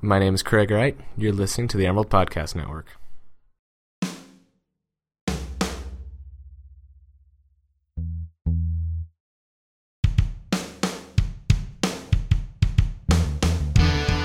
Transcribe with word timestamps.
My 0.00 0.18
name 0.18 0.34
is 0.34 0.42
Craig 0.42 0.70
Wright. 0.70 0.96
You're 1.16 1.32
listening 1.32 1.68
to 1.68 1.76
the 1.76 1.86
Emerald 1.86 2.08
Podcast 2.10 2.54
Network. 2.54 2.86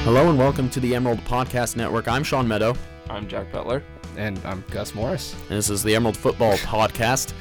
Hello 0.06 0.30
and 0.30 0.38
welcome 0.38 0.70
to 0.70 0.80
the 0.80 0.94
Emerald 0.96 1.20
Podcast 1.20 1.76
Network. 1.76 2.08
I'm 2.08 2.24
Sean 2.24 2.48
Meadow, 2.48 2.76
I'm 3.10 3.28
Jack 3.28 3.52
Butler. 3.52 3.82
And 4.18 4.40
I'm 4.46 4.64
Gus 4.70 4.94
Morris. 4.94 5.34
and 5.34 5.58
this 5.58 5.70
is 5.70 5.82
the 5.82 5.96
Emerald 5.96 6.18
Football 6.18 6.54
Podcast. 6.58 7.34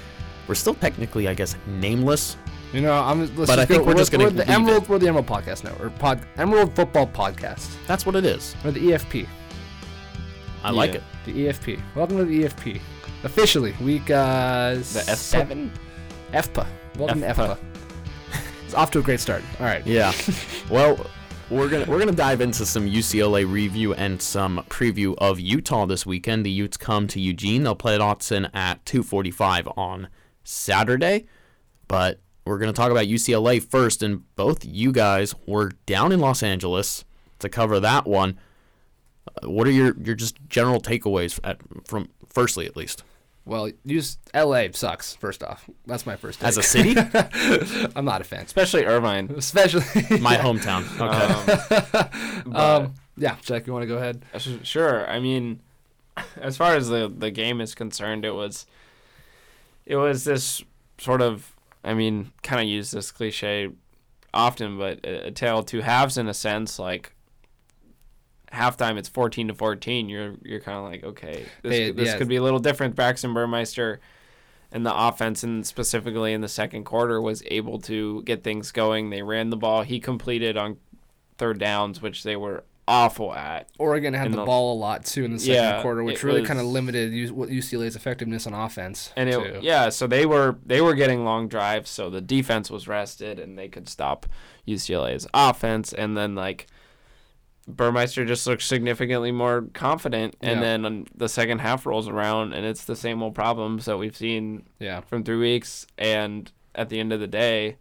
We're 0.49 0.55
still 0.55 0.75
technically, 0.75 1.29
I 1.29 1.35
guess, 1.35 1.55
nameless. 1.67 2.37
You 2.73 2.81
know, 2.81 2.93
I'm. 2.95 3.21
Let's 3.37 3.51
But 3.51 3.59
I 3.59 3.67
think 3.67 3.83
go- 3.83 3.89
we're 3.89 3.95
just 3.95 4.11
gonna 4.11 4.31
the 4.31 4.39
leave 4.39 4.49
Emerald. 4.49 4.89
We're 4.89 4.99
the 4.99 5.09
Emerald 5.09 5.27
Podcast 5.27 5.63
Network. 5.63 5.89
Or 5.93 5.99
pod, 5.99 6.21
Emerald 6.39 6.75
Football 6.75 7.07
Podcast. 7.07 7.71
That's 7.87 8.07
what 8.07 8.17
it 8.17 8.25
is. 8.25 8.57
Or 8.65 8.71
the 8.71 8.81
EFP. 8.81 9.27
I 10.65 10.71
like 10.71 10.95
it. 10.95 11.03
The 11.27 11.33
EFP. 11.49 11.83
Welcome 11.95 12.17
to 12.19 12.25
the 12.25 12.45
EFP. 12.45 12.81
Officially, 13.25 13.75
week 13.83 14.11
uh, 14.11 14.75
The 14.77 15.05
F 15.07 15.19
seven. 15.19 15.71
FPA. 16.33 16.67
Welcome 16.97 17.21
to 17.21 17.27
FPA. 17.27 17.35
FPA. 17.35 17.59
it's 18.65 18.75
off 18.75 18.91
to 18.93 19.01
a 19.01 19.03
great 19.03 19.21
start. 19.21 19.43
All 19.61 19.67
right. 19.67 19.87
Yeah. 19.87 20.13
well, 20.71 20.99
we're 21.51 21.69
gonna 21.69 21.85
we're 21.87 21.99
gonna 21.99 22.13
dive 22.13 22.41
into 22.41 22.65
some 22.65 22.89
UCLA 22.89 23.51
review 23.51 23.93
and 23.93 24.23
some 24.23 24.65
preview 24.71 25.15
of 25.19 25.39
Utah 25.39 25.85
this 25.85 26.07
weekend. 26.07 26.47
The 26.47 26.51
Utes 26.51 26.79
come 26.79 27.07
to 27.09 27.21
Eugene. 27.21 27.65
They'll 27.65 27.75
play 27.75 27.95
at 27.97 28.01
Autzen 28.01 28.49
at 28.55 28.83
2:45 28.87 29.77
on 29.77 30.09
Saturday. 30.43 31.27
But 31.87 32.22
we're 32.45 32.59
gonna 32.59 32.73
talk 32.73 32.91
about 32.91 33.07
UCLA 33.07 33.63
first, 33.63 34.03
and 34.03 34.23
both 34.37 34.65
you 34.65 34.93
guys 34.93 35.35
were 35.47 35.73
down 35.87 36.13
in 36.13 36.21
Los 36.21 36.43
Angeles 36.43 37.05
to 37.39 37.49
cover 37.49 37.79
that 37.81 38.07
one. 38.07 38.39
Uh, 39.43 39.49
What 39.51 39.67
are 39.67 39.71
your, 39.71 39.95
your 40.03 40.15
just 40.15 40.37
general 40.49 40.81
takeaways 40.81 41.39
at, 41.45 41.59
from 41.87 42.09
firstly 42.27 42.67
at 42.67 42.77
least 42.77 43.05
Well, 43.45 43.71
use 43.85 44.19
LA 44.35 44.65
sucks. 44.73 45.15
First 45.17 45.43
off, 45.43 45.69
that's 45.87 46.05
my 46.07 46.17
first. 46.17 46.43
as 46.43 46.57
a 46.57 46.63
city? 46.63 46.95
I'm 47.97 48.05
not 48.05 48.21
a 48.21 48.25
fan. 48.25 48.45
Especially 48.45 48.85
Irvine. 48.85 49.31
Especially. 49.37 49.83
My 50.21 50.37
hometown. 50.37 50.83
Okay. 51.01 51.99
Um, 52.47 52.53
but- 52.53 52.61
um. 52.87 52.95
Yeah, 53.17 53.37
Jack, 53.43 53.67
you 53.67 53.73
want 53.75 53.83
to 53.83 53.87
go 53.87 53.99
ahead? 53.99 54.25
Sure. 54.65 55.07
I 55.09 55.21
mean, 55.21 55.61
as 56.37 56.57
far 56.57 56.75
as 56.75 56.89
the 56.89 57.13
the 57.15 57.31
game 57.31 57.61
is 57.61 57.75
concerned, 57.75 58.25
it 58.25 58.35
was 58.35 58.65
it 59.85 59.97
was 59.97 60.25
this 60.25 60.63
sort 60.99 61.21
of 61.21 61.55
I 61.85 61.95
mean, 61.95 62.33
kind 62.43 62.61
of 62.61 62.69
use 62.69 62.91
this 62.91 63.11
cliche 63.11 63.71
often, 64.33 64.79
but 64.79 65.01
a, 65.05 65.27
a 65.27 65.31
tale 65.31 65.59
of 65.59 65.67
two 65.67 65.81
halves 65.81 66.17
in 66.17 66.29
a 66.29 66.35
sense. 66.35 66.79
Like 66.79 67.15
halftime, 68.53 68.97
it's 68.99 69.09
fourteen 69.09 69.49
to 69.49 69.55
fourteen. 69.55 70.09
You're 70.09 70.35
you're 70.43 70.61
kind 70.61 70.79
of 70.79 70.85
like, 70.85 71.05
okay, 71.05 71.47
this 71.63 71.73
Hey, 71.73 71.91
this 71.91 72.09
yeah. 72.09 72.19
could 72.19 72.29
be 72.29 72.37
a 72.37 72.43
little 72.43 72.61
different. 72.61 72.95
Braxton 72.95 73.35
Burmeister. 73.35 74.01
And 74.75 74.87
the 74.87 74.99
offense, 74.99 75.43
and 75.43 75.67
specifically 75.67 76.33
in 76.33 76.41
the 76.41 76.49
second 76.49 76.85
quarter, 76.85 77.21
was 77.21 77.43
able 77.51 77.79
to 77.81 78.23
get 78.23 78.43
things 78.43 78.73
going. 78.73 79.11
They 79.11 79.21
ran 79.21 79.51
the 79.51 79.57
ball. 79.59 79.83
He 79.83 80.01
completed 80.01 80.57
on 80.57 80.79
third 81.37 81.59
downs, 81.59 82.01
which 82.01 82.23
they 82.23 82.37
were 82.37 82.65
awful 82.89 83.33
at. 83.35 83.69
Oregon 83.79 84.13
had 84.15 84.33
the, 84.33 84.37
the- 84.37 84.45
ball 84.45 84.75
a 84.75 84.79
lot 84.79 85.05
too 85.05 85.25
in 85.25 85.33
the 85.33 85.39
second 85.39 85.55
Yeah, 85.55 85.83
quarter, 85.83 86.03
which 86.03 86.23
really 86.23 86.45
kind 86.45 86.59
of 86.59 86.67
limited 86.67 87.31
what 87.31 87.49
UCLA's 87.49 87.97
effectiveness 87.97 88.47
on 88.47 88.55
offense. 88.55 89.13
And 89.17 89.29
it, 89.29 89.35
too. 89.35 89.59
yeah, 89.63 89.89
so 89.89 90.07
they 90.07 90.27
were 90.27 90.59
they 90.65 90.81
were 90.81 90.95
getting 90.95 91.25
long 91.25 91.49
drives, 91.49 91.91
so 91.91 92.11
the 92.11 92.21
defense 92.21 92.71
was 92.71 92.89
rested 92.89 93.39
and 93.39 93.59
they 93.59 93.69
could 93.69 93.89
stop 93.89 94.27
UCLA's 94.67 95.27
offense. 95.33 95.93
And 95.93 96.17
then 96.17 96.35
like 96.35 96.67
Burmeister 97.69 98.25
just 98.25 98.47
looked 98.47 98.63
significantly 98.63 99.31
more 99.31 99.63
confident. 99.73 100.37
And 100.41 100.61
Yeah. 100.61 100.79
then 100.79 101.07
the 101.15 101.29
second 101.29 101.61
half 101.61 101.87
rolls 101.87 102.09
around 102.09 102.53
and 102.53 102.67
it's 102.67 102.85
the 102.85 102.97
same 102.97 103.23
old 103.23 103.35
problems 103.35 103.85
that 103.85 103.99
we've 103.99 104.17
seen 104.17 104.67
yeah. 104.81 105.01
from 105.03 105.23
three 105.23 105.37
weeks. 105.37 105.87
And 105.97 106.51
at 106.75 106.89
the 106.89 106.99
end 106.99 107.13
of 107.13 107.21
the 107.21 107.29
day, 107.29 107.77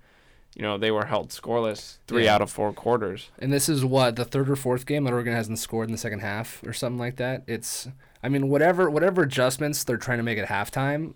you 0.56 0.62
know 0.63 0.78
they 0.78 0.91
were 0.91 1.06
held 1.06 1.29
scoreless 1.29 1.97
three 2.07 2.25
Yeah. 2.25 2.35
out 2.35 2.41
of 2.41 2.51
four 2.51 2.73
quarters. 2.73 3.29
And 3.39 3.51
this 3.53 3.69
is 3.69 3.84
what 3.85 4.16
the 4.16 4.25
third 4.25 4.50
or 4.50 4.56
fourth 4.56 4.85
game 4.85 5.03
that 5.06 5.13
Oregon 5.13 5.34
hasn't 5.34 5.59
scored 5.59 5.88
in 5.88 5.91
the 5.91 5.97
second 5.97 6.19
half 6.19 6.62
or 6.66 6.73
something 6.73 7.00
like 7.00 7.16
that. 7.17 7.44
It's, 7.47 7.88
I 8.23 8.29
mean, 8.29 8.50
whatever 8.50 8.90
whatever 8.90 9.22
adjustments 9.23 9.84
they're 9.84 9.97
trying 9.97 10.17
to 10.19 10.23
make 10.23 10.38
at 10.38 10.47
halftime, 10.47 11.13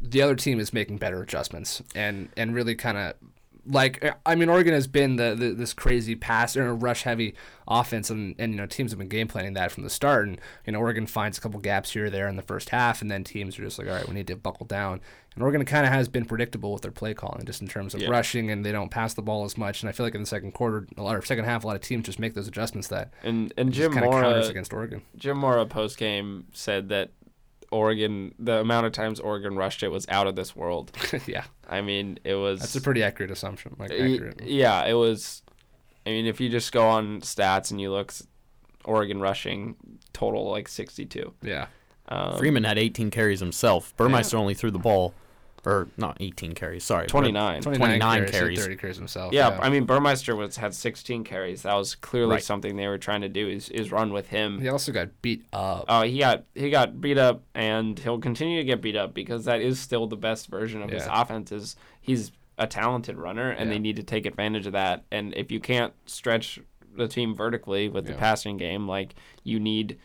the 0.00 0.22
other 0.22 0.34
team 0.36 0.60
is 0.60 0.72
making 0.72 0.98
better 0.98 1.20
adjustments 1.22 1.82
and 1.94 2.28
and 2.36 2.54
really 2.54 2.74
kind 2.74 2.96
of 2.96 3.14
like 3.68 4.04
uh, 4.04 4.12
I 4.26 4.34
mean 4.34 4.48
Oregon 4.48 4.74
has 4.74 4.86
been 4.86 5.16
the, 5.16 5.34
the 5.38 5.50
this 5.52 5.72
crazy 5.74 6.14
pass 6.14 6.56
or 6.56 6.74
rush 6.74 7.02
heavy 7.02 7.34
offense 7.66 8.08
and, 8.10 8.34
and 8.38 8.52
you 8.52 8.58
know 8.58 8.66
teams 8.66 8.90
have 8.92 8.98
been 8.98 9.08
game 9.08 9.28
planning 9.28 9.52
that 9.54 9.70
from 9.70 9.84
the 9.84 9.90
start. 9.90 10.26
And 10.26 10.40
you 10.66 10.72
know 10.72 10.78
Oregon 10.78 11.06
finds 11.06 11.38
a 11.38 11.40
couple 11.40 11.60
gaps 11.60 11.92
here 11.92 12.06
or 12.06 12.10
there 12.10 12.28
in 12.28 12.36
the 12.36 12.42
first 12.42 12.70
half 12.70 13.02
and 13.02 13.10
then 13.10 13.24
teams 13.24 13.58
are 13.58 13.62
just 13.62 13.78
like 13.78 13.88
all 13.88 13.94
right 13.94 14.08
we 14.08 14.14
need 14.14 14.26
to 14.28 14.36
buckle 14.36 14.66
down. 14.66 15.00
And 15.34 15.42
Oregon 15.44 15.64
kind 15.64 15.86
of 15.86 15.92
has 15.92 16.08
been 16.08 16.24
predictable 16.24 16.72
with 16.72 16.82
their 16.82 16.90
play 16.90 17.14
calling 17.14 17.44
just 17.46 17.60
in 17.62 17.68
terms 17.68 17.94
of 17.94 18.00
Yeah. 18.00 18.08
rushing 18.08 18.50
and 18.50 18.64
they 18.66 18.72
don't 18.72 18.90
pass 18.90 19.14
the 19.14 19.22
ball 19.22 19.44
as 19.44 19.56
much. 19.56 19.82
And 19.82 19.88
I 19.88 19.92
feel 19.92 20.04
like 20.04 20.14
in 20.16 20.20
the 20.22 20.26
second 20.26 20.52
quarter 20.52 20.86
a 20.96 21.02
lot 21.02 21.16
of 21.16 21.26
second 21.26 21.44
half 21.44 21.62
a 21.64 21.66
lot 21.66 21.76
of 21.76 21.82
teams 21.82 22.06
just 22.06 22.18
make 22.18 22.34
those 22.34 22.48
adjustments 22.48 22.88
that 22.88 23.12
And 23.22 23.52
and 23.56 23.72
Jim 23.72 23.92
kind 23.92 24.06
of 24.06 24.12
counters 24.12 24.44
Mora 24.44 24.50
against 24.50 24.72
Oregon. 24.72 25.02
Jim 25.16 25.38
Mora 25.38 25.66
post 25.66 25.98
game 25.98 26.46
said 26.52 26.88
that 26.88 27.10
Oregon 27.70 28.34
the 28.38 28.60
amount 28.60 28.86
of 28.86 28.92
times 28.92 29.20
Oregon 29.20 29.56
rushed 29.56 29.82
it 29.82 29.88
was 29.88 30.06
out 30.08 30.26
of 30.26 30.36
this 30.36 30.56
world. 30.56 30.90
yeah 31.26 31.44
I 31.68 31.80
mean, 31.82 32.18
it 32.24 32.34
was 32.34 32.60
that's 32.60 32.76
a 32.76 32.80
pretty 32.80 33.02
accurate 33.02 33.30
assumption 33.30 33.76
like 33.78 33.90
accurate 33.90 34.40
Yeah, 34.42 34.84
it 34.86 34.94
was. 34.94 35.42
I 36.06 36.10
mean, 36.10 36.26
if 36.26 36.40
you 36.40 36.48
just 36.48 36.72
go 36.72 36.86
on 36.88 37.20
stats 37.20 37.70
and 37.70 37.80
you 37.80 37.90
look, 37.90 38.14
Oregon 38.84 39.20
rushing 39.20 39.76
total 40.12 40.50
like 40.50 40.68
62. 40.68 41.34
yeah 41.42 41.66
Um, 42.08 42.38
Freeman 42.38 42.64
had 42.64 42.78
18 42.78 43.10
carries 43.10 43.40
himself. 43.40 43.94
Burmeister 43.96 44.38
only 44.38 44.54
threw 44.54 44.70
the 44.70 44.78
ball, 44.78 45.12
or 45.68 45.88
not 45.96 46.16
18 46.20 46.54
carries. 46.54 46.82
Sorry, 46.84 47.06
29. 47.06 47.62
29 47.62 48.00
carries, 48.00 48.30
carries. 48.30 48.58
30 48.64 48.76
carries 48.76 48.96
himself 48.96 49.32
Yeah, 49.34 49.58
I 49.60 49.68
mean 49.68 49.84
Burmeister 49.84 50.34
was 50.34 50.56
had 50.56 50.74
16 50.74 51.24
carries. 51.24 51.62
That 51.62 51.74
was 51.74 51.94
clearly 51.94 52.34
Right. 52.36 52.42
something 52.42 52.76
they 52.76 52.88
were 52.88 52.98
trying 52.98 53.20
to 53.20 53.28
do 53.28 53.48
is 53.48 53.68
is 53.68 53.92
run 53.92 54.12
with 54.12 54.28
him. 54.28 54.60
he 54.60 54.68
also 54.68 54.92
got 54.92 55.08
beat 55.20 55.44
up 55.52 55.84
Oh, 55.88 56.02
he 56.02 56.18
got 56.18 56.44
he 56.54 56.70
got 56.70 57.00
beat 57.00 57.18
up, 57.18 57.42
and 57.54 57.98
he'll 57.98 58.18
continue 58.18 58.58
to 58.58 58.64
get 58.64 58.80
beat 58.80 58.96
up 58.96 59.12
because 59.14 59.44
that 59.44 59.60
is 59.60 59.78
still 59.78 60.06
the 60.06 60.16
best 60.16 60.48
version 60.48 60.82
of 60.82 60.90
his 60.90 61.04
Yeah. 61.04 61.20
offense. 61.22 61.52
Is 61.52 61.76
he's 62.00 62.32
a 62.56 62.66
talented 62.66 63.16
runner, 63.16 63.50
and 63.50 63.68
Yeah. 63.68 63.74
they 63.74 63.78
need 63.78 63.96
to 63.96 64.02
take 64.02 64.26
advantage 64.26 64.66
of 64.66 64.72
that. 64.72 65.04
And 65.12 65.34
if 65.36 65.52
you 65.52 65.60
can't 65.60 65.92
stretch 66.06 66.58
the 66.96 67.06
team 67.06 67.34
vertically 67.34 67.88
with 67.88 68.06
the 68.06 68.14
passing 68.14 68.56
game, 68.56 68.88
like 68.88 69.14
you 69.44 69.60
need 69.60 69.98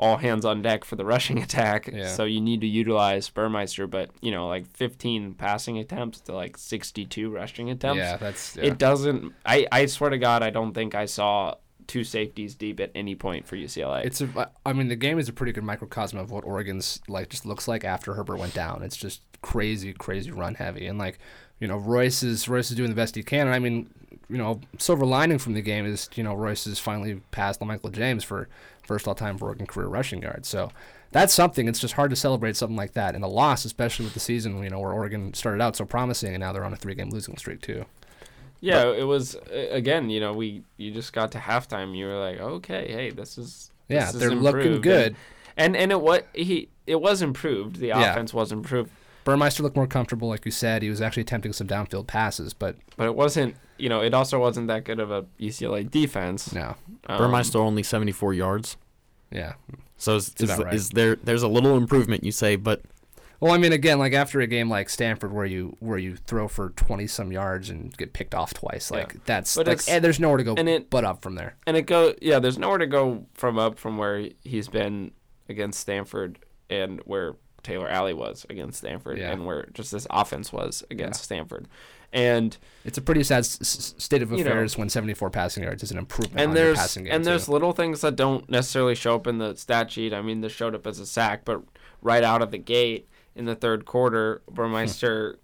all 0.00 0.16
hands 0.16 0.46
on 0.46 0.62
deck 0.62 0.82
for 0.84 0.96
the 0.96 1.04
rushing 1.04 1.38
attack. 1.42 1.88
Yeah. 1.92 2.08
So 2.08 2.24
you 2.24 2.40
need 2.40 2.62
to 2.62 2.66
utilize 2.66 3.28
Burmeister, 3.28 3.86
but 3.86 4.10
you 4.20 4.32
know, 4.32 4.48
like 4.48 4.66
15 4.66 5.34
passing 5.34 5.78
attempts 5.78 6.20
to 6.22 6.32
like 6.32 6.56
62 6.56 7.30
rushing 7.30 7.70
attempts. 7.70 7.98
yeah 7.98 8.16
that's 8.16 8.56
yeah. 8.56 8.64
It 8.64 8.78
doesn't. 8.78 9.32
I 9.46 9.66
I 9.70 9.86
swear 9.86 10.10
to 10.10 10.18
God, 10.18 10.42
I 10.42 10.50
don't 10.50 10.72
think 10.72 10.94
I 10.94 11.04
saw 11.04 11.54
two 11.86 12.02
safeties 12.02 12.54
deep 12.54 12.80
at 12.80 12.90
any 12.94 13.14
point 13.14 13.46
for 13.46 13.56
UCLA. 13.56 14.04
It's 14.04 14.20
a, 14.20 14.50
I 14.64 14.72
mean, 14.72 14.88
the 14.88 14.96
game 14.96 15.18
is 15.18 15.28
a 15.28 15.32
pretty 15.32 15.52
good 15.52 15.64
microcosm 15.64 16.18
of 16.18 16.30
what 16.30 16.44
Oregon's 16.44 17.00
like 17.08 17.28
just 17.28 17.44
looks 17.44 17.68
like 17.68 17.84
after 17.84 18.14
Herbert 18.14 18.38
went 18.38 18.54
down. 18.54 18.82
It's 18.82 18.96
just 18.96 19.20
crazy, 19.42 19.92
crazy 19.92 20.30
run 20.30 20.54
heavy, 20.54 20.86
and 20.86 20.98
like, 20.98 21.18
you 21.58 21.68
know, 21.68 21.76
Royce 21.76 22.22
is 22.22 22.48
Royce 22.48 22.70
is 22.70 22.76
doing 22.76 22.88
the 22.90 22.96
best 22.96 23.16
he 23.16 23.22
can. 23.22 23.48
And 23.48 23.54
I 23.54 23.58
mean, 23.58 23.90
you 24.30 24.38
know, 24.38 24.60
silver 24.78 25.04
lining 25.04 25.38
from 25.38 25.52
the 25.52 25.60
game 25.60 25.84
is 25.84 26.08
you 26.14 26.22
know 26.22 26.32
Royce 26.32 26.64
has 26.64 26.78
finally 26.78 27.20
passed 27.32 27.60
Michael 27.60 27.90
James 27.90 28.24
for 28.24 28.48
first 28.90 29.06
all 29.06 29.14
time 29.14 29.38
for 29.38 29.46
Oregon 29.46 29.66
career 29.68 29.86
rushing 29.86 30.20
yards. 30.20 30.48
So 30.48 30.72
that's 31.12 31.32
something. 31.32 31.68
It's 31.68 31.78
just 31.78 31.94
hard 31.94 32.10
to 32.10 32.16
celebrate 32.16 32.56
something 32.56 32.76
like 32.76 32.94
that, 32.94 33.14
and 33.14 33.22
a 33.22 33.28
loss, 33.28 33.64
especially 33.64 34.04
with 34.04 34.14
the 34.14 34.20
season, 34.20 34.60
you 34.64 34.68
know, 34.68 34.80
where 34.80 34.90
Oregon 34.92 35.32
started 35.32 35.62
out 35.62 35.76
so 35.76 35.84
promising, 35.84 36.34
and 36.34 36.40
now 36.40 36.52
they're 36.52 36.64
on 36.64 36.72
a 36.72 36.76
three 36.76 36.96
game 36.96 37.10
losing 37.10 37.36
streak 37.36 37.60
too. 37.60 37.84
Yeah, 38.60 38.90
it 38.92 39.04
was 39.04 39.36
again. 39.52 40.10
You 40.10 40.18
know, 40.18 40.32
we 40.32 40.62
you 40.76 40.90
just 40.90 41.12
got 41.12 41.30
to 41.32 41.38
halftime. 41.38 41.96
You 41.96 42.06
were 42.06 42.18
like, 42.18 42.40
okay, 42.40 42.90
hey, 42.90 43.10
this 43.10 43.38
is 43.38 43.70
Yeah, 43.88 44.06
this 44.10 44.14
they're 44.14 44.30
looking 44.34 44.80
good. 44.80 45.14
And 45.56 45.76
and 45.76 45.92
it 45.92 46.00
what 46.00 46.26
he 46.34 46.68
it 46.86 47.00
was 47.00 47.22
improved. 47.22 47.76
The 47.76 47.88
Yeah. 47.88 48.10
offense 48.10 48.34
was 48.34 48.50
improved, 48.50 48.90
Burmeister 49.24 49.62
looked 49.62 49.76
more 49.76 49.86
comfortable, 49.86 50.28
like 50.28 50.44
you 50.44 50.50
said. 50.50 50.82
He 50.82 50.90
was 50.90 51.00
actually 51.00 51.22
attempting 51.22 51.52
some 51.52 51.68
downfield 51.68 52.06
passes, 52.06 52.52
but 52.54 52.74
but 52.96 53.06
it 53.06 53.14
wasn't. 53.14 53.54
You 53.78 53.88
know, 53.88 54.02
it 54.02 54.12
also 54.12 54.38
wasn't 54.38 54.66
that 54.68 54.84
good 54.84 55.00
of 55.00 55.10
a 55.10 55.24
UCLA 55.38 55.90
defense. 55.90 56.52
no, 56.52 56.76
Um, 57.06 57.16
Burmeister 57.18 57.58
only 57.58 57.82
74 57.82 58.34
yards. 58.34 58.76
Yeah. 59.30 59.54
So 59.96 60.16
is, 60.16 60.32
is, 60.38 60.50
right. 60.58 60.72
is 60.74 60.90
there 60.90 61.16
there's 61.16 61.42
a 61.42 61.48
little 61.48 61.76
improvement 61.76 62.24
you 62.24 62.32
say, 62.32 62.56
but 62.56 62.82
Well, 63.38 63.52
I 63.52 63.58
mean, 63.58 63.72
again, 63.72 63.98
like 63.98 64.12
after 64.12 64.40
a 64.40 64.46
game 64.46 64.68
like 64.70 64.88
Stanford, 64.88 65.32
where 65.32 65.44
you 65.46 65.76
where 65.80 65.98
you 65.98 66.16
throw 66.16 66.48
for 66.48 66.70
twenty 66.70 67.06
some 67.06 67.30
yards 67.32 67.70
and 67.70 67.96
get 67.96 68.12
picked 68.12 68.34
off 68.34 68.54
twice, 68.54 68.90
like 68.90 69.12
Yeah. 69.14 69.20
that's 69.26 69.56
But 69.56 69.66
like, 69.66 69.78
and 69.88 69.96
eh, 69.96 69.98
there's 70.00 70.18
nowhere 70.20 70.38
to 70.38 70.44
go 70.44 70.54
and 70.56 70.68
it- 70.68 70.90
but 70.90 71.04
up 71.04 71.22
from 71.22 71.34
there. 71.36 71.56
and 71.66 71.76
it 71.76 71.82
go 71.82 72.14
yeah. 72.22 72.38
There's 72.38 72.58
nowhere 72.58 72.78
to 72.78 72.86
go 72.86 73.26
from 73.34 73.58
up 73.58 73.78
from 73.78 73.98
where 73.98 74.28
he's 74.42 74.68
been 74.68 75.12
against 75.48 75.80
Stanford 75.80 76.38
and 76.68 77.00
where 77.04 77.34
Taylor 77.62 77.90
Alie 77.90 78.14
was 78.14 78.46
against 78.48 78.78
Stanford 78.78 79.18
Yeah. 79.18 79.32
and 79.32 79.44
where 79.44 79.68
just 79.74 79.92
this 79.92 80.06
offense 80.10 80.52
was 80.52 80.82
against 80.90 81.22
Stanford. 81.22 81.68
And 82.12 82.56
It's 82.84 82.98
a 82.98 83.02
pretty 83.02 83.22
sad 83.22 83.40
s- 83.40 83.94
state 83.98 84.20
of 84.22 84.32
You 84.32 84.38
know. 84.44 84.50
affairs 84.50 84.76
when 84.76 84.88
74 84.88 85.30
passing 85.30 85.62
yards 85.62 85.82
is 85.84 85.90
an 85.92 85.98
improvement 85.98 86.40
and 86.40 86.56
there's 86.56 86.76
passing 86.78 87.04
game. 87.04 87.12
and 87.14 87.24
there's 87.24 87.46
too. 87.46 87.52
little 87.52 87.72
things 87.72 88.00
that 88.00 88.16
don't 88.16 88.48
necessarily 88.50 88.94
show 88.96 89.14
up 89.14 89.26
in 89.28 89.38
the 89.38 89.54
stat 89.54 89.90
sheet. 89.92 90.12
I 90.12 90.20
mean, 90.22 90.40
this 90.40 90.52
showed 90.52 90.74
up 90.74 90.86
as 90.88 90.98
a 90.98 91.06
sack, 91.06 91.44
but 91.44 91.62
right 92.02 92.24
out 92.24 92.42
of 92.42 92.50
the 92.50 92.58
gate 92.58 93.08
in 93.36 93.44
the 93.44 93.54
third 93.54 93.84
quarter, 93.84 94.42
Burmeister, 94.50 95.38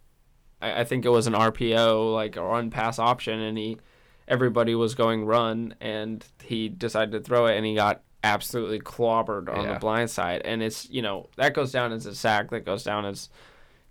hmm. 0.61 0.65
I, 0.65 0.81
I 0.81 0.85
think 0.85 1.05
it 1.05 1.11
was 1.11 1.27
an 1.29 1.35
RPO, 1.35 2.13
like 2.13 2.35
a 2.37 2.43
run 2.43 2.71
pass 2.71 2.99
option, 2.99 3.39
and 3.41 3.57
he 3.57 3.79
everybody 4.27 4.75
was 4.75 4.95
going 4.97 5.25
run, 5.25 5.75
and 5.81 6.25
he 6.43 6.69
decided 6.69 7.13
to 7.13 7.21
throw 7.21 7.47
it, 7.47 7.57
and 7.57 7.65
he 7.65 7.75
got 7.77 8.03
absolutely 8.25 8.81
clobbered 8.81 9.49
on 9.49 9.65
Yeah. 9.65 9.75
the 9.75 9.79
blind 9.79 10.11
side, 10.11 10.43
and 10.45 10.63
it's 10.65 10.91
you 10.91 11.01
know 11.03 11.29
that 11.37 11.55
goes 11.55 11.71
down 11.71 11.93
as 11.93 12.07
a 12.07 12.15
sack, 12.15 12.51
that 12.51 12.65
goes 12.65 12.83
down 12.83 13.05
as 13.05 13.29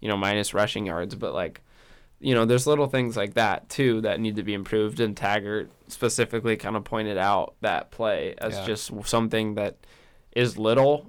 you 0.02 0.10
know 0.10 0.18
minus 0.18 0.54
rushing 0.54 0.86
yards, 0.88 1.16
but 1.16 1.34
like 1.34 1.62
you 2.20 2.34
know, 2.34 2.46
there's 2.46 2.66
little 2.66 2.88
things 2.88 3.16
like 3.18 3.34
that 3.36 3.70
too 3.70 4.02
that 4.02 4.20
need 4.20 4.36
to 4.38 4.44
be 4.44 4.54
improved. 4.54 5.00
And 5.00 5.16
Taggart 5.16 5.70
specifically 5.88 6.56
kind 6.58 6.76
of 6.76 6.84
pointed 6.84 7.18
out 7.18 7.56
that 7.62 7.92
play 7.92 8.36
as 8.38 8.54
Yeah. 8.56 8.66
just 8.66 8.92
something 9.06 9.56
that 9.56 9.78
is 10.36 10.58
little 10.58 11.08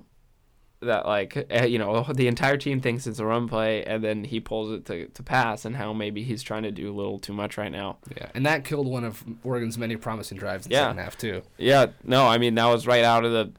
that 0.81 1.07
like 1.07 1.47
eh, 1.51 1.65
you 1.65 1.79
know 1.79 2.03
the 2.15 2.29
entire 2.29 2.59
team 2.59 2.81
thinks 2.81 3.07
it's 3.07 3.19
a 3.19 3.25
run 3.25 3.49
play 3.49 3.83
and 3.85 4.05
then 4.05 4.25
he 4.25 4.39
pulls 4.39 4.71
it 4.71 4.85
to, 4.85 5.07
to 5.09 5.23
pass 5.23 5.65
and 5.65 5.75
how 5.75 5.93
maybe 5.95 6.23
he's 6.23 6.43
trying 6.43 6.63
to 6.65 6.71
do 6.71 6.93
a 6.93 6.95
little 6.95 7.19
too 7.19 7.33
much 7.33 7.57
right 7.57 7.73
now 7.73 7.97
yeah, 8.15 8.29
and 8.35 8.45
that 8.45 8.63
killed 8.65 8.87
one 8.87 9.03
of 9.03 9.25
Oregon's 9.43 9.79
many 9.79 9.97
promising 9.97 10.37
drives 10.37 10.67
in 10.67 10.71
the 10.71 10.77
Yeah. 10.77 10.83
second 10.89 10.99
half 10.99 11.17
too. 11.17 11.43
yeah 11.57 11.87
no 12.05 12.27
i 12.29 12.37
mean 12.37 12.55
that 12.57 12.67
was 12.67 12.87
right 12.87 13.03
out 13.05 13.25
of 13.25 13.33
the 13.33 13.53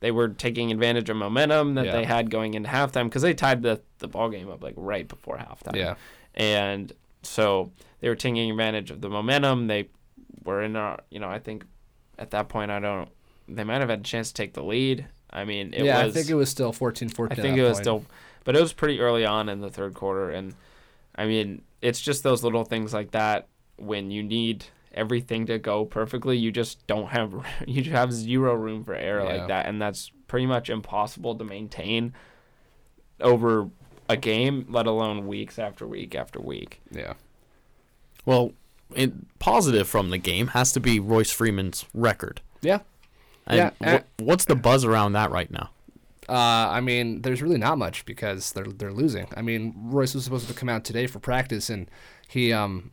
they 0.00 0.10
were 0.10 0.28
taking 0.28 0.72
advantage 0.72 1.08
of 1.08 1.16
momentum 1.16 1.74
that 1.76 1.86
Yeah. 1.86 1.92
they 1.92 2.04
had 2.04 2.28
going 2.28 2.54
into 2.54 2.68
halftime 2.68 3.04
because 3.04 3.22
they 3.22 3.34
tied 3.34 3.62
the, 3.62 3.80
the 4.00 4.08
ball 4.08 4.28
game 4.28 4.50
up 4.50 4.62
like 4.62 4.74
right 4.76 5.06
before 5.06 5.36
halftime 5.38 5.76
Yeah, 5.76 5.94
and 6.34 6.92
so 7.22 7.70
they 8.00 8.08
were 8.08 8.14
taking 8.14 8.50
advantage 8.50 8.90
of 8.90 9.00
the 9.00 9.08
momentum. 9.08 9.66
They 9.66 9.88
were 10.44 10.62
in 10.62 10.76
our, 10.76 11.00
you 11.10 11.18
know, 11.20 11.28
I 11.28 11.38
think 11.38 11.64
at 12.18 12.30
that 12.30 12.48
point, 12.48 12.70
I 12.70 12.80
don't, 12.80 13.08
they 13.48 13.64
might 13.64 13.80
have 13.80 13.90
had 13.90 14.00
a 14.00 14.02
chance 14.02 14.28
to 14.28 14.34
take 14.34 14.54
the 14.54 14.62
lead. 14.62 15.06
I 15.30 15.44
mean, 15.44 15.72
it 15.74 15.84
yeah, 15.84 16.04
was, 16.04 16.14
I 16.14 16.18
think 16.18 16.30
it 16.30 16.34
was 16.34 16.48
still 16.48 16.72
14-14. 16.72 17.28
I 17.30 17.34
think 17.34 17.56
it 17.58 17.62
was 17.62 17.72
point. 17.78 17.84
still, 17.84 18.04
but 18.44 18.56
it 18.56 18.60
was 18.60 18.72
pretty 18.72 19.00
early 19.00 19.24
on 19.24 19.48
in 19.48 19.60
the 19.60 19.70
third 19.70 19.94
quarter, 19.94 20.30
and 20.30 20.54
I 21.16 21.26
mean, 21.26 21.62
it's 21.82 22.00
just 22.00 22.22
those 22.22 22.44
little 22.44 22.64
things 22.64 22.94
like 22.94 23.10
that 23.12 23.48
when 23.76 24.10
you 24.12 24.22
need 24.22 24.64
everything 24.92 25.46
to 25.46 25.58
go 25.58 25.84
perfectly, 25.84 26.36
you 26.38 26.52
just 26.52 26.86
don't 26.86 27.08
have, 27.08 27.34
you 27.66 27.90
have 27.90 28.12
zero 28.12 28.54
room 28.54 28.84
for 28.84 28.94
error 28.94 29.24
Yeah. 29.24 29.38
like 29.38 29.48
that, 29.48 29.66
and 29.66 29.82
that's 29.82 30.12
pretty 30.28 30.46
much 30.46 30.70
impossible 30.70 31.34
to 31.36 31.44
maintain 31.44 32.12
over 33.20 33.68
a 34.08 34.16
game, 34.16 34.66
let 34.68 34.86
alone 34.86 35.26
weeks 35.26 35.58
after 35.58 35.86
week 35.86 36.14
after 36.14 36.40
week. 36.40 36.80
Yeah, 36.90 37.14
Well, 38.26 38.52
in, 38.94 39.26
positive 39.38 39.88
from 39.88 40.10
the 40.10 40.18
game 40.18 40.48
has 40.48 40.72
to 40.72 40.80
be 40.80 41.00
Royce 41.00 41.30
Freeman's 41.30 41.84
record. 41.94 42.40
yeah. 42.60 42.80
And 43.46 43.58
Yeah, 43.58 43.70
wha- 43.80 43.86
uh, 43.98 44.00
what's 44.20 44.46
the 44.46 44.54
buzz 44.56 44.84
around 44.86 45.12
that 45.12 45.30
right 45.30 45.50
now? 45.50 45.68
Uh, 46.26 46.32
I 46.32 46.80
mean, 46.80 47.20
there's 47.20 47.42
really 47.42 47.58
not 47.58 47.76
much 47.76 48.06
because 48.06 48.52
they're 48.52 48.64
they're 48.64 48.92
losing. 48.94 49.26
I 49.36 49.42
mean, 49.42 49.74
Royce 49.76 50.14
was 50.14 50.24
supposed 50.24 50.48
to 50.48 50.54
come 50.54 50.70
out 50.70 50.82
today 50.84 51.06
for 51.06 51.18
practice, 51.18 51.68
and 51.68 51.90
he 52.26 52.50
um 52.54 52.90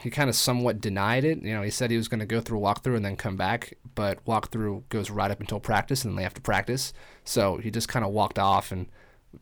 he 0.00 0.10
kind 0.10 0.30
of 0.30 0.36
somewhat 0.36 0.80
denied 0.80 1.24
it. 1.24 1.42
You 1.42 1.52
know, 1.52 1.62
he 1.62 1.70
said 1.70 1.90
he 1.90 1.96
was 1.96 2.06
going 2.06 2.20
to 2.20 2.26
go 2.26 2.40
through 2.40 2.58
a 2.58 2.60
walkthrough 2.62 2.94
and 2.94 3.04
then 3.04 3.16
come 3.16 3.36
back, 3.36 3.74
but 3.96 4.24
walkthrough 4.24 4.84
goes 4.90 5.10
right 5.10 5.32
up 5.32 5.40
until 5.40 5.58
practice, 5.58 6.04
and 6.04 6.12
then 6.12 6.16
they 6.18 6.22
have 6.22 6.34
to 6.34 6.40
practice. 6.40 6.92
So 7.24 7.56
he 7.56 7.72
just 7.72 7.88
kind 7.88 8.04
of 8.04 8.12
walked 8.12 8.38
off 8.38 8.70
and 8.70 8.86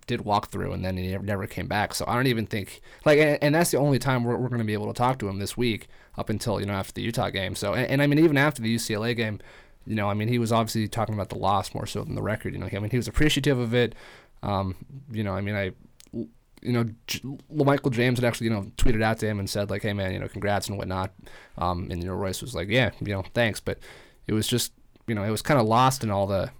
did 0.07 0.21
walkthrough, 0.21 0.75
and 0.75 0.85
then 0.85 0.97
he 0.97 1.09
never- 1.09 1.25
never 1.25 1.47
came 1.47 1.67
back. 1.67 1.95
So 1.95 2.05
I 2.09 2.15
don't 2.15 2.27
even 2.27 2.47
think 2.47 2.81
like, 3.05 3.19
and, 3.19 3.39
and 3.43 3.55
that's 3.55 3.71
the 3.71 3.79
only 3.79 3.99
time 3.99 4.25
we're, 4.25 4.37
we're 4.37 4.49
going 4.49 4.59
to 4.61 4.65
be 4.65 4.73
able 4.73 4.87
to 4.89 4.93
talk 4.97 5.19
to 5.21 5.29
him 5.29 5.39
this 5.39 5.57
week 5.57 5.89
up 6.19 6.29
until 6.31 6.61
you 6.61 6.67
know 6.67 6.73
after 6.75 6.93
the 6.93 7.03
Utah 7.03 7.31
game. 7.31 7.55
So 7.55 7.75
and, 7.75 7.87
and 7.87 8.03
I 8.03 8.07
mean 8.07 8.19
even 8.19 8.37
after 8.37 8.63
the 8.63 8.75
UCLA 8.75 9.17
game, 9.17 9.41
you 9.87 9.95
know, 9.95 10.11
I 10.11 10.15
mean, 10.15 10.29
he 10.29 10.39
was 10.39 10.51
obviously 10.51 10.89
talking 10.89 11.15
about 11.15 11.29
the 11.29 11.39
loss 11.39 11.73
more 11.73 11.87
so 11.87 12.03
than 12.03 12.17
the 12.17 12.23
record. 12.23 12.53
You 12.53 12.59
know, 12.59 12.69
I 12.71 12.79
mean, 12.81 12.91
he 12.91 12.97
was 12.97 13.07
appreciative 13.09 13.59
of 13.59 13.73
it. 13.75 13.95
Um, 14.43 14.75
you 15.13 15.23
know, 15.23 15.33
I 15.33 15.41
mean, 15.41 15.55
I, 15.55 15.73
you 16.13 16.73
know, 16.73 16.87
J- 17.07 17.21
Michael 17.51 17.91
James 17.91 18.19
had 18.19 18.25
actually, 18.27 18.49
you 18.49 18.53
know, 18.53 18.73
tweeted 18.77 19.03
out 19.03 19.19
to 19.21 19.27
him 19.29 19.39
and 19.39 19.49
said 19.49 19.71
like, 19.71 19.83
"Hey, 19.83 19.93
man, 19.93 20.13
you 20.13 20.19
know, 20.19 20.27
congrats 20.29 20.69
and 20.69 20.77
whatnot." 20.77 21.13
Um, 21.57 21.89
and 21.91 22.03
you 22.03 22.09
know, 22.09 22.15
Royce 22.15 22.43
was 22.43 22.55
like, 22.55 22.69
"Yeah, 22.69 22.91
you 23.01 23.13
know, 23.13 23.23
thanks," 23.35 23.61
but 23.61 23.79
it 24.27 24.33
was 24.33 24.49
just, 24.49 24.73
you 25.07 25.15
know, 25.15 25.23
it 25.23 25.31
was 25.31 25.43
kind 25.43 25.61
of 25.61 25.67
lost 25.67 26.03
in 26.03 26.11
all 26.11 26.27
the, 26.27 26.51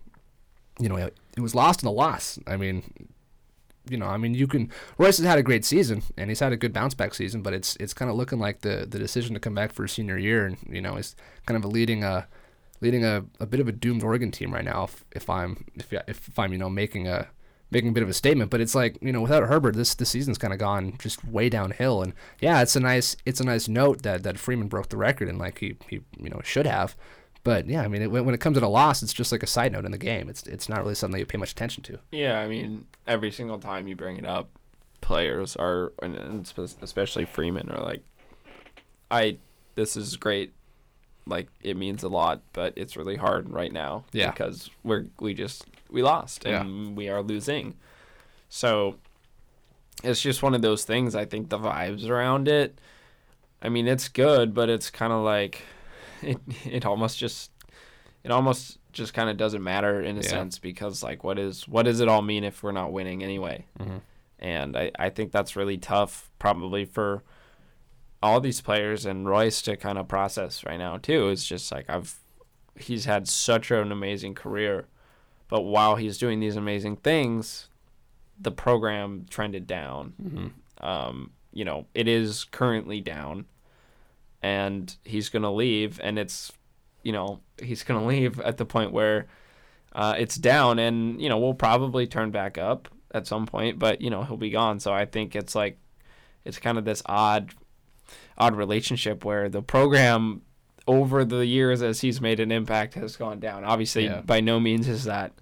you 0.79 0.89
know, 0.89 0.97
it, 0.97 1.17
it 1.37 1.41
was 1.41 1.55
lost 1.55 1.83
in 1.83 1.87
the 1.87 1.93
loss. 1.93 2.39
I 2.47 2.57
mean, 2.57 2.85
you 3.89 3.97
know, 3.97 4.07
I 4.07 4.17
mean, 4.17 4.35
you 4.35 4.47
can. 4.47 4.71
Royce 4.99 5.19
has 5.19 5.27
had 5.27 5.39
a 5.39 5.43
great 5.43 5.65
season, 5.65 6.03
and 6.17 6.31
he's 6.31 6.41
had 6.41 6.53
a 6.53 6.57
good 6.57 6.73
bounce 6.73 6.95
back 6.95 7.15
season, 7.15 7.43
but 7.43 7.53
it's 7.53 7.77
it's 7.77 7.95
kind 7.95 8.11
of 8.11 8.17
looking 8.17 8.39
like 8.39 8.61
the 8.61 8.87
the 8.89 8.99
decision 8.99 9.35
to 9.35 9.41
come 9.41 9.55
back 9.55 9.73
for 9.73 9.83
his 9.83 9.93
senior 9.93 10.19
year, 10.19 10.47
and 10.47 10.57
you 10.69 10.81
know, 10.81 10.97
is 10.97 11.15
kind 11.47 11.57
of 11.57 11.65
a 11.65 11.69
leading 11.69 12.05
a 12.05 12.27
leading 12.81 13.05
a, 13.05 13.25
a 13.41 13.47
bit 13.47 13.61
of 13.61 13.69
a 13.69 13.73
doomed 13.73 14.03
Oregon 14.03 14.31
team 14.31 14.53
right 14.53 14.65
now. 14.65 14.85
If, 14.85 15.05
if 15.13 15.31
I'm 15.31 15.65
if 15.77 15.93
if 15.93 16.39
I'm 16.39 16.53
you 16.53 16.59
know 16.59 16.71
making 16.71 17.09
a 17.09 17.29
making 17.71 17.91
a 17.91 17.93
bit 17.93 18.03
of 18.03 18.09
a 18.09 18.15
statement, 18.15 18.51
but 18.51 18.61
it's 18.61 18.75
like 18.75 18.99
you 19.01 19.13
know 19.13 19.23
without 19.23 19.45
Herbert, 19.45 19.75
this 19.75 19.95
this 19.95 20.11
season's 20.11 20.39
kind 20.39 20.53
of 20.53 20.59
gone 20.59 20.97
just 20.99 21.25
way 21.25 21.49
downhill. 21.49 22.03
And 22.03 22.13
yeah, 22.41 22.63
it's 22.63 22.77
a 22.77 22.81
nice 22.81 23.17
it's 23.25 23.41
a 23.41 23.45
nice 23.45 23.69
note 23.69 24.03
that 24.03 24.23
that 24.23 24.39
Freeman 24.39 24.69
broke 24.69 24.89
the 24.89 24.97
record 24.97 25.29
and 25.29 25.39
like 25.39 25.59
he 25.59 25.77
he 25.89 26.01
you 26.19 26.31
know 26.31 26.41
should 26.45 26.67
have. 26.67 26.97
But 27.47 27.67
yeah, 27.69 27.83
I 27.83 27.89
mean, 27.89 28.03
it, 28.03 28.11
when 28.11 28.35
it 28.35 28.41
comes 28.41 28.59
to 28.59 28.65
a 28.65 28.69
loss, 28.69 29.03
it's 29.03 29.13
just 29.13 29.31
like 29.31 29.43
a 29.45 29.47
side 29.47 29.71
note 29.73 29.85
in 29.85 29.93
the 29.93 29.99
game. 29.99 30.29
It's 30.29 30.43
it's 30.49 30.69
not 30.69 30.81
really 30.83 30.97
something 30.97 31.19
you 31.19 31.25
pay 31.25 31.39
much 31.39 31.53
attention 31.53 31.83
to. 31.85 31.99
Yeah, 32.11 32.41
I 32.41 32.49
mean, 32.49 32.87
every 33.07 33.31
single 33.31 33.59
time 33.59 33.87
you 33.87 33.95
bring 33.95 34.17
it 34.17 34.27
up, 34.27 34.49
players 35.01 35.55
are, 35.57 35.93
and- 36.03 36.53
especially 36.83 37.25
Freeman, 37.25 37.71
are 37.71 37.83
like, 37.83 38.03
"I, 39.11 39.39
this 39.77 39.97
is 39.97 40.17
great, 40.17 40.55
like 41.25 41.47
it 41.63 41.77
means 41.77 42.03
a 42.03 42.09
lot, 42.09 42.43
but 42.53 42.73
it's 42.77 42.97
really 42.97 43.17
hard 43.17 43.49
right 43.51 43.73
now 43.73 44.05
Yeah. 44.13 44.33
because 44.33 44.69
we're 44.83 45.07
we 45.21 45.33
just 45.33 45.65
we 45.89 46.03
lost 46.03 46.45
and 46.45 46.97
we 46.97 47.09
are 47.09 47.23
losing, 47.23 47.75
so 48.49 48.97
it's 50.03 50.21
just 50.21 50.43
one 50.43 50.55
of 50.55 50.63
those 50.63 50.85
things. 50.85 51.15
I 51.15 51.25
think 51.25 51.49
the 51.49 51.59
vibes 51.59 52.09
around 52.09 52.49
it, 52.49 52.81
I 53.63 53.69
mean, 53.69 53.87
it's 53.87 54.09
good, 54.09 54.53
but 54.53 54.69
it's 54.69 54.91
kind 54.91 55.13
of 55.13 55.23
like, 55.25 55.63
it 56.23 56.39
it 56.65 56.87
almost 56.87 57.19
just, 57.19 57.51
it 58.25 58.31
almost 58.31 58.79
just 58.93 59.13
kind 59.15 59.29
of 59.31 59.37
doesn't 59.37 59.63
matter 59.63 60.01
in 60.01 60.17
a 60.17 60.21
Yeah. 60.23 60.29
sense 60.29 60.59
because 60.59 61.03
like 61.03 61.23
what 61.25 61.39
is 61.39 61.67
what 61.69 61.85
does 61.85 62.01
it 62.01 62.09
all 62.09 62.23
mean 62.23 62.45
if 62.45 62.63
we're 62.63 62.73
not 62.73 62.93
winning 62.93 63.23
anyway? 63.23 63.67
Mhm. 63.79 64.01
And 64.39 64.77
I 64.77 64.91
I 64.99 65.11
think 65.11 65.33
that's 65.33 65.57
really 65.57 65.79
tough 65.79 66.31
probably 66.39 66.85
for 66.85 67.23
all 68.23 68.41
these 68.41 68.61
players 68.61 69.05
and 69.07 69.29
Royce 69.29 69.61
to 69.63 69.77
kind 69.77 69.99
of 69.99 70.09
process 70.09 70.65
right 70.65 70.79
now 70.79 70.97
too. 70.97 71.29
It's 71.29 71.47
just 71.47 71.71
like 71.71 71.89
I've 71.89 72.19
he's 72.79 73.05
had 73.05 73.29
such 73.29 73.71
an 73.71 73.93
amazing 73.93 74.35
career, 74.35 74.87
but 75.49 75.63
while 75.63 75.97
he's 75.97 76.19
doing 76.19 76.41
these 76.41 76.57
amazing 76.57 76.97
things, 76.97 77.69
the 78.39 78.51
program 78.51 79.25
trended 79.31 79.67
down. 79.67 80.13
Mm-hmm. 80.23 80.87
Um, 80.87 81.31
you 81.53 81.65
know, 81.65 81.87
it 81.95 82.07
is 82.07 82.45
currently 82.45 83.01
down, 83.01 83.47
and 84.47 84.97
he's 85.05 85.29
gonna 85.29 85.53
leave, 85.53 86.01
and 86.03 86.19
it's, 86.19 86.53
you 87.03 87.13
know, 87.13 87.41
he's 87.61 87.83
gonna 87.83 88.07
leave 88.07 88.39
at 88.41 88.57
the 88.59 88.65
point 88.65 88.93
where 88.93 89.27
uh, 89.93 90.15
it's 90.19 90.37
down, 90.37 90.79
and 90.79 91.21
you 91.21 91.29
know 91.29 91.39
we'll 91.39 91.55
probably 91.55 92.07
turn 92.07 92.31
back 92.31 92.59
up 92.59 92.89
at 93.13 93.27
some 93.27 93.47
point, 93.47 93.79
but 93.79 94.01
you 94.01 94.11
know 94.11 94.23
he'll 94.25 94.37
be 94.37 94.51
gone. 94.51 94.79
So 94.81 94.93
I 94.93 95.05
think 95.07 95.35
it's 95.35 95.55
like, 95.55 95.79
it's 96.45 96.59
kind 96.59 96.79
of 96.79 96.85
this 96.85 97.03
odd, 97.07 97.55
odd 98.39 98.55
relationship 98.57 99.25
where 99.25 99.49
the 99.49 99.63
program 99.63 100.43
over 100.87 101.25
the 101.25 101.45
years 101.47 101.83
as 101.83 102.01
he's 102.03 102.21
made 102.21 102.39
an 102.41 102.53
impact 102.53 102.95
has 102.95 103.17
gone 103.17 103.41
down. 103.41 103.65
Obviously, 103.65 104.05
Yeah. 104.05 104.21
by 104.21 104.41
no 104.41 104.61
means 104.61 104.87
is 104.87 105.05
that 105.05 105.33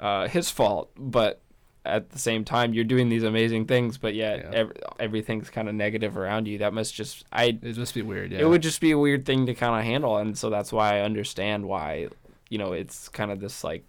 uh, 0.00 0.28
his 0.28 0.50
fault, 0.50 0.90
but 0.96 1.40
at 1.84 2.10
the 2.10 2.18
same 2.18 2.44
time, 2.44 2.72
you're 2.74 2.84
doing 2.84 3.08
these 3.08 3.24
amazing 3.24 3.66
things, 3.66 3.98
but 3.98 4.14
yet 4.14 4.38
Yeah. 4.40 4.58
ev- 4.60 4.72
everything's 5.00 5.50
kind 5.50 5.68
of 5.68 5.74
negative 5.74 6.16
around 6.16 6.46
you. 6.46 6.58
That 6.58 6.72
must 6.72 6.94
just 6.94 7.24
I. 7.32 7.46
It'd 7.46 7.74
just 7.74 7.94
be 7.94 8.02
weird. 8.02 8.30
Yeah. 8.32 8.40
It 8.40 8.48
would 8.48 8.62
just 8.62 8.80
be 8.80 8.92
a 8.92 8.98
weird 8.98 9.24
thing 9.26 9.46
to 9.46 9.54
kind 9.54 9.74
of 9.78 9.84
handle, 9.84 10.16
and 10.18 10.38
so 10.38 10.48
that's 10.50 10.72
why 10.72 10.98
I 10.98 11.00
understand 11.00 11.66
why 11.66 12.08
you 12.50 12.58
know 12.58 12.72
it's 12.72 13.08
kind 13.08 13.30
of 13.32 13.40
this 13.40 13.64
like 13.64 13.84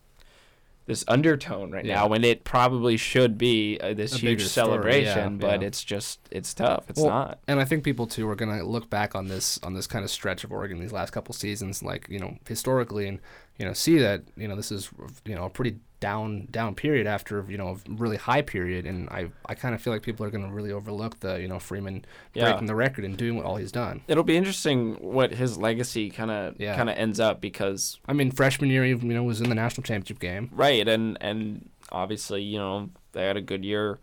this 0.85 1.05
undertone 1.07 1.71
right 1.71 1.85
Yeah. 1.85 1.95
now 1.95 2.07
when 2.07 2.25
it 2.25 2.43
probably 2.43 2.97
should 2.97 3.37
be 3.37 3.79
uh, 3.79 3.93
this 3.93 4.15
A 4.15 4.17
huge 4.17 4.45
celebration, 4.45 5.33
yeah, 5.33 5.37
but 5.47 5.61
yeah. 5.61 5.67
it's 5.67 5.81
just 5.83 6.19
it's 6.29 6.53
tough. 6.53 6.89
It's 6.89 6.99
Well, 6.99 7.09
not. 7.09 7.39
and 7.47 7.59
I 7.61 7.65
think 7.65 7.83
people 7.85 8.05
too 8.05 8.27
are 8.27 8.35
gonna 8.35 8.63
look 8.65 8.89
back 8.89 9.15
on 9.15 9.27
this 9.29 9.59
on 9.63 9.75
this 9.75 9.87
kind 9.87 10.03
of 10.03 10.11
stretch 10.11 10.43
of 10.43 10.51
Oregon 10.51 10.79
these 10.79 10.91
last 10.91 11.11
couple 11.11 11.33
seasons, 11.33 11.83
like 11.83 12.07
you 12.09 12.19
know 12.19 12.37
historically, 12.47 13.07
and 13.07 13.19
you 13.59 13.65
know 13.65 13.73
see 13.73 13.97
that 13.99 14.23
you 14.35 14.47
know 14.47 14.55
this 14.55 14.71
is 14.71 14.89
you 15.25 15.35
know 15.35 15.45
a 15.45 15.49
pretty 15.49 15.77
down 15.99 16.47
down 16.51 16.75
period 16.75 17.07
after 17.07 17.45
you 17.47 17.57
know 17.57 17.69
a 17.69 17.91
really 17.93 18.17
high 18.17 18.41
period, 18.41 18.85
and 18.85 19.07
I 19.09 19.29
I 19.45 19.55
kind 19.55 19.73
of 19.73 19.81
feel 19.81 19.93
like 19.93 20.01
people 20.01 20.25
are 20.25 20.29
gonna 20.29 20.51
really 20.51 20.71
overlook 20.71 21.19
the 21.21 21.39
you 21.39 21.47
know 21.47 21.59
Freeman 21.59 22.03
Yeah. 22.33 22.49
breaking 22.51 22.67
the 22.67 22.75
record 22.75 23.05
and 23.05 23.15
doing 23.15 23.37
what 23.37 23.45
all 23.45 23.55
he's 23.55 23.71
done. 23.71 24.01
It'll 24.09 24.23
be 24.25 24.35
interesting 24.35 24.95
what 24.95 25.31
his 25.33 25.57
legacy 25.57 26.09
kind 26.09 26.29
of 26.31 26.59
Yeah. 26.59 26.75
kind 26.75 26.89
of 26.89 26.97
ends 26.97 27.19
up 27.21 27.39
because 27.39 27.99
I 28.05 28.11
mean, 28.13 28.31
freshman 28.31 28.69
year, 28.69 28.85
you 28.85 28.97
know, 28.97 29.23
was 29.23 29.39
in 29.39 29.47
the 29.47 29.55
national 29.55 29.83
championship 29.83 30.19
game. 30.19 30.49
Right, 30.51 30.85
and 30.87 31.17
and 31.21 31.69
obviously, 31.91 32.41
you 32.41 32.57
know, 32.57 32.89
they 33.13 33.25
had 33.25 33.37
a 33.37 33.41
good 33.41 33.63
year 33.63 33.99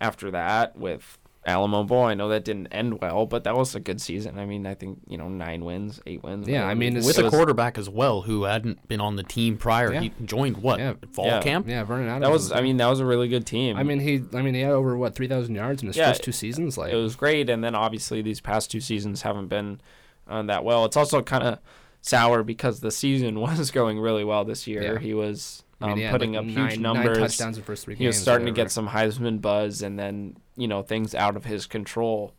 after 0.00 0.30
that 0.32 0.76
with 0.76 1.18
Alamo 1.46 1.82
Bowl. 1.84 2.04
I 2.04 2.14
know 2.14 2.28
that 2.30 2.44
didn't 2.44 2.68
end 2.68 3.00
well, 3.00 3.26
but 3.26 3.44
that 3.44 3.54
was 3.56 3.74
a 3.74 3.80
good 3.80 4.00
season. 4.00 4.38
I 4.38 4.46
mean, 4.46 4.66
I 4.66 4.74
think 4.74 5.00
you 5.06 5.18
know 5.18 5.28
nine 5.28 5.64
wins, 5.64 6.00
eight 6.06 6.22
wins. 6.22 6.48
Yeah, 6.48 6.66
I 6.66 6.74
mean, 6.74 6.96
it's- 6.96 7.06
with 7.06 7.18
It 7.18 7.26
a 7.26 7.30
quarterback 7.30 7.76
as 7.76 7.88
well 7.90 8.22
who 8.22 8.44
hadn't 8.44 8.86
been 8.88 9.00
on 9.00 9.16
the 9.16 9.22
team 9.22 9.56
prior. 9.56 9.92
Yeah. 9.92 10.00
He 10.00 10.12
joined 10.24 10.58
what 10.58 10.78
Yeah. 10.78 10.94
fall 11.12 11.26
Yeah. 11.26 11.40
camp. 11.42 11.68
Yeah, 11.68 11.84
Vernon 11.84 12.08
Adams. 12.08 12.22
That 12.22 12.30
was, 12.30 12.52
I 12.52 12.60
mean, 12.62 12.76
that 12.78 12.86
was 12.88 13.00
a 13.00 13.06
really 13.06 13.28
good 13.28 13.44
team. 13.46 13.76
I 13.76 13.82
mean, 13.82 14.00
he, 14.00 14.22
I 14.32 14.42
mean, 14.42 14.54
he 14.54 14.60
had 14.60 14.72
over 14.72 14.96
what 14.96 15.14
three 15.14 15.28
thousand 15.28 15.54
yards 15.54 15.82
in 15.82 15.88
his 15.88 15.96
Yeah, 15.96 16.08
first 16.10 16.22
two 16.22 16.32
seasons. 16.32 16.78
Like, 16.78 16.92
it 16.92 16.96
was 16.96 17.16
great, 17.16 17.50
and 17.50 17.62
then 17.64 17.74
obviously 17.74 18.22
these 18.22 18.40
past 18.40 18.70
two 18.70 18.80
seasons 18.80 19.22
haven't 19.22 19.48
been 19.48 19.80
uh, 20.28 20.42
that 20.44 20.64
well. 20.64 20.84
It's 20.86 20.96
also 20.96 21.20
kind 21.20 21.42
of 21.42 21.58
sour 22.00 22.42
because 22.42 22.80
the 22.80 22.90
season 22.90 23.40
was 23.40 23.70
going 23.70 23.98
really 23.98 24.24
well 24.24 24.44
this 24.44 24.66
year. 24.66 24.94
Yeah. 24.94 24.98
He 24.98 25.12
was 25.14 25.63
I 25.80 25.94
mean, 25.94 26.06
um, 26.06 26.12
putting 26.12 26.32
like, 26.32 26.40
up 26.40 26.44
nine, 26.46 26.68
huge 26.70 26.78
nine 26.78 26.82
numbers. 26.82 27.18
touchdowns 27.18 27.56
in 27.56 27.62
the 27.62 27.66
first 27.66 27.84
three 27.84 27.94
he 27.96 28.06
was 28.06 28.16
starting 28.16 28.46
to 28.46 28.52
get 28.52 28.70
some 28.70 28.88
Heisman 28.88 29.40
buzz, 29.40 29.82
and 29.82 29.98
then 29.98 30.36
you 30.56 30.68
know 30.68 30.82
things 30.82 31.14
out 31.14 31.36
of 31.36 31.44
his 31.44 31.66
control 31.66 32.34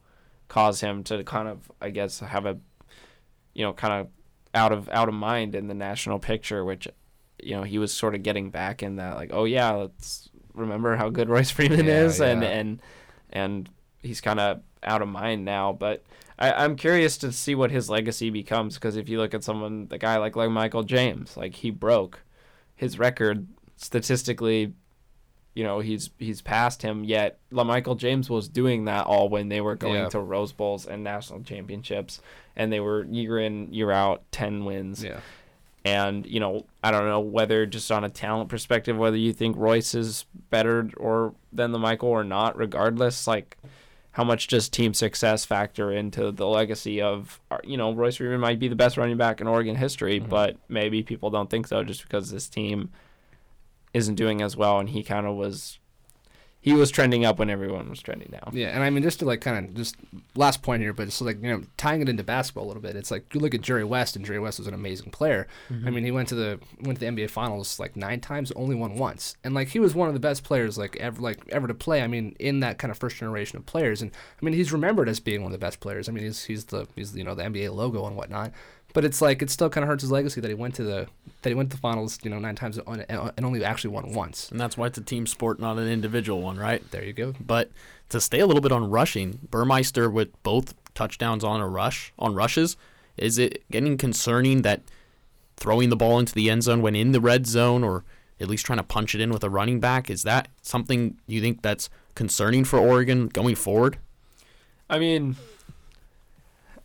caused 0.48 0.82
him 0.82 1.04
to 1.04 1.24
kind 1.24 1.48
of, 1.48 1.72
I 1.82 1.90
guess, 1.90 2.20
have 2.20 2.46
a, 2.46 2.58
you 3.54 3.64
know, 3.64 3.74
kind 3.74 3.94
of 3.94 4.08
out 4.54 4.72
of 4.72 4.90
out 4.90 5.10
of 5.10 5.16
mind 5.16 5.56
in 5.56 5.68
the 5.68 5.74
national 5.74 6.20
picture, 6.20 6.64
which, 6.64 6.88
you 7.42 7.56
know, 7.56 7.64
he 7.64 7.78
was 7.78 7.94
sort 7.94 8.16
of 8.16 8.24
getting 8.24 8.50
back 8.52 8.84
in 8.84 8.98
that 8.98 9.16
like, 9.16 9.32
oh 9.34 9.46
yeah, 9.46 9.72
let's 9.72 10.30
remember 10.54 10.96
how 10.96 11.10
good 11.10 11.30
Royce 11.30 11.52
Freeman 11.52 11.86
Yeah, 11.86 12.04
is, 12.04 12.22
and 12.22 12.42
yeah. 12.42 12.50
and 12.50 12.82
and 13.32 13.70
he's 14.02 14.22
kind 14.22 14.40
of 14.40 14.62
out 14.84 15.02
of 15.02 15.08
mind 15.08 15.46
now, 15.46 15.74
but. 15.74 16.04
I, 16.38 16.52
I'm 16.52 16.76
curious 16.76 17.18
to 17.20 17.32
see 17.32 17.56
what 17.56 17.72
his 17.72 17.90
legacy 17.90 18.30
becomes 18.30 18.74
because 18.74 18.98
if 18.98 19.08
you 19.08 19.20
look 19.20 19.34
at 19.34 19.42
someone, 19.42 19.88
the 19.88 19.98
guy 19.98 20.18
like 20.18 20.36
like 20.36 20.50
Michael 20.50 20.84
James, 20.84 21.38
like 21.38 21.56
he 21.56 21.70
broke 21.70 22.25
his 22.76 23.00
record 23.00 23.48
statistically 23.78 24.74
you 25.54 25.64
know 25.64 25.80
he's 25.80 26.10
he's 26.18 26.42
past 26.42 26.82
him 26.82 27.04
yet 27.06 27.40
Michael 27.52 27.96
James 27.96 28.30
was 28.30 28.48
doing 28.50 28.86
that 28.86 29.06
all 29.06 29.30
when 29.30 29.48
they 29.50 29.62
were 29.62 29.76
going 29.76 30.02
Yeah. 30.04 30.10
to 30.10 30.20
Rose 30.20 30.52
Bowls 30.52 30.86
and 30.86 31.04
national 31.04 31.44
championships 31.44 32.20
and 32.56 32.72
they 32.74 32.80
were 32.82 33.04
year 33.06 33.40
in 33.40 33.74
year 33.74 33.92
out 33.92 34.24
10 34.32 34.66
wins 34.66 35.04
Yeah, 35.04 35.20
and 35.86 36.26
you 36.26 36.40
know 36.42 36.66
I 36.84 36.92
don't 36.92 37.06
know 37.08 37.22
whether 37.22 37.66
just 37.66 37.92
on 37.92 38.04
a 38.04 38.10
talent 38.10 38.50
perspective 38.50 38.98
whether 38.98 39.16
you 39.18 39.32
think 39.32 39.56
Royce 39.58 39.96
is 39.96 40.26
better 40.50 40.90
or 40.98 41.34
than 41.54 41.72
the 41.72 41.80
Michael 41.80 42.10
or 42.10 42.24
not 42.26 42.58
regardless 42.58 43.26
like 43.28 43.58
how 44.16 44.24
much 44.24 44.48
does 44.48 44.70
team 44.70 44.94
success 44.94 45.44
factor 45.44 45.92
into 45.92 46.32
the 46.32 46.48
legacy 46.48 47.02
of 47.02 47.42
uh, 47.52 47.58
you 47.66 47.76
know 47.76 47.94
Royce 47.94 48.16
Freeman 48.16 48.40
might 48.40 48.60
be 48.60 48.70
the 48.70 48.76
best 48.76 48.96
running 48.96 49.18
back 49.18 49.42
in 49.42 49.48
Oregon 49.48 49.76
history 49.76 50.20
but 50.20 50.56
maybe 50.70 51.04
people 51.04 51.30
don't 51.30 51.50
think 51.50 51.68
so 51.68 51.84
just 51.84 52.02
because 52.02 52.32
this 52.32 52.48
team 52.48 52.92
isn't 53.94 54.16
doing 54.16 54.42
as 54.42 54.56
well 54.56 54.80
and 54.80 54.88
he 54.88 55.04
kind 55.04 55.28
of 55.28 55.36
was 55.36 55.80
he 56.66 56.74
was 56.74 56.90
trending 56.90 57.26
up 57.26 57.38
when 57.38 57.50
everyone 57.50 57.90
was 57.90 58.02
trending 58.02 58.30
down 58.30 58.56
yeah, 58.56 58.70
and 58.70 58.84
I 58.84 58.90
mean, 58.90 59.04
just 59.04 59.20
to 59.20 59.26
like 59.26 59.42
kind 59.42 59.66
of 59.66 59.76
just 59.76 59.96
last 60.36 60.62
point 60.62 60.82
here, 60.82 60.94
but 60.94 61.08
it's 61.08 61.22
like 61.22 61.42
you 61.42 61.50
know 61.50 61.64
tying 61.78 62.02
it 62.02 62.10
into 62.10 62.24
basketball 62.24 62.66
a 62.66 62.68
little 62.68 62.82
bit. 62.82 62.96
It's 62.96 63.12
like 63.12 63.34
you 63.34 63.40
look 63.40 63.54
at 63.54 63.62
Jerry 63.62 63.84
West, 63.84 64.16
and 64.16 64.26
Jerry 64.26 64.40
West 64.40 64.60
was 64.60 64.68
an 64.68 64.74
amazing 64.74 65.12
player. 65.12 65.48
Mm-hmm. 65.70 65.88
I 65.88 65.92
mean, 65.92 66.04
he 66.04 66.12
went 66.12 66.30
to 66.30 66.36
the 66.36 66.60
went 66.82 67.00
to 67.00 67.06
the 67.06 67.12
NBA 67.12 67.30
Finals 67.30 67.80
like 67.80 67.96
nine 67.96 68.22
times, 68.22 68.52
only 68.54 68.76
won 68.76 68.96
once, 68.96 69.36
and 69.44 69.54
like 69.54 69.70
he 69.70 69.80
was 69.80 69.94
one 69.94 70.08
of 70.08 70.14
the 70.14 70.20
best 70.20 70.44
players 70.44 70.78
like 70.78 70.96
ever 70.98 71.22
like 71.22 71.40
ever 71.50 71.68
to 71.68 71.74
play. 71.74 72.02
I 72.02 72.08
mean, 72.08 72.36
in 72.40 72.62
that 72.62 72.78
kind 72.78 72.92
of 72.92 72.98
first 72.98 73.18
generation 73.18 73.58
of 73.58 73.66
players, 73.66 74.02
and 74.02 74.12
I 74.42 74.46
mean, 74.46 74.54
he's 74.54 74.72
remembered 74.72 75.10
as 75.10 75.20
being 75.20 75.42
one 75.42 75.52
of 75.52 75.60
the 75.60 75.66
best 75.66 75.80
players. 75.80 76.08
I 76.08 76.12
mean, 76.12 76.24
he's 76.24 76.44
he's 76.46 76.66
the 76.66 76.88
he's 76.96 77.16
you 77.16 77.24
know 77.24 77.36
the 77.36 77.44
NBA 77.44 77.74
logo 77.74 78.06
and 78.06 78.16
whatnot. 78.16 78.52
But 78.96 79.04
it's 79.04 79.22
like 79.22 79.42
it 79.42 79.50
still 79.50 79.70
kind 79.70 79.84
of 79.84 79.90
hurts 79.90 80.04
his 80.04 80.12
legacy 80.12 80.40
that 80.40 80.48
he 80.48 80.54
went 80.54 80.74
to 80.76 80.84
the 80.84 81.08
that 81.42 81.50
he 81.50 81.54
went 81.54 81.70
to 81.72 81.76
the 81.76 81.82
finals, 81.82 82.18
you 82.24 82.30
know, 82.30 82.40
nine 82.40 82.56
times 82.56 82.80
and 82.80 83.06
and 83.10 83.46
only 83.46 83.64
actually 83.64 83.90
won 83.92 84.14
once. 84.14 84.50
And 84.50 84.60
that's 84.60 84.78
why 84.78 84.88
it's 84.88 84.98
a 84.98 85.02
team 85.02 85.28
sport, 85.28 85.60
not 85.60 85.78
an 85.78 85.90
individual 85.90 86.42
one, 86.42 86.58
right? 86.58 86.82
There 86.92 87.04
you 87.04 87.12
go. 87.12 87.34
But 87.40 87.72
to 88.10 88.22
stay 88.22 88.40
a 88.40 88.48
little 88.48 88.62
bit 88.62 88.72
on 88.72 88.90
rushing, 88.90 89.40
Burmeister 89.52 90.10
with 90.10 90.32
both 90.44 90.74
touchdowns 90.94 91.44
on 91.44 91.60
a 91.60 91.68
rush 91.68 92.14
on 92.18 92.36
rushes, 92.36 92.78
is 93.18 93.38
it 93.38 93.64
getting 93.70 93.98
concerning 93.98 94.62
that 94.62 94.82
throwing 95.58 95.90
the 95.90 95.98
ball 95.98 96.18
into 96.18 96.34
the 96.34 96.50
end 96.50 96.64
zone 96.64 96.82
when 96.82 96.96
in 96.96 97.12
the 97.12 97.20
red 97.20 97.46
zone 97.46 97.84
or 97.84 98.06
at 98.40 98.48
least 98.48 98.66
trying 98.66 98.78
to 98.78 98.84
punch 98.84 99.14
it 99.14 99.20
in 99.20 99.30
with 99.30 99.44
a 99.44 99.50
running 99.50 99.82
back, 99.82 100.10
is 100.10 100.24
that 100.24 100.48
something 100.62 101.18
you 101.28 101.42
think 101.42 101.62
that's 101.62 101.90
concerning 102.16 102.64
for 102.64 102.80
Oregon 102.80 103.28
going 103.28 103.56
forward? 103.56 103.98
I 104.90 105.00
mean, 105.00 105.36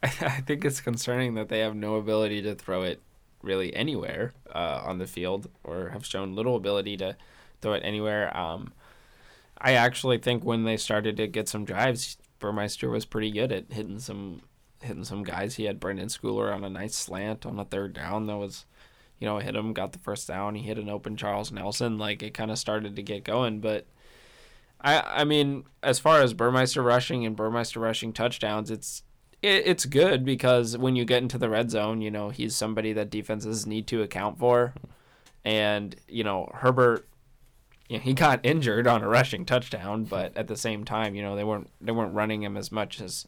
I, 0.02 0.40
think 0.40 0.64
it's 0.64 0.80
concerning 0.80 1.34
that 1.34 1.48
they 1.48 1.58
have 1.58 1.76
no 1.76 1.96
ability 1.96 2.40
to 2.42 2.54
throw 2.54 2.82
it 2.82 3.00
really 3.42 3.74
anywhere 3.74 4.32
uh, 4.54 4.82
on 4.84 4.98
the 4.98 5.06
field, 5.06 5.48
or 5.62 5.90
have 5.90 6.06
shown 6.06 6.34
little 6.34 6.56
ability 6.56 6.96
to 6.98 7.16
throw 7.60 7.74
it 7.74 7.82
anywhere. 7.84 8.34
Um, 8.36 8.72
I 9.60 9.72
actually 9.72 10.18
think 10.18 10.42
when 10.42 10.64
they 10.64 10.78
started 10.78 11.16
to 11.18 11.26
get 11.26 11.48
some 11.48 11.64
drives, 11.66 12.16
Burmeister 12.38 12.88
was 12.88 13.04
pretty 13.04 13.30
good 13.30 13.52
at 13.52 13.72
hitting 13.72 13.98
some 13.98 14.42
hitting 14.82 15.04
some 15.04 15.22
guys. 15.22 15.56
He 15.56 15.64
had 15.64 15.80
Brenden 15.80 16.06
Schooler 16.06 16.54
on 16.54 16.64
a 16.64 16.70
nice 16.70 16.94
slant 16.94 17.44
on 17.44 17.58
a 17.58 17.66
third 17.66 17.92
down 17.92 18.26
that 18.26 18.38
was, 18.38 18.64
you 19.18 19.26
know, 19.26 19.38
hit 19.38 19.54
him, 19.54 19.74
got 19.74 19.92
the 19.92 19.98
first 19.98 20.26
down. 20.26 20.54
He 20.54 20.62
hit 20.62 20.78
an 20.78 20.88
open 20.88 21.18
Charles 21.18 21.52
Nelson. 21.52 21.98
Like 21.98 22.22
it 22.22 22.32
kind 22.32 22.50
of 22.50 22.58
started 22.58 22.96
to 22.96 23.02
get 23.02 23.24
going, 23.24 23.60
but. 23.60 23.86
I 24.82 25.20
I 25.20 25.24
mean, 25.24 25.64
as 25.82 25.98
far 25.98 26.22
as 26.22 26.32
Burmeister 26.32 26.80
rushing 26.82 27.26
and 27.26 27.36
Burmeister 27.36 27.80
rushing 27.80 28.14
touchdowns, 28.14 28.70
it's 28.70 29.02
it, 29.42 29.62
it's 29.66 29.86
good 29.86 30.24
because 30.24 30.76
when 30.76 30.96
you 30.96 31.04
get 31.04 31.22
into 31.22 31.38
the 31.38 31.48
red 31.48 31.70
zone, 31.70 32.00
you 32.00 32.10
know 32.10 32.30
he's 32.30 32.56
somebody 32.56 32.92
that 32.92 33.10
defenses 33.10 33.66
need 33.66 33.86
to 33.88 34.02
account 34.02 34.38
for, 34.38 34.74
and 35.44 35.96
you 36.08 36.24
know 36.24 36.50
Herbert, 36.54 37.06
you 37.88 37.98
know, 37.98 38.02
he 38.02 38.12
got 38.12 38.44
injured 38.44 38.86
on 38.86 39.02
a 39.02 39.08
rushing 39.08 39.44
touchdown, 39.44 40.04
but 40.04 40.36
at 40.36 40.46
the 40.46 40.56
same 40.56 40.84
time, 40.84 41.14
you 41.14 41.22
know 41.22 41.36
they 41.36 41.44
weren't 41.44 41.70
they 41.80 41.92
weren't 41.92 42.14
running 42.14 42.42
him 42.42 42.56
as 42.56 42.70
much 42.70 43.00
as 43.00 43.26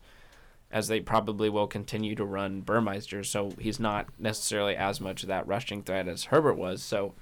as 0.70 0.88
they 0.88 1.00
probably 1.00 1.50
will 1.50 1.66
continue 1.66 2.14
to 2.14 2.24
run 2.24 2.62
Burmeister, 2.62 3.22
so 3.22 3.52
he's 3.58 3.78
not 3.78 4.08
necessarily 4.18 4.74
as 4.74 5.00
much 5.00 5.22
of 5.22 5.28
that 5.28 5.46
rushing 5.46 5.82
threat 5.82 6.08
as 6.08 6.24
Herbert 6.24 6.54
was. 6.54 6.82
So 6.82 7.14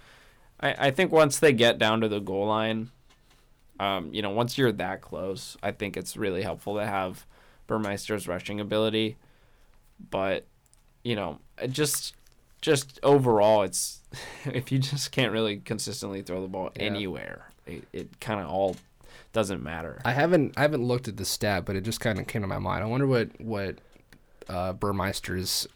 I, 0.61 0.87
I 0.87 0.91
think 0.93 1.11
once 1.11 1.39
they 1.41 1.53
get 1.53 1.77
down 1.77 2.01
to 2.01 2.09
the 2.09 2.21
goal 2.21 2.47
line, 2.47 2.91
um, 3.81 4.15
you 4.15 4.23
know, 4.23 4.31
once 4.31 4.57
you're 4.57 4.71
that 4.71 5.01
close, 5.01 5.57
I 5.63 5.73
think 5.73 5.97
it's 5.97 6.17
really 6.17 6.43
helpful 6.43 6.77
to 6.77 6.87
have 6.87 7.27
Burmeister's 7.71 8.27
rushing 8.27 8.59
ability. 8.59 9.17
But, 10.11 10.45
you 11.05 11.15
know, 11.15 11.39
just 11.71 12.15
just 12.61 12.99
overall, 13.03 13.63
it's 13.63 14.01
if 14.45 14.73
you 14.73 14.79
just 14.81 15.13
can't 15.13 15.33
really 15.33 15.59
consistently 15.59 16.21
throw 16.21 16.43
the 16.43 16.49
ball 16.49 16.71
Yeah. 16.77 16.83
anywhere, 16.83 17.51
it, 17.67 17.85
it 17.93 18.21
kind 18.21 18.41
of 18.41 18.49
all 18.49 18.77
doesn't 19.33 19.63
matter. 19.63 20.01
I 20.05 20.13
haven't 20.13 20.55
I 20.59 20.63
haven't 20.63 20.83
looked 20.83 21.07
at 21.07 21.17
the 21.17 21.25
stat, 21.25 21.65
but 21.65 21.77
it 21.77 21.83
just 21.83 22.01
kind 22.01 22.19
of 22.19 22.27
came 22.27 22.43
to 22.43 22.49
my 22.49 22.59
mind. 22.59 22.83
I 22.83 22.87
wonder 22.89 23.07
what 23.07 23.29
what 23.41 23.77
uh, 24.49 24.73
Burmeister's 24.73 25.69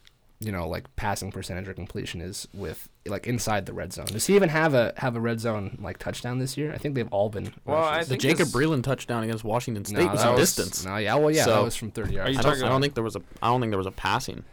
you 0.45 0.51
know 0.51 0.67
like 0.67 0.93
passing 0.95 1.31
percentage 1.31 1.67
or 1.67 1.73
completion 1.73 2.21
is 2.21 2.47
with 2.53 2.87
like 3.05 3.25
inside 3.27 3.65
the 3.65 3.73
red 3.73 3.91
zone. 3.93 4.05
Does 4.05 4.27
he 4.27 4.35
even 4.35 4.49
have 4.49 4.73
a 4.73 4.93
have 4.97 5.15
a 5.15 5.19
red 5.19 5.39
zone 5.39 5.77
like 5.81 5.97
touchdown 5.97 6.39
this 6.39 6.55
year? 6.57 6.71
I 6.73 6.77
think 6.77 6.95
they've 6.95 7.07
all 7.11 7.29
been. 7.29 7.51
Well, 7.65 7.77
I 7.83 7.95
rushes. 7.97 8.09
The 8.09 8.17
Jacob 8.17 8.47
this- 8.47 8.53
Breeland 8.55 8.83
touchdown 8.83 9.23
against 9.23 9.43
Washington 9.43 9.83
State 9.85 10.05
No, 10.05 10.11
was 10.11 10.23
a 10.23 10.31
was- 10.31 10.39
distance. 10.55 10.85
No, 10.85 10.97
yeah, 10.97 11.15
well, 11.15 11.31
yeah, 11.31 11.43
So- 11.45 11.51
that 11.55 11.63
was 11.63 11.75
from 11.75 11.91
thirty 11.91 12.13
yards. 12.15 12.29
Are 12.29 12.31
you 12.33 12.39
I 12.39 12.41
don't, 12.41 12.51
talking 12.53 12.65
I 12.65 12.69
don't 12.69 12.81
think 12.81 12.93
there 12.95 13.03
was 13.03 13.15
a. 13.15 13.21
I 13.41 13.47
don't 13.47 13.59
think 13.61 13.71
there 13.71 13.77
was 13.77 13.87
a 13.87 13.91
passing. 13.91 14.43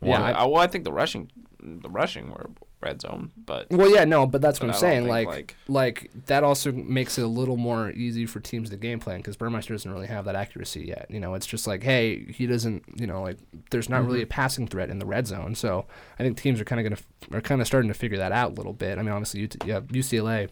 Well, 0.00 0.20
Yeah, 0.20 0.26
I- 0.26 0.42
I, 0.42 0.44
well, 0.46 0.60
I 0.60 0.66
think 0.66 0.84
the 0.84 0.92
rushing, 0.92 1.30
the 1.62 1.88
rushing 1.88 2.30
were 2.30 2.50
red 2.82 3.00
zone, 3.00 3.32
but 3.36 3.70
Well, 3.70 3.90
yeah, 3.92 4.04
no, 4.04 4.26
but 4.26 4.42
that's 4.42 4.58
But 4.58 4.66
what 4.68 4.74
I'm 4.74 4.80
saying. 4.80 5.08
Like, 5.08 5.26
like- 5.26 5.56
like, 5.66 6.10
that 6.26 6.44
also 6.44 6.70
makes 6.72 7.18
it 7.18 7.22
a 7.22 7.26
little 7.26 7.56
more 7.56 7.90
easy 7.90 8.26
for 8.26 8.38
teams 8.38 8.68
to 8.70 8.76
game 8.76 9.00
plan 9.00 9.16
because 9.18 9.36
Burmeister 9.36 9.72
doesn't 9.74 9.90
really 9.90 10.06
have 10.08 10.26
that 10.26 10.36
accuracy 10.36 10.84
yet. 10.86 11.06
You 11.08 11.18
know, 11.18 11.34
it's 11.34 11.46
just 11.46 11.66
like, 11.66 11.82
hey, 11.82 12.24
he 12.32 12.46
doesn't. 12.46 12.84
You 12.94 13.06
know, 13.06 13.22
like 13.22 13.38
there's 13.70 13.88
not 13.88 14.00
Mm-hmm. 14.00 14.06
really 14.08 14.22
a 14.22 14.26
passing 14.26 14.66
threat 14.68 14.90
in 14.90 14.98
the 14.98 15.06
red 15.06 15.26
zone. 15.26 15.54
So 15.54 15.86
I 16.18 16.22
think 16.22 16.36
teams 16.38 16.60
are 16.60 16.64
kind 16.64 16.78
of 16.86 16.92
gonna 17.30 17.36
are 17.38 17.40
kind 17.40 17.60
of 17.60 17.66
starting 17.66 17.88
to 17.88 17.94
figure 17.94 18.18
that 18.18 18.30
out 18.32 18.52
a 18.52 18.54
little 18.54 18.74
bit. 18.74 18.98
I 18.98 19.02
mean, 19.02 19.12
obviously, 19.12 19.42
UT, 19.44 19.56
yeah, 19.66 19.80
UCLA, 19.80 20.48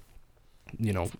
you 0.79 0.93
know, 0.93 1.11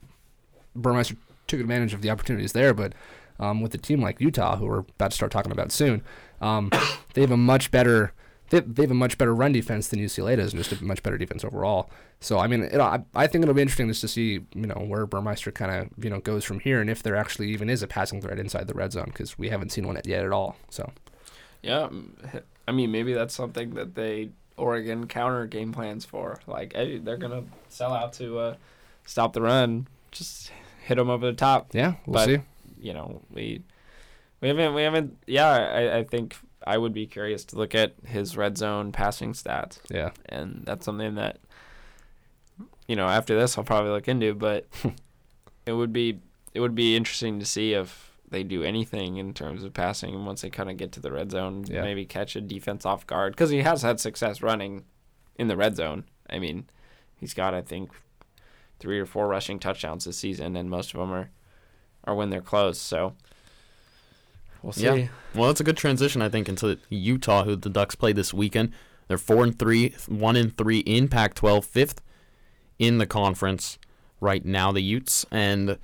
Burmeister 0.75 1.17
took 1.47 1.61
advantage 1.61 1.93
of 1.95 2.01
the 2.03 2.11
opportunities 2.11 2.53
there, 2.53 2.73
but 2.75 2.95
um, 3.39 3.61
with 3.61 3.75
a 3.75 3.79
team 3.79 4.01
like 4.01 4.21
Utah, 4.21 4.57
who 4.57 4.67
we're 4.67 4.79
about 4.79 5.11
to 5.11 5.15
start 5.17 5.31
talking 5.33 5.53
about 5.53 5.71
soon, 5.71 6.03
um, 6.41 6.71
they 7.15 7.21
have 7.21 7.31
a 7.31 7.37
much 7.37 7.71
better 7.71 8.13
they, 8.55 8.61
they 8.61 8.83
have 8.83 8.91
a 8.91 8.95
much 8.95 9.19
better 9.19 9.35
run 9.35 9.53
defense 9.53 9.89
than 9.89 9.99
UCLA 10.01 10.37
does, 10.37 10.53
and 10.53 10.63
just 10.63 10.81
a 10.81 10.85
much 10.85 11.03
better 11.03 11.19
defense 11.19 11.45
overall. 11.45 11.91
So 12.21 12.39
I 12.39 12.47
mean, 12.47 12.63
it, 12.63 12.81
I, 12.81 13.03
I 13.15 13.27
think 13.27 13.43
it'll 13.43 13.55
be 13.55 13.63
interesting 13.63 13.89
just 13.89 14.01
to 14.03 14.09
see 14.09 14.41
you 14.55 14.67
know 14.67 14.85
where 14.87 15.07
Burmeister 15.07 15.51
kind 15.53 15.71
of 15.71 16.05
you 16.05 16.11
know 16.11 16.21
goes 16.21 16.45
from 16.45 16.61
here, 16.61 16.81
and 16.81 16.89
if 16.89 17.03
there 17.03 17.17
actually 17.17 17.51
even 17.51 17.69
is 17.69 17.83
a 17.83 17.87
passing 17.87 18.21
threat 18.21 18.39
inside 18.39 18.67
the 18.69 18.75
red 18.75 18.93
zone 18.93 19.07
because 19.07 19.37
we 19.39 19.49
haven't 19.51 19.71
seen 19.71 19.87
one 19.87 19.99
yet 20.05 20.25
at 20.25 20.33
all. 20.33 20.57
So 20.71 20.91
yeah, 21.63 21.89
I 22.69 22.73
mean 22.73 22.91
maybe 22.93 23.13
that's 23.13 23.35
something 23.35 23.75
that 23.75 23.95
they 23.95 24.31
Oregon 24.57 25.07
counter 25.09 25.47
game 25.47 25.73
plans 25.73 26.05
for. 26.05 26.41
Like, 26.47 26.73
hey, 26.75 26.99
they're 26.99 27.17
gonna 27.17 27.45
sell 27.69 27.93
out 27.93 28.13
to 28.15 28.39
uh, 28.39 28.55
stop 29.05 29.33
the 29.33 29.43
run, 29.43 29.89
just 30.13 30.53
hit 30.85 30.95
them 30.97 31.11
over 31.11 31.27
the 31.27 31.33
top. 31.33 31.69
yeah, 31.75 31.95
we'll 32.07 32.15
But- 32.15 32.27
see. 32.27 32.39
you 32.81 32.95
know, 32.95 33.21
we 33.33 33.63
we 34.41 34.49
haven't 34.49 34.75
we 34.75 34.83
haven't 34.83 35.17
yeah, 35.27 35.49
I, 35.51 35.99
I 35.99 36.05
think 36.05 36.37
I 36.67 36.79
would 36.79 36.93
be 36.95 37.07
curious 37.07 37.45
to 37.47 37.57
look 37.57 37.75
at 37.75 37.95
his 38.07 38.37
red 38.37 38.57
zone 38.59 38.91
passing 38.93 39.33
stats. 39.33 39.79
Yeah, 39.91 40.11
And 40.29 40.63
that's 40.65 40.85
something 40.85 41.15
that 41.17 41.39
you 42.87 42.97
know, 42.97 43.07
after 43.09 43.39
this 43.39 43.57
I'll 43.57 43.65
probably 43.65 43.91
look 43.91 44.09
into, 44.09 44.35
but 44.35 44.67
it 45.67 45.73
would 45.73 45.93
be 45.93 46.21
it 46.53 46.61
would 46.61 46.75
be 46.75 46.97
interesting 46.97 47.39
to 47.41 47.45
see 47.47 47.73
if 47.75 48.13
they 48.31 48.43
do 48.43 48.63
anything 48.63 49.17
in 49.17 49.35
terms 49.35 49.65
of 49.65 49.75
passing. 49.75 50.15
And 50.15 50.27
once 50.27 50.43
they 50.43 50.51
kind 50.51 50.71
of 50.71 50.77
get 50.77 50.93
to 50.93 51.01
the 51.01 51.13
red 51.13 51.31
zone, 51.31 51.65
Yeah. 51.69 51.83
maybe 51.83 52.05
catch 52.05 52.37
a 52.37 52.41
defense 52.41 52.85
off 52.87 53.07
guard 53.07 53.33
because 53.35 53.51
he 53.51 53.59
has 53.63 53.83
had 53.83 54.01
success 54.01 54.43
running 54.43 54.85
in 55.37 55.49
the 55.49 55.57
red 55.57 55.77
zone. 55.77 56.05
I 56.31 56.39
mean, 56.39 56.67
he's 57.17 57.35
got 57.35 57.55
I 57.55 57.63
think 57.63 57.91
three 58.79 58.99
or 59.01 59.07
four 59.07 59.29
rushing 59.29 59.59
touchdowns 59.59 60.05
this 60.05 60.17
season, 60.19 60.57
and 60.57 60.69
most 60.71 60.95
of 60.95 61.01
them 61.01 61.13
are 61.13 61.31
are 62.05 62.15
when 62.15 62.31
they're 62.31 62.41
close. 62.41 62.79
So 62.79 63.15
we'll 64.65 64.73
see. 64.73 64.85
Yeah. 64.85 65.09
Well, 65.35 65.51
it's 65.51 65.61
a 65.61 65.65
good 65.65 65.77
transition, 65.77 66.23
I 66.23 66.29
think, 66.29 66.49
into 66.49 66.79
Utah, 66.89 67.45
who 67.45 67.55
the 67.55 67.69
Ducks 67.69 67.95
play 67.95 68.13
this 68.13 68.33
weekend. 68.33 68.73
They're 69.07 69.19
four 69.19 69.45
and 69.45 69.57
three, 69.57 69.95
one 70.09 70.37
and 70.37 70.57
three 70.57 70.79
in 70.79 71.09
Pac-12, 71.09 71.65
fifth 71.65 72.01
in 72.79 72.99
the 72.99 73.07
conference 73.07 73.79
right 74.21 74.45
now. 74.45 74.73
The 74.73 74.81
Utes, 74.81 75.27
and 75.31 75.79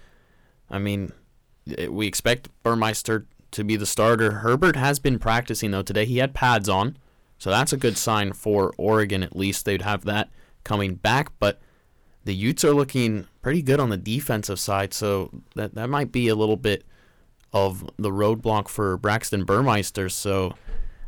I 0.71 0.79
mean, 0.79 1.13
eh, 1.77 1.89
we 1.89 2.07
expect 2.07 2.49
Burmeister 2.63 3.27
to 3.51 3.65
be 3.65 3.77
the 3.77 3.87
starter. 3.87 4.31
Herbert 4.31 4.77
has 4.77 4.99
been 4.99 5.19
practicing 5.19 5.71
though 5.71 5.83
today. 5.83 6.07
He 6.07 6.19
had 6.19 6.33
pads 6.33 6.69
on, 6.69 6.97
so 7.39 7.51
that's 7.51 7.73
a 7.73 7.77
good 7.77 7.99
sign 7.99 8.33
for 8.33 8.73
Oregon. 8.79 9.23
At 9.23 9.37
least 9.37 9.65
they'd 9.65 9.83
have 9.83 10.05
that 10.07 10.31
coming 10.65 10.95
back, 10.95 11.33
but. 11.39 11.61
The 12.23 12.35
Utes 12.35 12.67
are 12.67 12.75
looking 12.75 13.27
pretty 13.41 13.63
good 13.63 13.81
on 13.81 13.89
the 13.89 13.97
defensive 13.97 14.61
side, 14.61 14.93
so 14.93 15.31
that 15.55 15.75
that 15.75 15.89
might 15.89 16.13
be 16.13 16.29
a 16.29 16.35
little 16.35 16.59
bit 16.59 16.85
of 17.52 17.88
the 17.97 18.11
roadblock 18.11 18.69
for 18.69 18.97
Braxton 18.97 19.45
Burmeister. 19.45 20.09
So 20.09 20.54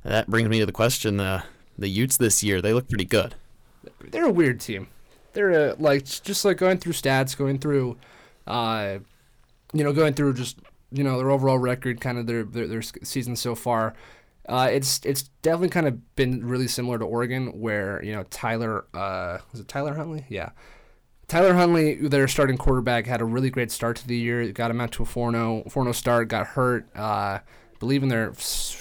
that 0.02 0.28
brings 0.28 0.48
me 0.48 0.60
to 0.60 0.66
the 0.66 0.72
question: 0.72 1.20
uh, 1.20 1.42
the 1.78 1.88
Utes 1.88 2.16
this 2.16 2.42
year 2.42 2.60
they 2.60 2.72
look 2.72 2.88
pretty 2.88 3.04
good. 3.04 3.34
They're 4.00 4.26
a 4.26 4.32
weird 4.32 4.60
team. 4.60 4.88
They're 5.32 5.70
uh, 5.70 5.74
like 5.78 6.04
just 6.04 6.44
like 6.44 6.58
going 6.58 6.78
through 6.78 6.92
stats, 6.92 7.36
going 7.36 7.58
through, 7.58 7.96
uh, 8.46 8.98
you 9.72 9.84
know, 9.84 9.92
going 9.92 10.14
through 10.14 10.34
just 10.34 10.58
you 10.90 11.04
know 11.04 11.18
their 11.18 11.30
overall 11.30 11.58
record, 11.58 12.00
kind 12.00 12.18
of 12.18 12.26
their 12.26 12.44
their, 12.44 12.66
their 12.66 12.82
season 12.82 13.36
so 13.36 13.54
far. 13.54 13.94
Uh, 14.48 14.68
it's 14.70 15.00
it's 15.04 15.22
definitely 15.42 15.68
kind 15.68 15.86
of 15.86 16.16
been 16.16 16.44
really 16.44 16.68
similar 16.68 16.98
to 16.98 17.04
Oregon, 17.04 17.60
where 17.60 18.02
you 18.04 18.12
know 18.12 18.24
Tyler 18.24 18.84
uh, 18.92 19.38
was 19.52 19.60
it 19.60 19.68
Tyler 19.68 19.94
Huntley? 19.94 20.26
Yeah, 20.28 20.50
Tyler 21.32 21.54
Huntley, 21.54 21.94
their 21.94 22.28
starting 22.28 22.58
quarterback, 22.58 23.06
had 23.06 23.22
a 23.22 23.24
really 23.24 23.48
great 23.48 23.70
start 23.70 23.96
to 23.96 24.06
the 24.06 24.14
year. 24.14 24.52
Got 24.52 24.70
him 24.70 24.82
out 24.82 24.92
to 24.92 25.02
a 25.02 25.06
4-0, 25.06 25.72
4-0 25.72 25.94
start. 25.94 26.28
Got 26.28 26.48
hurt, 26.48 26.86
uh, 26.94 27.00
I 27.00 27.40
believe 27.80 28.02
in 28.02 28.10
their 28.10 28.34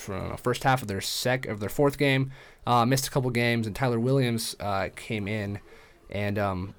know, 0.10 0.36
first 0.36 0.66
half 0.66 0.82
of 0.82 0.90
their 0.90 1.00
sec 1.00 1.46
of 1.46 1.62
their 1.62 1.70
fourth 1.70 1.98
game. 1.98 2.34
Uh, 2.68 2.86
missed 2.86 3.08
a 3.08 3.10
couple 3.10 3.30
games, 3.30 3.68
and 3.68 3.74
Tyler 3.74 4.02
Williams 4.02 4.58
uh, 4.60 4.90
came 4.98 5.30
in, 5.30 5.60
and 6.10 6.38
um, 6.38 6.76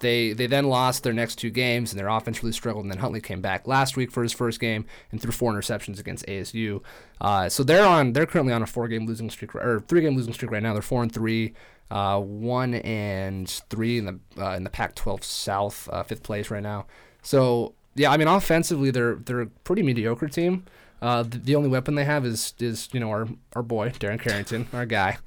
they 0.00 0.32
they 0.32 0.48
then 0.48 0.66
lost 0.66 1.04
their 1.04 1.12
next 1.12 1.36
two 1.36 1.50
games, 1.50 1.92
and 1.92 2.00
their 2.00 2.08
offense 2.08 2.42
really 2.42 2.52
struggled. 2.52 2.84
And 2.84 2.90
then 2.90 2.98
Huntley 2.98 3.20
came 3.20 3.40
back 3.40 3.68
last 3.68 3.96
week 3.96 4.10
for 4.10 4.24
his 4.24 4.32
first 4.32 4.58
game 4.58 4.86
and 5.12 5.22
threw 5.22 5.30
four 5.30 5.52
interceptions 5.52 6.00
against 6.00 6.26
ASU. 6.26 6.82
Uh, 7.20 7.48
so 7.48 7.62
they're 7.62 7.86
on 7.86 8.12
they're 8.12 8.26
currently 8.26 8.52
on 8.52 8.62
a 8.62 8.66
four 8.66 8.88
game 8.88 9.06
losing 9.06 9.30
streak 9.30 9.54
or 9.54 9.84
three 9.86 10.00
game 10.00 10.16
losing 10.16 10.32
streak 10.32 10.50
right 10.50 10.64
now. 10.64 10.72
They're 10.72 10.82
four 10.82 11.04
and 11.04 11.12
three, 11.12 11.54
uh, 11.92 12.18
one 12.18 12.74
and 12.74 13.48
three 13.68 13.98
in 13.98 14.06
the 14.06 14.18
uh, 14.42 14.56
in 14.56 14.64
the 14.64 14.70
Pac-12 14.70 15.22
South, 15.22 15.88
uh, 15.92 16.02
fifth 16.02 16.22
place 16.22 16.50
right 16.50 16.62
now. 16.62 16.86
So 17.20 17.74
yeah, 17.94 18.10
I 18.10 18.16
mean 18.16 18.28
offensively 18.28 18.90
they're 18.90 19.16
they're 19.16 19.42
a 19.42 19.46
pretty 19.46 19.82
mediocre 19.82 20.28
team. 20.28 20.64
Uh, 21.02 21.22
the, 21.22 21.36
the 21.36 21.54
only 21.54 21.68
weapon 21.68 21.94
they 21.94 22.06
have 22.06 22.24
is 22.24 22.54
is 22.58 22.88
you 22.92 23.00
know 23.00 23.10
our 23.10 23.28
our 23.52 23.62
boy 23.62 23.90
Darren 23.90 24.18
Carrington, 24.18 24.68
our 24.72 24.86
guy. 24.86 25.18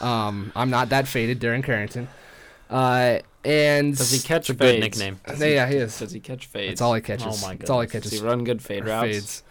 Um, 0.00 0.52
I'm 0.56 0.70
not 0.70 0.88
that 0.88 1.06
faded, 1.06 1.38
Darren 1.38 1.62
Carrington. 1.62 2.08
Uh, 2.70 3.18
and 3.44 3.96
Does 3.96 4.10
he 4.10 4.18
catch 4.18 4.48
It's 4.48 4.50
a 4.50 4.54
good 4.54 4.80
nickname. 4.80 5.20
Does 5.26 5.38
Yeah, 5.40 5.46
he, 5.46 5.54
yeah, 5.54 5.68
he 5.68 5.76
is. 5.76 5.98
Does 5.98 6.12
he 6.12 6.20
catch 6.20 6.46
fades? 6.46 6.72
That's 6.72 6.80
all 6.80 6.94
he 6.94 7.00
catches. 7.00 7.44
Oh 7.44 7.46
my 7.46 7.54
That's 7.54 7.70
all 7.70 7.80
he 7.80 7.86
goodness. 7.86 8.10
Does 8.10 8.20
he 8.20 8.26
run 8.26 8.42
good 8.42 8.62
fade 8.62 8.86
routes? 8.86 9.06
fades. 9.06 9.42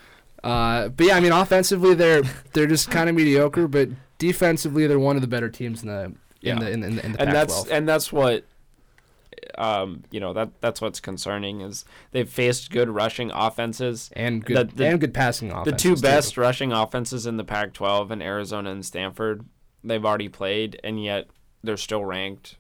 Uh, 0.44 0.90
but 0.90 1.06
yeah, 1.06 1.16
I 1.16 1.20
mean, 1.20 1.32
offensively 1.32 1.94
they're 1.94 2.24
they're 2.54 2.68
just 2.68 2.90
kind 2.90 3.08
of 3.08 3.16
mediocre, 3.16 3.68
but 3.68 3.90
defensively 4.18 4.88
they're 4.88 5.00
one 5.00 5.16
of 5.16 5.22
the 5.22 5.28
better 5.28 5.50
teams 5.50 5.84
in 5.84 5.90
the 5.90 6.14
Yeah. 6.46 6.54
in 6.54 6.60
the 6.60 6.72
in, 6.72 6.84
in 6.84 6.96
the, 6.96 7.06
in 7.06 7.12
the 7.14 7.22
and 7.22 7.32
that's 7.34 7.66
and 7.68 7.88
that's 7.88 8.14
what 8.14 8.46
um 9.58 10.04
you 10.12 10.20
know 10.20 10.34
that 10.34 10.50
that's 10.62 10.82
what's 10.82 11.00
concerning 11.00 11.62
is 11.62 11.86
they've 12.12 12.30
faced 12.30 12.72
good 12.72 12.90
rushing 12.90 13.32
offenses 13.32 14.10
and 14.16 14.44
good 14.44 14.72
the- 14.72 14.76
the- 14.76 14.88
and 14.88 15.00
good 15.00 15.14
passing 15.14 15.52
offense. 15.52 15.66
the 15.66 15.78
two 15.78 15.96
best 16.02 16.38
rushing 16.38 16.72
offenses 16.72 17.26
in 17.26 17.38
the 17.38 17.44
Pac-12 17.44 18.12
and 18.12 18.24
Arizona 18.24 18.72
and 18.72 18.86
Stanford 18.86 19.46
they've 19.84 20.04
already 20.06 20.30
played 20.30 20.80
and 20.84 21.04
yet 21.04 21.28
they're 21.64 21.78
still 21.78 22.04
ranked 22.06 22.58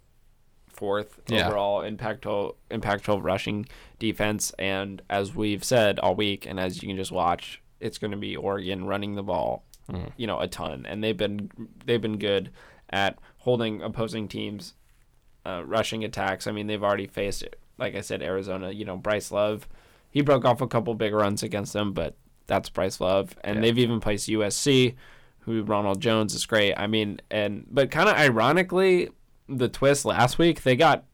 fourth 0.68 1.20
Yeah. 1.28 1.48
overall 1.48 1.82
in 1.82 1.98
Pac-12 1.98 2.56
in 2.70 2.82
Pac-12 2.82 3.24
rushing 3.24 3.66
defense 4.00 4.52
and 4.60 5.02
as 5.10 5.34
we've 5.34 5.64
said 5.64 6.00
all 6.00 6.16
week 6.16 6.46
and 6.46 6.60
as 6.60 6.82
you 6.84 6.90
can 6.90 6.98
just 6.98 7.12
watch 7.12 7.62
it's 7.80 7.98
going 7.98 8.12
to 8.12 8.18
be 8.18 8.36
Oregon 8.36 8.86
running 8.86 9.16
the 9.16 9.24
ball 9.24 9.64
Mm. 9.90 10.12
you 10.18 10.26
know 10.26 10.40
a 10.40 10.48
ton 10.48 10.84
and 10.90 11.04
they've 11.04 11.16
been 11.16 11.52
they've 11.86 12.02
been 12.02 12.18
good 12.18 12.50
at 12.90 13.20
holding 13.46 13.82
opposing 13.82 14.28
teams 14.28 14.74
uh, 15.46 15.64
rushing 15.66 16.04
attacks 16.04 16.48
I 16.48 16.52
mean 16.52 16.68
they've 16.68 16.84
already 16.84 17.08
faced 17.08 17.44
like 17.78 17.96
I 17.96 18.02
said 18.02 18.22
Arizona 18.22 18.72
you 18.72 18.84
know 18.86 18.98
Bryce 18.98 19.32
Love 19.32 19.68
he 20.10 20.22
broke 20.22 20.44
off 20.46 20.62
a 20.62 20.68
couple 20.68 20.94
big 20.96 21.14
runs 21.14 21.44
against 21.44 21.72
them 21.74 21.94
but 21.94 22.16
that's 22.48 22.70
Bryce 22.70 23.00
Love 23.00 23.36
and 23.44 23.56
Yeah. 23.58 23.62
they've 23.62 23.78
even 23.80 24.00
placed 24.00 24.28
USC 24.28 24.96
who 25.42 25.62
Ronald 25.64 26.02
Jones 26.02 26.34
is 26.34 26.46
great 26.48 26.74
I 26.76 26.88
mean 26.88 27.22
and 27.30 27.66
but 27.70 27.92
kind 27.92 28.10
of 28.10 28.16
ironically 28.16 29.10
the 29.48 29.70
twist 29.70 30.04
last 30.06 30.40
week 30.40 30.64
they 30.64 30.76
got 30.76 31.06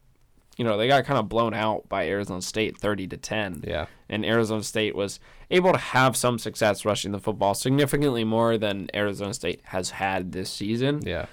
you 0.56 0.64
know 0.64 0.78
they 0.78 0.88
got 0.88 1.04
kind 1.04 1.18
of 1.18 1.28
blown 1.28 1.52
out 1.52 1.86
by 1.90 2.08
Arizona 2.08 2.40
State 2.40 2.78
30 2.78 3.08
to 3.08 3.16
10 3.18 3.64
Yeah, 3.66 3.86
and 4.08 4.24
Arizona 4.24 4.62
State 4.62 4.94
was 4.94 5.20
able 5.50 5.72
to 5.72 5.78
have 5.78 6.16
some 6.16 6.38
success 6.38 6.84
rushing 6.86 7.12
the 7.12 7.18
football, 7.18 7.52
significantly 7.54 8.24
more 8.24 8.56
than 8.56 8.88
Arizona 8.94 9.34
State 9.34 9.60
has 9.64 9.90
had 9.90 10.32
this 10.32 10.48
season. 10.50 11.00
yeah. 11.04 11.26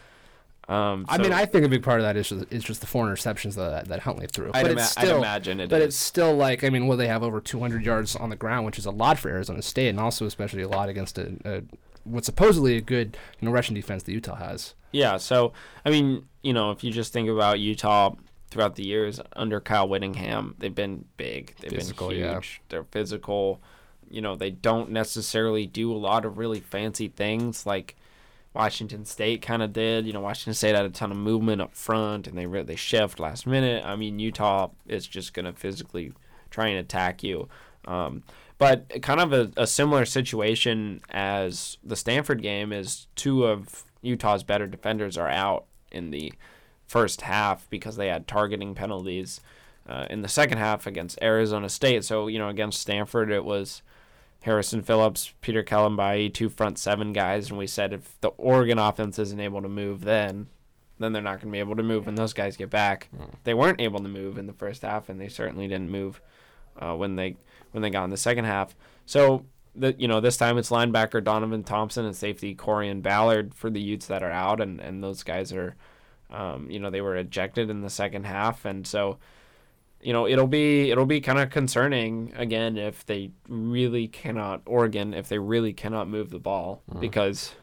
Um, 0.70 1.06
I 1.10 1.18
mean, 1.18 1.34
I 1.34 1.46
think 1.46 1.66
a 1.66 1.70
big 1.70 1.82
part 1.82 2.00
of 2.00 2.04
that 2.06 2.16
is 2.16 2.30
just, 2.30 2.46
is 2.54 2.64
just 2.64 2.82
the 2.82 2.88
four 2.88 3.08
interceptions 3.08 3.56
that 3.56 3.88
that 3.88 4.02
Huntley 4.02 4.28
threw. 4.28 4.52
I'd, 4.54 4.62
but 4.62 4.72
ima- 4.72 4.82
it's 4.82 4.98
I'd 4.98 5.06
still, 5.06 5.18
imagine 5.18 5.60
it 5.60 5.70
but 5.70 5.82
is. 5.82 5.88
it's 5.88 5.98
still 5.98 6.36
like 6.36 6.64
I 6.64 6.70
mean, 6.70 6.86
well, 6.86 6.96
they 6.98 7.08
have 7.08 7.24
over 7.24 7.42
200 7.42 7.84
yards 7.84 8.16
on 8.16 8.30
the 8.30 8.36
ground, 8.36 8.66
which 8.68 8.78
is 8.78 8.86
a 8.86 8.92
lot 8.92 9.18
for 9.18 9.30
Arizona 9.30 9.64
State, 9.64 9.90
and 9.90 10.00
also 10.00 10.26
especially 10.28 10.62
a 10.62 10.68
lot 10.68 10.88
against 10.88 11.18
a, 11.18 11.34
a 11.44 11.62
what's 12.04 12.28
supposedly 12.28 12.78
a 12.78 12.82
good 12.82 13.18
you 13.40 13.48
know 13.48 13.52
rushing 13.52 13.74
defense 13.76 14.04
that 14.04 14.12
Utah 14.12 14.36
has. 14.36 14.76
Yeah, 14.92 15.18
so 15.18 15.54
I 15.86 15.90
mean, 15.90 16.28
you 16.44 16.54
know, 16.54 16.70
if 16.72 16.84
you 16.84 16.92
just 16.92 17.14
think 17.14 17.30
about 17.30 17.60
Utah 17.60 18.14
throughout 18.52 18.76
the 18.76 18.84
years 18.86 19.20
under 19.34 19.60
Kyle 19.60 19.88
Whittingham, 19.88 20.56
they've 20.60 20.74
been 20.74 21.06
big. 21.18 21.56
They've 21.62 21.72
Physical, 21.72 22.10
been 22.10 22.18
huge. 22.18 22.62
yeah. 22.62 22.66
They're 22.70 22.84
physical. 22.84 23.60
You 24.10 24.22
know, 24.22 24.36
they 24.36 24.50
don't 24.52 24.92
necessarily 24.92 25.66
do 25.68 25.92
a 25.92 25.98
lot 25.98 26.26
of 26.26 26.38
really 26.38 26.60
fancy 26.60 27.08
things 27.08 27.66
like 27.66 27.96
Washington 28.54 29.06
State 29.06 29.42
kind 29.42 29.62
of 29.62 29.74
did. 29.74 30.06
You 30.06 30.14
know, 30.14 30.22
Washington 30.22 30.54
State 30.54 30.76
had 30.76 30.86
a 30.86 30.90
ton 30.90 31.12
of 31.12 31.18
movement 31.18 31.62
up 31.62 31.76
front, 31.76 32.28
and 32.28 32.38
they 32.38 32.46
re- 32.46 32.64
they 32.64 32.76
shift 32.76 33.20
last 33.20 33.46
minute. 33.46 33.86
I 33.86 33.96
mean, 33.96 34.20
Utah 34.20 34.70
is 34.88 35.06
just 35.06 35.34
going 35.34 35.46
to 35.46 35.54
physically 35.54 36.14
try 36.50 36.68
and 36.68 36.80
attack 36.80 37.24
you. 37.24 37.48
Um, 37.86 38.24
but 38.58 39.02
kind 39.02 39.22
of 39.22 39.32
a, 39.32 39.52
a 39.56 39.66
similar 39.66 40.06
situation 40.06 41.02
as 41.10 41.78
the 41.84 41.96
Stanford 41.96 42.42
game 42.42 42.74
is 42.74 43.08
two 43.16 43.46
of 43.46 43.86
Utah's 44.02 44.44
better 44.44 44.68
defenders 44.68 45.18
are 45.18 45.30
out 45.30 45.66
in 45.92 46.12
the 46.12 46.34
first 46.86 47.22
half 47.22 47.70
because 47.70 47.96
they 47.96 48.08
had 48.08 48.28
targeting 48.28 48.76
penalties 48.76 49.40
uh, 49.88 50.06
in 50.10 50.22
the 50.22 50.28
second 50.28 50.58
half 50.58 50.86
against 50.86 51.22
Arizona 51.22 51.70
State. 51.70 52.04
So 52.04 52.28
you 52.28 52.38
know 52.38 52.50
against 52.50 52.82
Stanford 52.82 53.32
it 53.32 53.46
was 53.46 53.82
Harrison 54.42 54.82
Phillips, 54.82 55.34
Peter 55.42 55.64
Kalambayi, 55.64 56.34
two 56.34 56.50
front 56.50 56.78
seven 56.80 57.12
guys, 57.12 57.50
and 57.50 57.58
we 57.58 57.68
said 57.68 57.92
if 57.94 58.20
the 58.22 58.30
Oregon 58.30 58.80
offense 58.80 59.20
isn't 59.20 59.40
able 59.40 59.62
to 59.62 59.70
move, 59.70 60.06
then 60.06 60.48
then 60.98 61.14
they're 61.14 61.22
not 61.22 61.40
going 61.40 61.48
to 61.48 61.52
be 61.52 61.60
able 61.60 61.76
to 61.78 61.84
move 61.84 62.06
when 62.06 62.16
those 62.16 62.34
guys 62.34 62.58
get 62.58 62.70
back. 62.70 63.10
They 63.46 63.54
weren't 63.54 63.80
able 63.80 64.00
to 64.02 64.10
move 64.10 64.38
in 64.38 64.48
the 64.48 64.54
first 64.54 64.82
half, 64.82 65.08
and 65.10 65.20
they 65.20 65.30
certainly 65.30 65.68
didn't 65.68 65.90
move 65.90 66.22
uh, 66.78 66.94
when 66.96 67.16
they 67.16 67.38
when 67.72 67.82
they 67.82 67.90
got 67.90 68.04
in 68.06 68.10
the 68.10 68.18
second 68.18 68.46
half. 68.46 68.76
So 69.06 69.46
the 69.76 69.96
you 69.98 70.08
know 70.08 70.20
this 70.20 70.38
time 70.38 70.58
it's 70.58 70.70
linebacker 70.70 71.24
Donovan 71.24 71.64
Thompson 71.64 72.06
and 72.06 72.16
safety 72.16 72.56
Corrion 72.56 73.02
Ballard 73.02 73.54
for 73.54 73.70
the 73.70 73.82
Utes 73.82 74.08
that 74.08 74.24
are 74.24 74.32
out, 74.32 74.62
and 74.62 74.80
and 74.80 75.04
those 75.04 75.24
guys 75.24 75.52
are, 75.52 75.76
um, 76.32 76.70
you 76.70 76.80
know, 76.80 76.90
they 76.90 77.02
were 77.02 77.16
ejected 77.16 77.70
in 77.70 77.82
the 77.82 77.90
second 77.90 78.26
half, 78.26 78.64
and 78.66 78.88
so. 78.88 79.18
You 80.02 80.14
know, 80.14 80.28
it'll 80.28 80.48
be 80.48 80.92
it'll 80.92 81.06
be 81.06 81.22
kind 81.22 81.40
of 81.40 81.50
concerning 81.50 82.34
again 82.36 82.78
if 82.78 83.06
they 83.06 83.32
really 83.48 84.08
cannot 84.08 84.62
Oregon 84.66 85.14
if 85.14 85.28
they 85.28 85.40
really 85.40 85.74
cannot 85.74 86.08
move 86.08 86.30
the 86.30 86.40
ball 86.40 86.82
uh-huh. 86.90 87.00
because 87.00 87.54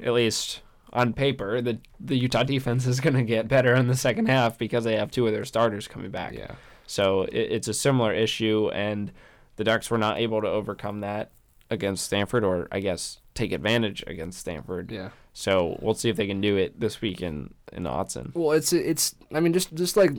at 0.00 0.12
least 0.12 0.62
on 0.92 1.12
paper 1.12 1.60
the 1.60 1.78
the 1.98 2.16
Utah 2.16 2.44
defense 2.44 2.86
is 2.86 3.00
going 3.00 3.16
to 3.16 3.24
get 3.24 3.48
better 3.48 3.74
in 3.74 3.88
the 3.88 3.96
second 3.96 4.26
half 4.26 4.58
because 4.58 4.84
they 4.84 4.96
have 4.96 5.10
two 5.10 5.26
of 5.26 5.32
their 5.32 5.44
starters 5.44 5.88
coming 5.88 6.10
back. 6.10 6.34
Yeah. 6.34 6.52
So 6.86 7.22
it, 7.22 7.34
it's 7.34 7.68
a 7.68 7.74
similar 7.74 8.12
issue, 8.12 8.70
and 8.72 9.12
the 9.56 9.64
Ducks 9.64 9.90
were 9.90 9.98
not 9.98 10.18
able 10.18 10.40
to 10.42 10.48
overcome 10.48 11.00
that 11.00 11.32
against 11.70 12.04
Stanford, 12.04 12.44
or 12.44 12.68
I 12.70 12.80
guess 12.80 13.20
take 13.34 13.52
advantage 13.52 14.04
against 14.06 14.38
Stanford. 14.38 14.92
Yeah. 14.92 15.10
So 15.32 15.78
we'll 15.80 15.94
see 15.94 16.10
if 16.10 16.16
they 16.16 16.26
can 16.26 16.40
do 16.40 16.56
it 16.56 16.78
this 16.78 17.00
week 17.00 17.22
in 17.22 17.54
in 17.72 17.84
Autzen. 17.84 18.34
Well, 18.34 18.52
it's 18.52 18.72
it's. 18.72 19.14
I 19.34 19.40
mean, 19.40 19.52
just 19.52 19.74
just 19.74 19.96
like 19.96 20.12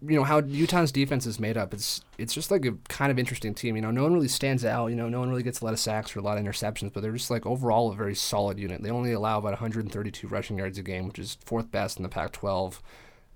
you 0.00 0.16
know 0.16 0.24
how 0.24 0.40
Utah's 0.40 0.92
defense 0.92 1.26
is 1.26 1.40
made 1.40 1.56
up. 1.56 1.72
It's 1.74 2.02
it's 2.18 2.34
just 2.34 2.50
like 2.50 2.64
a 2.64 2.72
kind 2.88 3.10
of 3.10 3.18
interesting 3.18 3.54
team. 3.54 3.76
You 3.76 3.82
know, 3.82 3.90
no 3.90 4.02
one 4.02 4.14
really 4.14 4.28
stands 4.28 4.64
out. 4.64 4.88
You 4.88 4.96
know, 4.96 5.08
no 5.08 5.20
one 5.20 5.30
really 5.30 5.42
gets 5.42 5.60
a 5.60 5.64
lot 5.64 5.74
of 5.74 5.80
sacks 5.80 6.14
or 6.14 6.20
a 6.20 6.22
lot 6.22 6.38
of 6.38 6.44
interceptions, 6.44 6.92
but 6.92 7.02
they're 7.02 7.12
just 7.12 7.30
like 7.30 7.46
overall 7.46 7.90
a 7.90 7.94
very 7.94 8.14
solid 8.14 8.58
unit. 8.58 8.82
They 8.82 8.90
only 8.90 9.12
allow 9.12 9.38
about 9.38 9.52
132 9.52 10.28
rushing 10.28 10.58
yards 10.58 10.78
a 10.78 10.82
game, 10.82 11.06
which 11.06 11.18
is 11.18 11.38
fourth 11.44 11.70
best 11.70 11.96
in 11.96 12.02
the 12.02 12.08
Pac-12. 12.08 12.80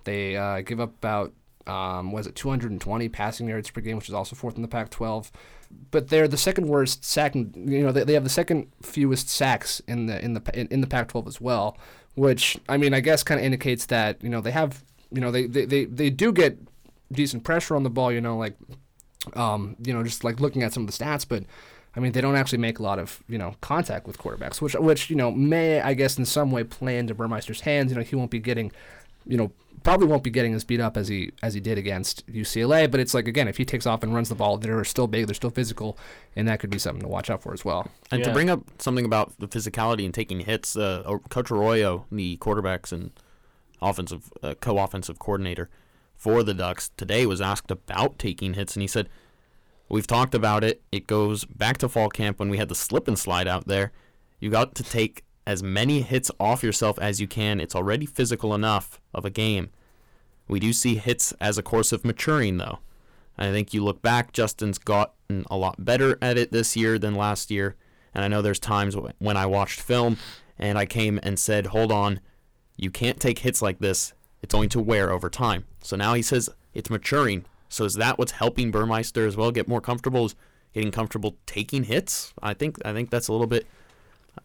They 0.04 0.36
uh, 0.36 0.60
give 0.60 0.80
up 0.80 0.94
about 0.96 1.32
um, 1.66 2.12
was 2.12 2.26
it 2.26 2.34
220 2.36 3.08
passing 3.08 3.48
yards 3.48 3.70
per 3.70 3.80
game, 3.80 3.96
which 3.96 4.08
is 4.08 4.14
also 4.14 4.36
fourth 4.36 4.56
in 4.56 4.62
the 4.62 4.68
Pac-12. 4.68 5.30
But 5.90 6.08
they're 6.08 6.28
the 6.28 6.36
second 6.36 6.68
worst 6.68 7.04
sacking. 7.04 7.52
You 7.68 7.82
know, 7.82 7.92
they, 7.92 8.04
they 8.04 8.14
have 8.14 8.24
the 8.24 8.30
second 8.30 8.70
fewest 8.82 9.28
sacks 9.28 9.80
in 9.88 10.06
the 10.06 10.24
in 10.24 10.34
the 10.34 10.42
in, 10.58 10.68
in 10.68 10.80
the 10.80 10.86
Pac-12 10.86 11.26
as 11.26 11.40
well. 11.40 11.76
Which 12.14 12.56
I 12.68 12.76
mean, 12.76 12.94
I 12.94 13.00
guess 13.00 13.22
kind 13.22 13.40
of 13.40 13.44
indicates 13.44 13.86
that 13.86 14.22
you 14.22 14.28
know 14.28 14.40
they 14.40 14.52
have 14.52 14.84
you 15.12 15.20
know 15.20 15.30
they, 15.30 15.46
they, 15.46 15.64
they, 15.64 15.84
they 15.84 16.10
do 16.10 16.32
get 16.32 16.58
decent 17.12 17.44
pressure 17.44 17.76
on 17.76 17.82
the 17.82 17.90
ball. 17.90 18.12
You 18.12 18.20
know, 18.20 18.36
like 18.36 18.56
um, 19.34 19.76
you 19.82 19.92
know 19.92 20.02
just 20.02 20.24
like 20.24 20.40
looking 20.40 20.62
at 20.62 20.72
some 20.72 20.86
of 20.86 20.96
the 20.96 21.04
stats, 21.04 21.26
but. 21.28 21.44
I 21.94 21.98
mean, 21.98 22.12
they 22.12 22.20
don't 22.20 22.36
actually 22.36 22.58
make 22.58 22.78
a 22.78 22.82
lot 22.82 22.98
of 22.98 23.24
you 23.26 23.38
know 23.38 23.54
contact 23.62 24.06
with 24.06 24.18
quarterbacks, 24.18 24.60
which 24.60 24.74
which 24.74 25.08
you 25.08 25.16
know 25.16 25.30
may 25.30 25.80
I 25.80 25.94
guess 25.94 26.18
in 26.18 26.26
some 26.26 26.50
way 26.50 26.62
play 26.62 26.98
into 26.98 27.14
Burmeister's 27.14 27.62
hands. 27.62 27.90
You 27.90 27.96
know, 27.96 28.04
he 28.04 28.14
won't 28.14 28.30
be 28.30 28.38
getting, 28.38 28.70
you 29.24 29.38
know, 29.38 29.50
probably 29.82 30.06
won't 30.06 30.22
be 30.22 30.30
getting 30.30 30.52
as 30.52 30.64
beat 30.64 30.80
up 30.80 30.96
as 30.96 31.08
he 31.08 31.32
as 31.42 31.54
he 31.54 31.60
did 31.60 31.78
against 31.78 32.26
UCLA. 32.30 32.90
But 32.90 33.00
it's 33.00 33.14
like 33.14 33.26
again, 33.26 33.48
if 33.48 33.56
he 33.56 33.64
takes 33.64 33.86
off 33.86 34.02
and 34.02 34.14
runs 34.14 34.28
the 34.28 34.34
ball, 34.34 34.58
they're 34.58 34.84
still 34.84 35.06
big, 35.06 35.26
they're 35.26 35.34
still 35.34 35.48
physical, 35.48 35.96
and 36.34 36.46
that 36.48 36.60
could 36.60 36.68
be 36.68 36.78
something 36.78 37.00
to 37.00 37.08
watch 37.08 37.30
out 37.30 37.42
for 37.42 37.54
as 37.54 37.64
well. 37.64 37.88
And 38.10 38.22
to 38.24 38.32
bring 38.32 38.50
up 38.50 38.60
something 38.78 39.06
about 39.06 39.32
the 39.38 39.48
physicality 39.48 40.04
and 40.04 40.12
taking 40.12 40.40
hits, 40.40 40.76
uh, 40.76 41.18
Coach 41.30 41.50
Arroyo, 41.50 42.04
the 42.12 42.36
quarterbacks 42.38 42.92
and 42.92 43.10
offensive 43.80 44.32
uh, 44.42 44.54
co-offensive 44.54 45.18
coordinator 45.18 45.68
for 46.14 46.42
the 46.42 46.54
Ducks, 46.54 46.90
today 46.96 47.26
was 47.26 47.40
asked 47.40 47.70
about 47.70 48.18
taking 48.18 48.54
hits, 48.54 48.74
and 48.74 48.82
he 48.82 48.86
said, 48.86 49.08
"We've 49.88 50.06
talked 50.06 50.34
about 50.34 50.64
it. 50.64 50.82
It 50.90 51.06
goes 51.06 51.44
back 51.44 51.78
to 51.78 51.88
fall 51.88 52.08
camp 52.08 52.38
when 52.38 52.48
we 52.48 52.58
had 52.58 52.68
the 52.68 52.74
slip 52.74 53.06
and 53.06 53.18
slide 53.18 53.48
out 53.48 53.66
there. 53.66 53.92
You 54.40 54.50
got 54.50 54.74
to 54.76 54.82
take 54.82 55.24
as 55.46 55.62
many 55.62 56.02
hits 56.02 56.30
off 56.40 56.62
yourself 56.62 56.98
as 56.98 57.20
you 57.20 57.28
can. 57.28 57.60
It's 57.60 57.74
already 57.74 58.06
physical 58.06 58.54
enough 58.54 59.00
of 59.14 59.24
a 59.24 59.30
game. 59.30 59.70
We 60.48 60.60
do 60.60 60.72
see 60.72 60.96
hits 60.96 61.32
as 61.40 61.58
a 61.58 61.62
course 61.62 61.92
of 61.92 62.04
maturing, 62.04 62.56
though." 62.56 62.78
I 63.38 63.50
think 63.50 63.74
you 63.74 63.84
look 63.84 64.02
back, 64.02 64.32
Justin's 64.32 64.78
gotten 64.78 65.44
a 65.50 65.56
lot 65.56 65.84
better 65.84 66.18
at 66.22 66.38
it 66.38 66.52
this 66.52 66.76
year 66.76 66.98
than 66.98 67.14
last 67.14 67.50
year. 67.50 67.76
And 68.14 68.24
I 68.24 68.28
know 68.28 68.40
there's 68.40 68.58
times 68.58 68.96
when 69.18 69.36
I 69.36 69.44
watched 69.46 69.80
film 69.80 70.16
and 70.58 70.78
I 70.78 70.86
came 70.86 71.20
and 71.22 71.38
said, 71.38 71.66
hold 71.66 71.92
on, 71.92 72.20
you 72.76 72.90
can't 72.90 73.18
take 73.20 73.40
hits 73.40 73.62
like 73.62 73.78
this. 73.78 74.12
It's 74.42 74.52
going 74.54 74.68
to 74.70 74.80
wear 74.80 75.10
over 75.10 75.28
time. 75.30 75.64
So 75.82 75.96
now 75.96 76.14
he 76.14 76.22
says 76.22 76.48
it's 76.74 76.90
maturing. 76.90 77.44
So 77.68 77.84
is 77.84 77.94
that 77.94 78.18
what's 78.18 78.32
helping 78.32 78.70
Burmeister 78.70 79.26
as 79.26 79.36
well 79.36 79.50
get 79.50 79.66
more 79.66 79.80
comfortable? 79.80 80.26
Is 80.26 80.34
getting 80.72 80.90
comfortable 80.92 81.36
taking 81.46 81.84
hits? 81.84 82.32
I 82.42 82.54
think 82.54 82.76
I 82.84 82.92
think 82.92 83.10
that's 83.10 83.28
a 83.28 83.32
little 83.32 83.46
bit 83.46 83.66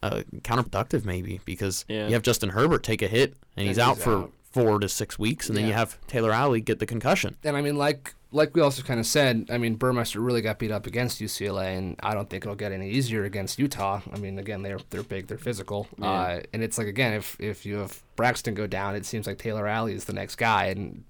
uh, 0.02 0.22
counterproductive 0.40 1.04
maybe 1.06 1.42
because 1.46 1.86
Yeah. 1.88 2.08
you 2.08 2.14
have 2.14 2.24
Justin 2.24 2.50
Herbert 2.50 2.84
take 2.84 3.02
a 3.02 3.08
hit 3.08 3.36
and 3.58 3.68
he's 3.68 3.78
And 3.78 3.88
out 3.90 3.96
he's 3.96 4.04
for 4.06 4.30
four 4.52 4.80
to 4.80 4.90
six 4.90 5.20
weeks, 5.20 5.48
and 5.50 5.58
then 5.58 5.66
you 5.68 5.74
have 5.74 5.98
Taylor 6.08 6.34
Alie 6.34 6.62
get 6.62 6.80
the 6.80 6.86
concussion. 6.86 7.38
And 7.44 7.56
I 7.56 7.62
mean, 7.62 7.76
like 7.78 8.16
like 8.32 8.56
we 8.56 8.62
also 8.62 8.82
kind 8.82 9.00
of 9.00 9.06
said, 9.06 9.48
I 9.50 9.58
mean, 9.58 9.76
Burmeister 9.76 10.22
really 10.22 10.42
got 10.42 10.58
beat 10.58 10.72
up 10.72 10.88
against 10.88 11.20
UCLA, 11.20 11.78
and 11.78 12.00
I 12.02 12.14
don't 12.14 12.30
think 12.30 12.46
it'll 12.46 12.56
get 12.56 12.72
any 12.72 12.90
easier 12.90 13.26
against 13.26 13.60
Utah. 13.60 14.02
I 14.12 14.18
mean, 14.18 14.40
again, 14.40 14.62
they're 14.62 14.80
they're 14.90 15.04
big, 15.04 15.28
they're 15.28 15.38
physical, 15.38 15.88
uh, 16.02 16.40
and 16.54 16.64
it's 16.64 16.78
like 16.78 16.88
again, 16.88 17.14
if 17.14 17.40
if 17.40 17.66
you 17.66 17.78
have 17.78 18.02
Braxton 18.16 18.54
go 18.54 18.68
down, 18.68 18.96
it 18.96 19.06
seems 19.06 19.28
like 19.28 19.38
Taylor 19.38 19.68
Alie 19.68 19.94
is 19.94 20.06
the 20.06 20.14
next 20.14 20.38
guy, 20.38 20.66
and 20.66 21.04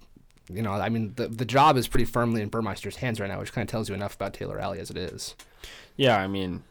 you 0.50 0.62
know, 0.62 0.72
I 0.72 0.88
mean, 0.88 1.12
the 1.14 1.28
the 1.28 1.44
job 1.44 1.76
is 1.76 1.86
pretty 1.86 2.06
firmly 2.06 2.42
in 2.42 2.48
Burmeister's 2.48 2.96
hands 2.96 3.20
right 3.20 3.28
now, 3.28 3.38
which 3.38 3.52
kind 3.52 3.66
of 3.66 3.70
tells 3.70 3.88
you 3.88 3.94
enough 3.94 4.16
about 4.16 4.34
Taylor 4.34 4.60
Alie 4.60 4.80
as 4.80 4.90
it 4.90 4.96
is. 4.96 5.36
Yeah, 5.96 6.18
I 6.18 6.26
mean, 6.26 6.64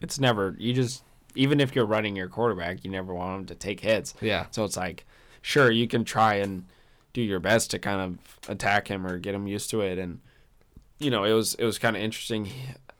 it's 0.00 0.18
never 0.18 0.56
you 0.58 0.72
just 0.72 1.04
even 1.36 1.60
if 1.60 1.76
you're 1.76 1.86
running 1.86 2.16
your 2.16 2.28
quarterback, 2.28 2.84
you 2.84 2.90
never 2.90 3.14
want 3.14 3.40
him 3.40 3.46
to 3.46 3.54
take 3.54 3.80
hits. 3.80 4.14
Yeah. 4.20 4.46
So 4.50 4.64
it's 4.64 4.76
like, 4.76 5.04
sure, 5.42 5.70
you 5.70 5.86
can 5.86 6.04
try 6.04 6.36
and 6.36 6.64
do 7.16 7.22
your 7.22 7.40
best 7.40 7.70
to 7.70 7.78
kind 7.78 7.98
of 8.02 8.50
attack 8.50 8.88
him 8.88 9.06
or 9.06 9.16
get 9.18 9.34
him 9.34 9.46
used 9.46 9.70
to 9.70 9.80
it, 9.80 9.98
and 9.98 10.20
you 10.98 11.10
know, 11.10 11.24
it 11.24 11.32
was 11.32 11.54
it 11.54 11.64
was 11.64 11.78
kind 11.78 11.96
of 11.96 12.02
interesting, 12.02 12.46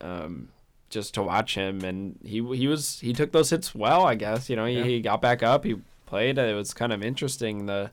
um, 0.01 0.49
just 0.89 1.13
to 1.15 1.23
watch 1.23 1.55
him, 1.55 1.85
and 1.85 2.19
he 2.25 2.37
he 2.57 2.67
was 2.67 2.99
he 3.01 3.13
took 3.13 3.33
those 3.33 3.51
hits 3.51 3.75
well, 3.75 4.05
I 4.07 4.15
guess. 4.15 4.49
You 4.49 4.57
know, 4.57 4.65
he, 4.65 4.79
Yeah. 4.79 4.85
he 4.85 5.01
got 5.03 5.21
back 5.21 5.43
up, 5.43 5.65
he 5.65 5.77
played. 6.07 6.39
It 6.39 6.55
was 6.57 6.73
kind 6.73 6.93
of 6.95 7.03
interesting 7.03 7.67
the 7.67 7.91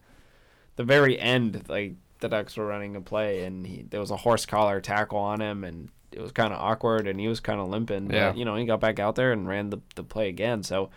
the 0.77 0.83
very 0.85 1.19
end, 1.19 1.63
like 1.67 1.95
the 2.21 2.29
Ducks 2.29 2.55
were 2.55 2.65
running 2.65 2.95
a 2.95 3.01
play, 3.01 3.43
and 3.43 3.67
he, 3.67 3.83
there 3.89 3.99
was 3.99 4.09
a 4.11 4.17
horse 4.17 4.45
collar 4.45 4.79
tackle 4.79 5.19
on 5.19 5.41
him, 5.41 5.65
and 5.65 5.89
it 6.13 6.21
was 6.21 6.31
kind 6.31 6.53
of 6.53 6.59
awkward, 6.59 7.05
and 7.05 7.19
he 7.19 7.27
was 7.27 7.41
kind 7.41 7.59
of 7.59 7.67
limping. 7.67 8.09
Yeah. 8.09 8.29
But, 8.29 8.37
you 8.37 8.45
know, 8.45 8.55
he 8.55 8.65
got 8.65 8.79
back 8.79 8.97
out 8.97 9.15
there 9.15 9.33
and 9.33 9.45
ran 9.47 9.71
the, 9.71 9.79
the 9.95 10.03
play 10.03 10.29
again. 10.29 10.63
So 10.63 10.89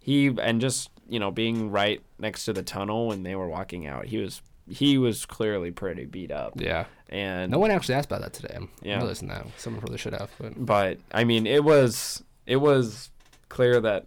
he 0.00 0.28
and 0.40 0.58
just 0.60 0.88
you 1.06 1.18
know 1.20 1.30
being 1.30 1.70
right 1.70 2.00
next 2.18 2.44
to 2.46 2.52
the 2.54 2.62
tunnel 2.62 3.08
when 3.08 3.22
they 3.24 3.34
were 3.36 3.48
walking 3.48 3.86
out, 3.86 4.06
he 4.06 4.16
was 4.18 4.40
he 4.70 4.96
was 4.98 5.26
clearly 5.26 5.70
pretty 5.70 6.04
beat 6.06 6.30
up. 6.30 6.52
Yeah. 6.56 6.84
And 7.08 7.50
No 7.50 7.58
one 7.58 7.70
actually 7.70 7.96
asked 7.96 8.06
about 8.10 8.22
that 8.22 8.32
today. 8.32 8.54
I'm 8.56 8.68
Yeah. 8.82 8.98
realizing 8.98 9.28
that. 9.28 9.46
Someone 9.58 9.80
probably 9.80 9.98
should 9.98 10.14
have. 10.14 10.30
But 10.38 10.64
but 10.64 10.98
I 11.12 11.24
mean, 11.24 11.46
it 11.46 11.64
was 11.64 12.22
it 12.46 12.56
was 12.56 13.10
clear 13.48 13.80
that 13.80 14.06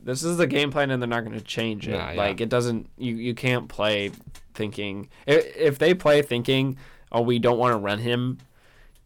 this 0.00 0.22
is 0.22 0.36
the 0.36 0.46
game 0.46 0.70
plan, 0.70 0.90
and 0.90 1.00
they're 1.02 1.08
not 1.08 1.24
going 1.24 1.38
to 1.38 1.44
change 1.44 1.88
it. 1.88 1.92
Nah, 1.92 2.10
yeah. 2.10 2.16
Like 2.18 2.40
it 2.42 2.50
doesn't. 2.50 2.88
You 2.98 3.14
you 3.16 3.34
can't 3.34 3.68
play 3.68 4.10
thinking 4.52 5.08
if, 5.26 5.56
if 5.56 5.78
they 5.78 5.94
play 5.94 6.20
thinking, 6.22 6.76
oh, 7.10 7.22
we 7.22 7.38
don't 7.38 7.58
want 7.58 7.72
to 7.72 7.78
run 7.78 7.98
him, 7.98 8.38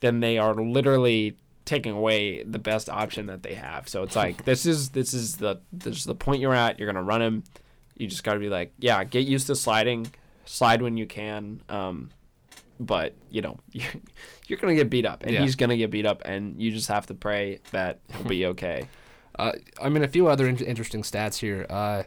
then 0.01 0.21
they 0.21 0.39
are 0.39 0.55
literally 0.55 1.37
taking 1.65 1.93
away 1.93 2.43
the 2.43 2.59
best 2.59 2.89
option 2.89 3.27
that 3.27 3.43
they 3.43 3.55
have. 3.55 3.89
So 3.89 4.03
it's 4.03 4.17
like 4.17 4.45
this 4.45 4.67
is 4.67 4.89
this 4.91 5.15
is 5.15 5.37
the 5.37 5.61
this 5.73 5.99
is 5.99 6.05
the 6.05 6.15
point 6.17 6.41
you're 6.41 6.55
at. 6.55 6.79
You're 6.81 6.91
gonna 6.91 7.05
run 7.05 7.23
him. 7.23 7.45
You 7.97 8.07
just 8.09 8.25
got 8.25 8.35
to 8.35 8.39
be 8.41 8.49
like, 8.49 8.73
yeah, 8.79 9.03
get 9.05 9.27
used 9.27 9.49
to 9.49 9.57
sliding, 9.57 10.07
slide 10.49 10.83
when 10.83 10.97
you 10.97 11.07
can. 11.07 11.61
Um, 11.69 12.11
but 12.81 13.15
you 13.31 13.43
know 13.43 13.59
you're, 13.73 13.91
you're 14.47 14.59
gonna 14.59 14.75
get 14.75 14.89
beat 14.91 15.07
up, 15.07 15.23
and 15.25 15.33
Yeah. 15.33 15.43
he's 15.43 15.57
gonna 15.57 15.77
get 15.77 15.91
beat 15.91 16.07
up, 16.07 16.23
and 16.25 16.61
you 16.61 16.71
just 16.71 16.89
have 16.89 17.07
to 17.07 17.15
pray 17.15 17.61
that 17.73 18.01
he'll 18.13 18.25
be 18.25 18.47
okay. 18.55 18.89
Uh, 19.39 19.53
I 19.81 19.89
mean, 19.89 20.03
a 20.03 20.09
few 20.09 20.27
other 20.29 20.49
in- 20.49 20.57
interesting 20.59 21.03
stats 21.03 21.37
here. 21.39 21.65
Uh, 21.71 22.03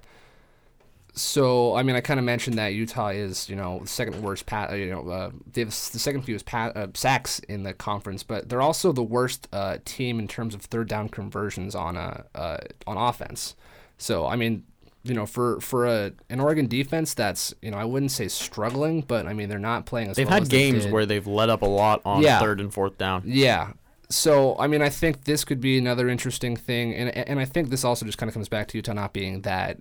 so, 1.14 1.76
I 1.76 1.84
mean, 1.84 1.96
I 1.98 2.02
kind 2.02 2.20
of 2.20 2.26
mentioned 2.26 2.58
that 2.58 2.70
Utah 2.74 3.10
is, 3.10 3.50
you 3.50 3.56
know, 3.58 3.80
the 3.80 3.88
second 3.88 4.22
worst, 4.22 4.46
pat, 4.46 4.72
uh, 4.72 4.76
you 4.76 4.90
know, 4.90 5.08
uh, 5.10 5.32
they 5.52 5.62
have 5.62 5.70
the 5.70 6.00
second 6.00 6.22
fewest 6.22 6.46
pat, 6.46 6.76
uh, 6.78 6.88
sacks 6.94 7.40
in 7.40 7.64
the 7.64 7.74
conference, 7.74 8.24
but 8.24 8.48
they're 8.48 8.62
also 8.62 8.94
the 8.94 9.04
worst 9.04 9.48
uh, 9.52 9.78
team 9.84 10.20
in 10.20 10.28
terms 10.30 10.56
of 10.56 10.62
third 10.62 10.88
down 10.88 11.10
conversions 11.10 11.76
on 11.76 11.98
uh, 11.98 12.24
uh, 12.34 12.58
on 12.88 12.96
offense. 12.98 13.56
So, 13.98 14.26
I 14.26 14.38
mean, 14.38 14.64
you 15.04 15.14
know, 15.14 15.26
for 15.26 15.60
for 15.62 15.86
a 15.88 16.12
an 16.30 16.40
Oregon 16.40 16.68
defense 16.68 17.14
that's, 17.14 17.54
you 17.62 17.72
know, 17.72 17.78
I 17.78 17.86
wouldn't 17.86 18.12
say 18.12 18.28
struggling, 18.28 19.02
but 19.02 19.26
I 19.28 19.34
mean, 19.34 19.50
they're 19.50 19.58
not 19.60 19.86
playing 19.86 20.10
as 20.10 20.16
They've 20.18 20.28
well 20.28 20.34
had 20.36 20.44
as 20.44 20.50
they 20.50 20.58
games 20.58 20.84
did. 20.84 20.94
where 20.94 21.06
they've 21.06 21.26
let 21.26 21.50
up 21.50 21.62
a 21.64 21.66
lot 21.68 22.02
on 22.06 22.22
Yeah. 22.22 22.40
third 22.40 22.60
and 22.60 22.72
fourth 22.74 22.98
down. 22.98 23.24
Yeah. 23.26 23.72
So 24.10 24.56
I 24.60 24.68
mean, 24.68 24.82
I 24.82 24.90
think 24.90 25.24
this 25.24 25.44
could 25.46 25.60
be 25.62 25.78
another 25.78 26.08
interesting 26.10 26.56
thing, 26.56 26.94
and 26.94 27.10
and 27.16 27.40
I 27.40 27.46
think 27.46 27.70
this 27.70 27.84
also 27.84 28.06
just 28.06 28.18
kind 28.18 28.28
of 28.28 28.34
comes 28.34 28.50
back 28.50 28.68
to 28.70 28.78
Utah 28.78 28.94
not 28.94 29.14
being 29.14 29.42
that 29.42 29.78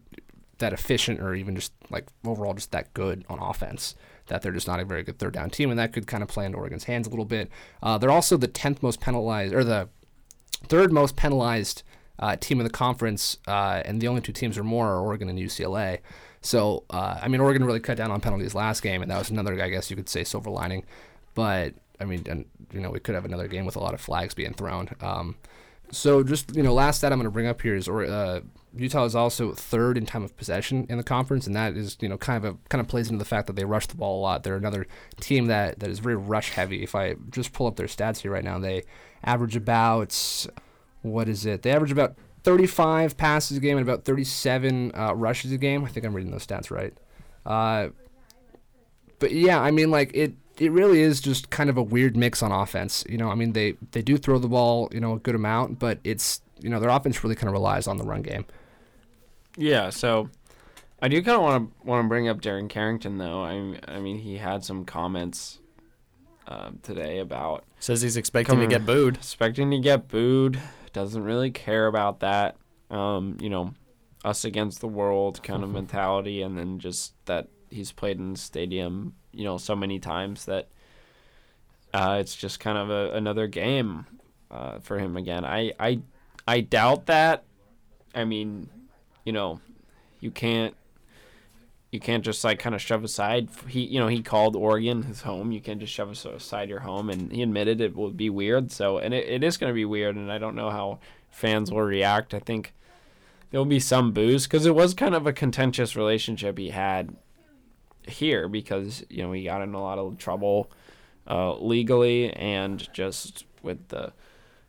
that 0.59 0.73
efficient 0.73 1.21
or 1.21 1.35
even 1.35 1.55
just 1.57 1.73
like 1.91 2.07
overall 2.25 2.55
just 2.55 2.71
that 2.73 2.93
good 2.95 3.25
on 3.29 3.39
offense. 3.41 3.95
That 4.29 4.43
they're 4.43 4.53
just 4.53 4.69
not 4.69 4.79
a 4.79 4.85
very 4.85 5.03
good 5.03 5.19
third 5.19 5.33
down 5.35 5.51
team, 5.51 5.71
and 5.71 5.79
that 5.81 5.93
could 5.93 6.07
kind 6.07 6.23
of 6.23 6.29
play 6.29 6.47
into 6.47 6.57
Oregon's 6.59 6.85
hands 6.85 7.07
a 7.09 7.11
little 7.11 7.25
bit. 7.25 7.51
Uh, 7.83 7.99
they're 7.99 8.11
also 8.13 8.37
the 8.37 8.47
tenth 8.47 8.81
most 8.83 9.01
penalized 9.01 9.53
or 9.53 9.65
the 9.65 9.89
third 10.69 10.93
most 10.93 11.17
penalized 11.17 11.83
uh, 12.21 12.37
team 12.37 12.61
in 12.61 12.65
the 12.65 12.71
conference, 12.71 13.39
uh, 13.49 13.83
and 13.85 14.01
the 14.01 14.07
only 14.07 14.21
two 14.21 14.33
teams 14.33 14.57
or 14.57 14.63
more 14.63 14.87
are 14.89 15.01
Oregon 15.01 15.29
and 15.29 15.39
UCLA. 15.39 15.99
So 16.43 16.85
uh, 16.91 17.19
I 17.21 17.29
mean, 17.29 17.41
Oregon 17.41 17.65
really 17.65 17.81
cut 17.81 17.97
down 17.97 18.11
on 18.11 18.21
penalties 18.21 18.55
last 18.55 18.83
game, 18.83 19.03
and 19.03 19.11
that 19.11 19.19
was 19.19 19.31
another, 19.31 19.61
I 19.61 19.69
guess 19.69 19.91
you 19.91 19.97
could 19.97 20.09
say, 20.09 20.23
silver 20.23 20.51
lining. 20.51 20.85
But 21.35 21.75
I 21.99 22.05
mean, 22.05 22.25
and 22.29 22.45
you 22.73 22.81
know, 22.81 22.91
we 22.91 23.01
could 23.01 23.15
have 23.15 23.25
another 23.25 23.49
game 23.49 23.67
with 23.67 23.77
a 23.77 23.81
lot 23.81 23.95
of 23.95 24.01
flags 24.01 24.35
being 24.35 24.55
thrown. 24.55 24.91
Um, 25.01 25.37
so 25.91 26.23
just 26.23 26.55
you 26.55 26.63
know, 26.63 26.73
last 26.73 26.99
stat 26.99 27.13
I'm 27.13 27.19
going 27.19 27.25
to 27.25 27.31
bring 27.31 27.47
up 27.47 27.63
here 27.63 27.75
is, 27.75 27.89
uh, 27.89 28.41
Utah 28.77 29.05
is 29.05 29.17
also 29.17 29.53
third 29.53 29.99
in 29.99 30.07
time 30.07 30.23
of 30.23 30.37
possession 30.37 30.87
in 30.89 30.99
the 30.99 31.05
conference, 31.05 31.47
and 31.47 31.57
that 31.57 31.77
is 31.77 31.97
you 32.01 32.09
know 32.09 32.17
kind 32.17 32.45
of 32.45 32.55
a 32.55 32.59
kind 32.69 32.81
of 32.81 32.89
plays 32.89 33.09
into 33.09 33.19
the 33.19 33.25
fact 33.25 33.47
that 33.47 33.57
they 33.57 33.65
rush 33.65 33.87
the 33.87 33.97
ball 33.97 34.21
a 34.21 34.23
lot. 34.23 34.43
They're 34.43 34.57
another 34.57 34.87
team 35.21 35.47
that 35.47 35.81
that 35.81 35.91
is 35.91 35.99
very 35.99 36.17
rush 36.17 36.51
heavy. 36.51 36.83
If 36.83 36.95
I 36.95 37.17
just 37.31 37.53
pull 37.53 37.67
up 37.67 37.77
their 37.77 37.87
stats 37.87 38.19
here 38.19 38.31
right 38.31 38.45
now, 38.45 38.59
they 38.59 38.85
average 39.25 39.57
about 39.57 40.47
what 41.03 41.29
is 41.29 41.47
it? 41.47 41.63
They 41.63 41.71
average 41.71 41.93
about 41.93 42.17
35 42.43 43.17
passes 43.17 43.57
a 43.57 43.61
game 43.61 43.77
and 43.79 43.87
about 43.89 44.05
37 44.05 44.93
uh, 44.95 45.15
rushes 45.15 45.53
a 45.53 45.59
game. 45.59 45.85
I 45.85 45.89
think 45.89 46.07
I'm 46.07 46.15
reading 46.15 46.33
those 46.33 46.47
stats 46.47 46.71
right. 46.71 46.95
Uh, 47.45 47.89
but 49.19 49.33
yeah, 49.33 49.61
I 49.61 49.71
mean, 49.71 49.91
like 49.91 50.11
it. 50.15 50.35
It 50.59 50.73
really 50.73 51.01
is 51.01 51.23
just 51.23 51.49
kind 51.49 51.71
of 51.71 51.79
a 51.79 51.83
weird 51.83 52.19
mix 52.19 52.43
on 52.43 52.53
offense. 52.53 53.03
You 53.09 53.17
know, 53.17 53.31
I 53.31 53.35
mean, 53.35 53.53
they 53.55 53.77
they 53.93 54.03
do 54.03 54.19
throw 54.19 54.39
the 54.39 54.49
ball, 54.49 54.91
you 54.93 55.01
know, 55.01 55.15
a 55.15 55.19
good 55.19 55.35
amount, 55.35 55.79
but 55.79 56.01
it's 56.05 56.43
you 56.61 56.69
know 56.69 56.79
their 56.79 56.91
offense 56.91 57.25
really 57.25 57.35
kind 57.35 57.49
of 57.49 57.55
relies 57.55 57.87
on 57.87 57.97
the 57.97 58.05
run 58.05 58.21
game. 58.21 58.45
Yeah, 59.57 59.89
so 59.89 60.29
I 61.01 61.09
do 61.09 61.23
kind 61.23 61.37
of 61.37 61.43
want 61.43 61.71
to 61.81 61.87
want 61.89 62.05
to 62.05 62.09
bring 62.09 62.29
up 62.29 62.43
Darren 62.43 62.69
Carrington 62.69 63.17
though. 63.17 63.43
I 63.43 63.79
I 63.89 64.01
mean 64.01 64.19
he 64.19 64.37
had 64.37 64.63
some 64.63 64.85
comments 64.85 65.61
uh, 66.47 66.73
today 66.83 67.21
about 67.21 67.65
Says 67.79 68.03
he's 68.03 68.19
expecting 68.19 68.61
to 68.61 68.67
get 68.67 68.85
booed. 68.85 69.17
expecting 69.17 69.71
to 69.71 69.79
get 69.79 70.09
booed. 70.09 70.61
Doesn't 70.93 71.23
really 71.23 71.51
care 71.51 71.87
about 71.87 72.21
that. 72.21 72.57
Um, 72.91 73.37
you 73.41 73.49
know, 73.49 73.75
us 74.25 74.45
against 74.45 74.81
the 74.81 74.89
world 74.89 75.43
kind 75.43 75.63
of 75.63 75.71
mentality, 75.73 76.43
and 76.43 76.59
then 76.59 76.79
just 76.79 77.15
that 77.27 77.49
he's 77.71 77.93
played 77.93 78.19
in 78.19 78.33
the 78.33 78.39
stadium, 78.39 79.15
you 79.33 79.45
know, 79.45 79.57
so 79.57 79.77
many 79.77 79.99
times 79.99 80.45
that 80.47 80.69
uh, 81.95 82.19
it's 82.21 82.35
just 82.35 82.61
kind 82.61 82.79
of 82.79 82.91
a, 82.91 83.17
another 83.17 83.47
game 83.47 84.07
uh, 84.51 84.79
for 84.81 84.99
him 84.99 85.17
again. 85.17 85.45
I, 85.45 85.73
I 85.79 86.01
I 86.47 86.61
doubt 86.61 87.07
that. 87.07 87.45
I 88.15 88.25
mean, 88.25 88.69
you 89.25 89.33
know, 89.33 89.61
you 90.19 90.31
can't 90.31 90.75
you 91.91 91.99
can't 91.99 92.25
just 92.25 92.45
like 92.45 92.59
kind 92.59 92.75
of 92.75 92.81
shove 92.81 93.03
aside. 93.05 93.49
He 93.69 93.81
you 93.81 93.99
know 93.99 94.09
he 94.09 94.23
called 94.23 94.57
Oregon 94.57 95.03
his 95.05 95.23
home. 95.23 95.53
You 95.53 95.61
can't 95.61 95.81
just 95.81 95.93
shove 95.93 96.11
aside 96.11 96.69
your 96.69 96.81
home, 96.81 97.11
and 97.11 97.33
he 97.33 97.43
admitted 97.43 97.81
it 97.81 97.97
would 97.97 98.17
be 98.17 98.31
weird. 98.31 98.71
So 98.71 98.99
and 98.99 99.13
it, 99.13 99.29
it 99.29 99.45
is 99.45 99.57
going 99.57 99.71
to 99.71 99.75
be 99.75 99.85
weird, 99.85 100.17
and 100.17 100.31
I 100.31 100.39
don't 100.39 100.55
know 100.55 100.71
how 100.71 101.01
fans 101.31 101.71
will 101.71 101.83
react. 101.83 102.33
I 102.33 102.39
think 102.39 102.75
there'll 103.51 103.65
be 103.65 103.81
some 103.81 104.13
boos 104.13 104.47
because 104.47 104.67
it 104.67 104.75
was 104.75 104.95
kind 104.95 105.15
of 105.15 105.27
a 105.27 105.33
contentious 105.33 105.97
relationship 105.97 106.59
he 106.59 106.71
had 106.71 107.17
here 108.07 108.49
because 108.49 109.05
you 109.09 109.23
know 109.23 109.33
he 109.33 109.45
got 109.45 109.63
in 109.63 109.75
a 109.75 109.83
lot 109.83 109.99
of 109.99 110.17
trouble 110.19 110.71
uh, 111.29 111.57
legally 111.57 112.33
and 112.35 112.93
just 112.93 113.45
with 113.63 113.89
the 113.89 114.13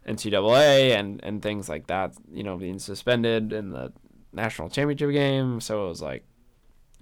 NCAA 0.07 0.97
and 0.97 1.23
and 1.23 1.41
things 1.41 1.69
like 1.69 1.88
that. 1.88 2.13
You 2.31 2.43
know, 2.43 2.57
being 2.57 2.79
suspended 2.79 3.53
in 3.53 3.69
the 3.69 3.93
national 4.34 4.69
championship 4.69 5.12
game. 5.12 5.62
So 5.62 5.86
it 5.86 5.89
was 5.89 6.01
like, 6.01 6.25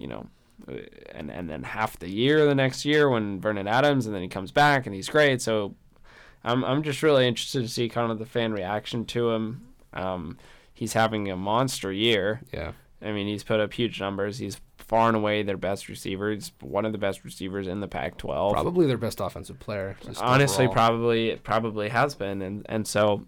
you 0.00 0.06
know, 0.08 0.26
uh, 0.68 0.78
and 1.12 1.30
and 1.30 1.48
then 1.48 1.62
half 1.62 1.98
the 1.98 2.08
year 2.08 2.46
the 2.46 2.54
next 2.54 2.84
year 2.84 3.08
when 3.08 3.40
Vernon 3.40 3.68
Adams 3.68 4.06
and 4.06 4.14
then 4.14 4.22
he 4.22 4.28
comes 4.28 4.50
back 4.50 4.86
and 4.86 4.94
he's 4.94 5.08
great. 5.08 5.40
So 5.42 5.74
I'm 6.42 6.64
I'm 6.64 6.82
just 6.82 7.02
really 7.02 7.28
interested 7.28 7.62
to 7.62 7.68
see 7.68 7.88
kind 7.88 8.10
of 8.10 8.18
the 8.18 8.26
fan 8.26 8.52
reaction 8.52 9.04
to 9.06 9.30
him. 9.30 9.66
Um, 9.92 10.38
he's 10.72 10.94
having 10.94 11.30
a 11.30 11.36
monster 11.36 11.92
year. 11.92 12.40
Yeah. 12.52 12.72
I 13.02 13.12
mean, 13.12 13.26
he's 13.26 13.44
put 13.44 13.60
up 13.60 13.72
huge 13.72 14.00
numbers. 14.00 14.38
He's 14.38 14.60
far 14.76 15.08
and 15.08 15.16
away 15.16 15.42
their 15.42 15.56
best 15.56 15.88
receiver. 15.88 16.32
He's 16.32 16.52
one 16.60 16.84
of 16.84 16.92
the 16.92 16.98
best 16.98 17.24
receivers 17.24 17.66
in 17.66 17.80
the 17.80 17.88
Pac-12 17.88 18.52
Probably 18.52 18.86
their 18.86 18.98
best 18.98 19.20
offensive 19.20 19.58
player. 19.58 19.96
honestly 20.20 20.64
overall. 20.64 20.74
probably 20.74 21.28
it 21.30 21.42
probably 21.44 21.88
has 21.88 22.14
been 22.14 22.42
and 22.42 22.66
and 22.68 22.86
so 22.86 23.26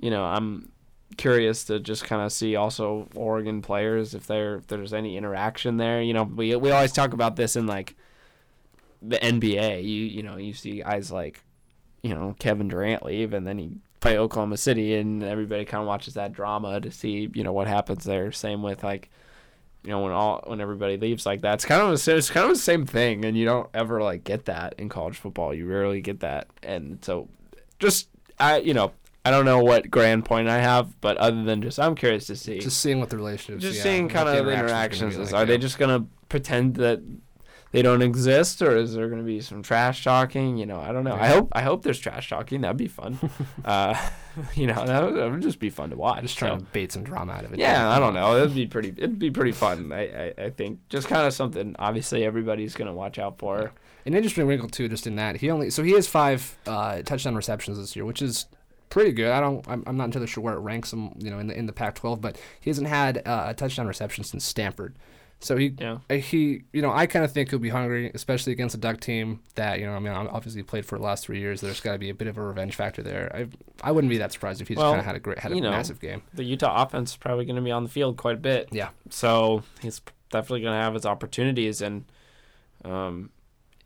you 0.00 0.10
know 0.10 0.24
i'm 0.24 0.70
curious 1.16 1.64
to 1.64 1.78
just 1.80 2.04
kind 2.04 2.22
of 2.22 2.32
see 2.32 2.56
also 2.56 3.08
oregon 3.14 3.62
players 3.62 4.14
if 4.14 4.26
there 4.26 4.56
if 4.56 4.66
there's 4.66 4.92
any 4.92 5.16
interaction 5.16 5.76
there 5.76 6.02
you 6.02 6.12
know 6.12 6.24
we 6.24 6.54
we 6.56 6.70
always 6.70 6.92
talk 6.92 7.12
about 7.12 7.36
this 7.36 7.56
in 7.56 7.66
like 7.66 7.94
the 9.00 9.16
nba 9.18 9.82
you 9.82 10.02
you 10.02 10.22
know 10.22 10.36
you 10.36 10.52
see 10.52 10.80
guys 10.82 11.10
like 11.12 11.42
you 12.02 12.12
know 12.12 12.34
kevin 12.38 12.68
durant 12.68 13.04
leave 13.04 13.32
and 13.32 13.46
then 13.46 13.56
he 13.56 13.70
play 14.00 14.18
oklahoma 14.18 14.56
city 14.56 14.94
and 14.94 15.22
everybody 15.22 15.64
kind 15.64 15.80
of 15.80 15.88
watches 15.88 16.14
that 16.14 16.32
drama 16.32 16.80
to 16.80 16.90
see 16.90 17.28
you 17.34 17.42
know 17.42 17.52
what 17.52 17.66
happens 17.66 18.04
there. 18.04 18.30
Same 18.32 18.62
with 18.62 18.84
like 18.84 19.10
you 19.82 19.90
know 19.90 20.00
when 20.00 20.12
all 20.12 20.42
when 20.46 20.60
everybody 20.60 20.96
leaves 20.96 21.26
like 21.26 21.40
that 21.42 21.54
it's 21.54 21.64
kind 21.64 21.80
of 21.82 21.88
a, 21.88 22.16
it's 22.16 22.30
kind 22.30 22.44
of 22.44 22.52
the 22.52 22.62
same 22.62 22.86
thing 22.86 23.24
and 23.24 23.36
you 23.36 23.44
don't 23.44 23.68
ever 23.74 24.02
like 24.02 24.24
get 24.24 24.44
that 24.46 24.74
in 24.78 24.88
college 24.88 25.16
football. 25.16 25.54
You 25.54 25.66
rarely 25.66 26.00
get 26.00 26.20
that. 26.20 26.48
And 26.62 27.04
so 27.04 27.28
just 27.78 28.08
i 28.38 28.58
you 28.58 28.74
know 28.74 28.92
i 29.26 29.30
don't 29.30 29.44
know 29.44 29.62
what 29.62 29.90
grand 29.90 30.24
point 30.24 30.48
i 30.48 30.58
have 30.58 31.00
but 31.00 31.16
other 31.16 31.42
than 31.42 31.62
just 31.62 31.78
i'm 31.78 31.94
curious 31.94 32.26
to 32.26 32.36
see 32.36 32.58
Just 32.58 32.80
seeing 32.80 33.00
what 33.00 33.10
the 33.10 33.16
relationships. 33.16 33.62
just 33.62 33.76
yeah, 33.78 33.82
seeing 33.82 34.08
kind 34.08 34.28
of 34.28 34.34
the 34.34 34.52
interactions 34.52 34.70
interactions 34.70 35.00
gonna 35.00 35.16
be 35.16 35.22
is 35.22 35.32
like, 35.32 35.42
are 35.42 35.46
they 35.46 35.58
just 35.58 35.78
gonna 35.78 36.06
pretend 36.28 36.74
that 36.76 37.00
they 37.72 37.82
don't 37.82 38.02
exist 38.02 38.62
or 38.62 38.76
is 38.76 38.94
there 38.94 39.08
gonna 39.08 39.22
be 39.22 39.40
some 39.40 39.62
trash 39.62 40.04
talking 40.04 40.56
you 40.56 40.66
know 40.66 40.80
i 40.80 40.92
don't 40.92 41.04
know 41.04 41.14
i 41.14 41.26
hope 41.26 41.48
i 41.52 41.62
hope 41.62 41.82
there's 41.82 41.98
trash 41.98 42.28
talking 42.28 42.60
that'd 42.60 42.76
be 42.76 42.88
fun 42.88 43.18
uh 43.64 43.94
you 44.54 44.66
know 44.66 44.86
that 44.86 45.02
would, 45.02 45.14
that 45.14 45.30
would 45.30 45.42
just 45.42 45.58
be 45.58 45.70
fun 45.70 45.90
to 45.90 45.96
watch 45.96 46.22
just 46.22 46.38
trying 46.38 46.58
so. 46.58 46.64
to 46.64 46.70
bait 46.72 46.92
some 46.92 47.02
drama 47.02 47.32
out 47.32 47.44
of 47.44 47.52
it? 47.52 47.58
Yeah, 47.58 47.88
I 47.88 47.98
don't 47.98 48.14
know. 48.14 48.36
It'd 48.36 48.54
be 48.54 48.66
pretty. 48.66 48.90
It'd 48.90 49.18
be 49.18 49.30
pretty 49.30 49.52
fun. 49.52 49.92
I, 49.92 50.06
I, 50.06 50.34
I 50.38 50.50
think 50.50 50.80
just 50.88 51.08
kind 51.08 51.26
of 51.26 51.32
something. 51.32 51.74
Obviously, 51.78 52.24
everybody's 52.24 52.74
gonna 52.74 52.92
watch 52.92 53.18
out 53.18 53.38
for. 53.38 53.72
An 54.04 54.14
interesting 54.14 54.46
wrinkle 54.46 54.68
too, 54.68 54.88
just 54.88 55.06
in 55.06 55.16
that 55.16 55.36
he 55.36 55.50
only 55.50 55.70
so 55.70 55.82
he 55.82 55.92
has 55.92 56.06
five 56.06 56.56
uh, 56.66 57.02
touchdown 57.02 57.34
receptions 57.34 57.78
this 57.78 57.96
year, 57.96 58.04
which 58.04 58.22
is 58.22 58.46
pretty 58.88 59.12
good. 59.12 59.30
I 59.30 59.40
don't, 59.40 59.66
I'm, 59.68 59.82
I'm 59.86 59.96
not 59.96 60.04
entirely 60.04 60.26
sure 60.26 60.42
where 60.42 60.54
it 60.54 60.60
ranks 60.60 60.92
him, 60.92 61.12
you 61.18 61.30
know, 61.30 61.38
in 61.38 61.46
the 61.48 61.58
in 61.58 61.66
the 61.66 61.72
Pac-12, 61.72 62.20
but 62.20 62.38
he 62.60 62.70
hasn't 62.70 62.88
had 62.88 63.18
uh, 63.26 63.44
a 63.48 63.54
touchdown 63.54 63.86
reception 63.86 64.24
since 64.24 64.44
Stanford. 64.44 64.94
So 65.38 65.58
he, 65.58 65.74
Yeah. 65.78 65.98
uh, 66.08 66.14
he, 66.14 66.62
you 66.72 66.80
know, 66.80 66.90
I 66.90 67.04
kind 67.06 67.22
of 67.22 67.30
think 67.30 67.50
he'll 67.50 67.58
be 67.58 67.68
hungry, 67.68 68.10
especially 68.14 68.52
against 68.54 68.74
a 68.74 68.78
Duck 68.78 69.00
team 69.00 69.40
that, 69.54 69.78
you 69.80 69.84
know, 69.84 69.92
I 69.92 69.98
mean, 69.98 70.12
obviously 70.14 70.62
played 70.62 70.86
for 70.86 70.96
the 70.96 71.04
last 71.04 71.24
three 71.26 71.38
years. 71.40 71.60
There's 71.60 71.78
got 71.80 71.92
to 71.92 71.98
be 71.98 72.08
a 72.08 72.14
bit 72.14 72.26
of 72.26 72.38
a 72.38 72.42
revenge 72.42 72.74
factor 72.74 73.02
there. 73.02 73.30
I, 73.34 73.46
I 73.86 73.92
wouldn't 73.92 74.08
be 74.10 74.16
that 74.16 74.32
surprised 74.32 74.62
if 74.62 74.68
he 74.68 74.74
just 74.74 74.82
Well, 74.82 74.92
kind 74.92 75.00
of 75.00 75.04
had 75.06 75.14
a 75.14 75.18
great, 75.20 75.38
had 75.38 75.52
a 75.52 75.60
know, 75.60 75.70
massive 75.70 76.00
game. 76.00 76.22
The 76.32 76.42
Utah 76.42 76.82
offense 76.82 77.10
is 77.10 77.16
probably 77.18 77.44
gonna 77.44 77.60
be 77.60 77.70
on 77.70 77.82
the 77.84 77.90
field 77.90 78.16
quite 78.16 78.36
a 78.36 78.40
bit. 78.40 78.70
Yeah. 78.72 78.88
So 79.10 79.62
he's 79.82 80.00
definitely 80.30 80.62
gonna 80.62 80.80
have 80.80 80.94
his 80.94 81.04
opportunities, 81.04 81.82
and 81.82 82.06
um, 82.84 83.28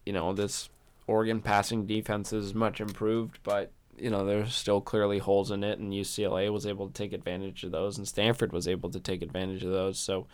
you 0.07 0.13
know, 0.13 0.33
this 0.33 0.69
Oregon 1.09 1.41
passing 1.41 1.85
defense 1.85 2.33
is 2.33 2.55
much 2.55 2.81
improved, 2.81 3.41
but 3.43 3.73
you 4.01 4.11
know, 4.11 4.25
there's 4.25 4.55
still 4.55 4.81
clearly 4.81 5.19
holes 5.19 5.51
in 5.51 5.63
it, 5.65 5.79
and 5.79 5.93
UCLA 5.93 6.53
was 6.53 6.67
able 6.67 6.87
to 6.89 6.93
take 6.93 7.13
advantage 7.13 7.65
of 7.65 7.73
those, 7.73 7.99
and 7.99 8.07
Stanford 8.07 8.53
was 8.53 8.67
able 8.69 8.91
to 8.91 9.01
take 9.01 9.23
advantage 9.23 9.65
of 9.65 9.73
those. 9.73 9.99
So. 9.99 10.27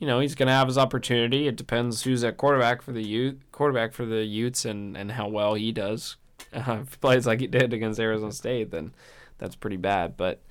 You 0.00 0.08
know 0.08 0.18
he's 0.18 0.34
gonna 0.34 0.50
have 0.50 0.66
his 0.66 0.76
opportunity. 0.76 1.46
It 1.46 1.54
depends 1.54 2.02
who's 2.02 2.24
at 2.24 2.36
quarterback 2.36 2.82
for 2.82 2.90
the 2.90 3.02
Ute, 3.02 3.40
quarterback 3.52 3.92
for 3.92 4.04
the 4.04 4.24
Utes, 4.24 4.64
and, 4.64 4.96
and 4.96 5.12
how 5.12 5.28
well 5.28 5.54
he 5.54 5.70
does. 5.70 6.16
Uh, 6.52 6.78
if 6.82 6.90
he 6.90 6.96
plays 6.96 7.28
like 7.28 7.38
he 7.40 7.46
did 7.46 7.72
against 7.72 8.00
Arizona 8.00 8.32
State, 8.32 8.72
then 8.72 8.92
that's 9.38 9.54
pretty 9.54 9.76
bad. 9.76 10.16
But 10.16 10.42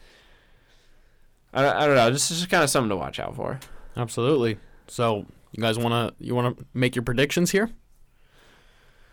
I, 1.53 1.67
I 1.67 1.85
don't 1.85 1.95
know. 1.95 2.09
This 2.09 2.31
is 2.31 2.39
just 2.39 2.49
kind 2.49 2.63
of 2.63 2.69
something 2.69 2.89
to 2.89 2.95
watch 2.95 3.19
out 3.19 3.35
for. 3.35 3.59
Absolutely. 3.95 4.57
So 4.87 5.25
you 5.51 5.61
guys 5.61 5.77
wanna 5.77 6.13
you 6.19 6.35
wanna 6.35 6.55
make 6.73 6.95
your 6.95 7.03
predictions 7.03 7.51
here? 7.51 7.69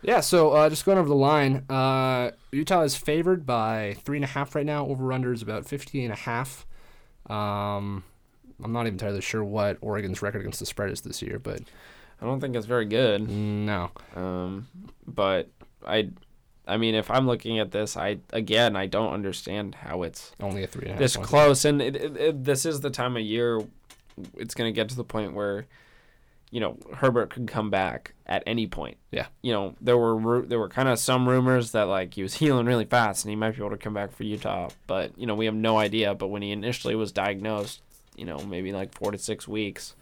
Yeah, 0.01 0.19
so 0.19 0.51
uh, 0.51 0.69
just 0.69 0.85
going 0.85 0.97
over 0.97 1.07
the 1.07 1.15
line, 1.15 1.65
uh, 1.69 2.31
Utah 2.51 2.81
is 2.81 2.95
favored 2.95 3.45
by 3.45 3.97
three 4.03 4.17
and 4.17 4.23
a 4.23 4.27
half 4.27 4.55
right 4.55 4.65
now. 4.65 4.85
Over 4.87 5.13
under 5.13 5.31
is 5.31 5.41
about 5.41 5.65
50 5.65 6.03
and 6.03 6.13
a 6.13 6.15
half. 6.15 6.65
Um, 7.29 8.03
I'm 8.63 8.73
not 8.73 8.81
even 8.81 8.93
entirely 8.93 9.21
sure 9.21 9.43
what 9.43 9.77
Oregon's 9.81 10.21
record 10.21 10.39
against 10.41 10.59
the 10.59 10.65
spread 10.65 10.91
is 10.91 11.01
this 11.01 11.21
year, 11.21 11.39
but 11.39 11.61
I 12.21 12.25
don't 12.25 12.39
think 12.39 12.55
it's 12.55 12.65
very 12.65 12.85
good. 12.85 13.29
no. 13.29 13.91
Um, 14.15 14.67
but 15.05 15.49
I, 15.85 16.09
I 16.67 16.77
mean, 16.77 16.95
if 16.95 17.09
I'm 17.11 17.27
looking 17.27 17.59
at 17.59 17.71
this, 17.71 17.95
I 17.95 18.17
again, 18.33 18.75
I 18.75 18.87
don't 18.87 19.13
understand 19.13 19.75
how 19.75 20.03
it's 20.03 20.31
Only 20.39 20.63
a 20.63 20.67
three 20.67 20.83
and 20.83 20.91
a 20.91 20.93
half. 20.93 20.99
this 20.99 21.15
close. 21.17 21.65
And 21.65 21.81
it, 21.81 21.95
it, 21.95 22.17
it, 22.17 22.43
this 22.43 22.65
is 22.65 22.81
the 22.81 22.89
time 22.89 23.15
of 23.15 23.23
year 23.23 23.61
it's 24.37 24.53
going 24.53 24.71
to 24.71 24.75
get 24.75 24.89
to 24.89 24.95
the 24.95 25.03
point 25.03 25.33
where, 25.33 25.65
you 26.51 26.59
know, 26.59 26.77
Herbert 26.95 27.29
could 27.31 27.47
come 27.47 27.69
back 27.69 28.13
at 28.27 28.43
any 28.45 28.67
point. 28.67 28.97
Yeah. 29.11 29.27
You 29.41 29.53
know, 29.53 29.75
there 29.81 29.97
were 29.97 30.41
there 30.41 30.59
were 30.59 30.69
kind 30.69 30.89
of 30.89 30.99
some 30.99 31.27
rumors 31.27 31.71
that 31.71 31.83
like 31.87 32.13
he 32.13 32.23
was 32.23 32.33
healing 32.41 32.65
really 32.65 32.85
fast 32.85 33.23
and 33.25 33.29
he 33.29 33.35
might 33.35 33.51
be 33.55 33.61
able 33.61 33.69
to 33.71 33.77
come 33.77 33.93
back 33.93 34.11
for 34.11 34.23
Utah, 34.23 34.69
but 34.85 35.17
you 35.17 35.25
know, 35.25 35.35
we 35.35 35.45
have 35.45 35.55
no 35.55 35.77
idea. 35.77 36.13
But 36.13 36.27
when 36.27 36.41
he 36.41 36.51
initially 36.51 36.93
was 36.95 37.11
diagnosed, 37.11 37.81
you 38.17 38.25
know, 38.25 38.37
maybe 38.39 38.71
like 38.73 38.93
four 38.93 39.11
to 39.11 39.17
six 39.17 39.47
weeks, 39.47 39.95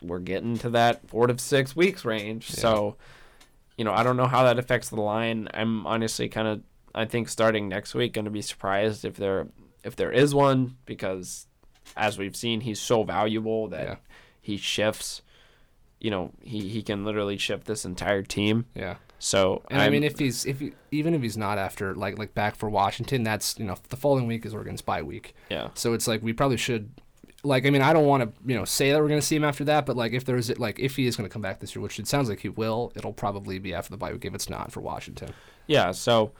we're 0.00 0.18
getting 0.18 0.58
to 0.58 0.70
that 0.70 1.08
four 1.08 1.28
to 1.28 1.38
six 1.38 1.76
weeks 1.76 2.04
range. 2.04 2.50
Yeah. 2.50 2.56
So, 2.60 2.96
you 3.78 3.84
know, 3.84 3.92
I 3.92 4.02
don't 4.02 4.16
know 4.16 4.26
how 4.26 4.42
that 4.44 4.58
affects 4.58 4.88
the 4.90 5.00
line. 5.00 5.48
I'm 5.54 5.86
honestly 5.86 6.28
kind 6.28 6.48
of, 6.48 6.62
I 6.94 7.04
think 7.04 7.28
starting 7.28 7.68
next 7.68 7.94
week, 7.94 8.12
going 8.14 8.24
to 8.26 8.30
be 8.30 8.42
surprised 8.42 9.04
if 9.04 9.14
there 9.16 9.46
if 9.84 9.94
there 9.96 10.10
is 10.12 10.34
one 10.34 10.76
because, 10.86 11.46
as 11.96 12.18
we've 12.18 12.36
seen, 12.36 12.60
he's 12.62 12.80
so 12.80 13.02
valuable 13.04 13.68
that 13.68 13.86
Yeah. 13.86 13.96
he 14.40 14.56
shifts. 14.56 15.22
You 16.02 16.10
know, 16.10 16.32
he, 16.42 16.68
he 16.68 16.82
can 16.82 17.04
literally 17.04 17.38
ship 17.38 17.64
this 17.64 17.84
entire 17.84 18.22
team. 18.22 18.66
Yeah. 18.74 18.96
So 19.20 19.62
And 19.70 19.80
i 19.80 19.88
mean, 19.88 20.02
if 20.02 20.18
he's 20.18 20.44
if 20.44 20.58
he, 20.58 20.72
even 20.90 21.14
if 21.14 21.22
he's 21.22 21.36
not 21.36 21.56
after 21.56 21.94
like 21.94 22.18
like 22.18 22.34
back 22.34 22.56
for 22.56 22.68
Washington, 22.68 23.22
that's 23.22 23.56
you 23.56 23.64
know 23.64 23.76
the 23.88 23.96
following 23.96 24.26
week 24.26 24.44
is 24.44 24.52
Oregon's 24.52 24.82
bye 24.82 25.02
week. 25.02 25.36
yeah, 25.48 25.68
So 25.74 25.92
it's 25.92 26.08
like 26.08 26.24
we 26.24 26.32
probably 26.32 26.56
should, 26.56 26.90
like 27.44 27.64
I 27.64 27.70
mean 27.70 27.82
I 27.82 27.92
don't 27.92 28.06
want 28.06 28.24
to 28.24 28.32
you 28.44 28.56
know 28.58 28.64
say 28.64 28.90
that 28.90 29.00
we're 29.00 29.08
gonna 29.08 29.22
see 29.22 29.36
him 29.36 29.44
after 29.44 29.62
that, 29.62 29.86
but 29.86 29.96
like 29.96 30.12
if 30.12 30.24
there's 30.24 30.58
like 30.58 30.80
if 30.80 30.96
he 30.96 31.06
is 31.06 31.14
gonna 31.14 31.28
come 31.28 31.40
back 31.40 31.60
this 31.60 31.76
year, 31.76 31.82
which 31.84 32.00
it 32.00 32.08
sounds 32.08 32.28
like 32.28 32.40
he 32.40 32.48
will, 32.48 32.90
it'll 32.96 33.12
probably 33.12 33.60
be 33.60 33.72
after 33.72 33.92
the 33.92 33.96
bye 33.96 34.10
week 34.12 34.24
if 34.24 34.34
it's 34.34 34.50
not 34.50 34.72
for 34.72 34.80
Washington. 34.80 35.32
yeah. 35.68 35.92
So 35.92 36.32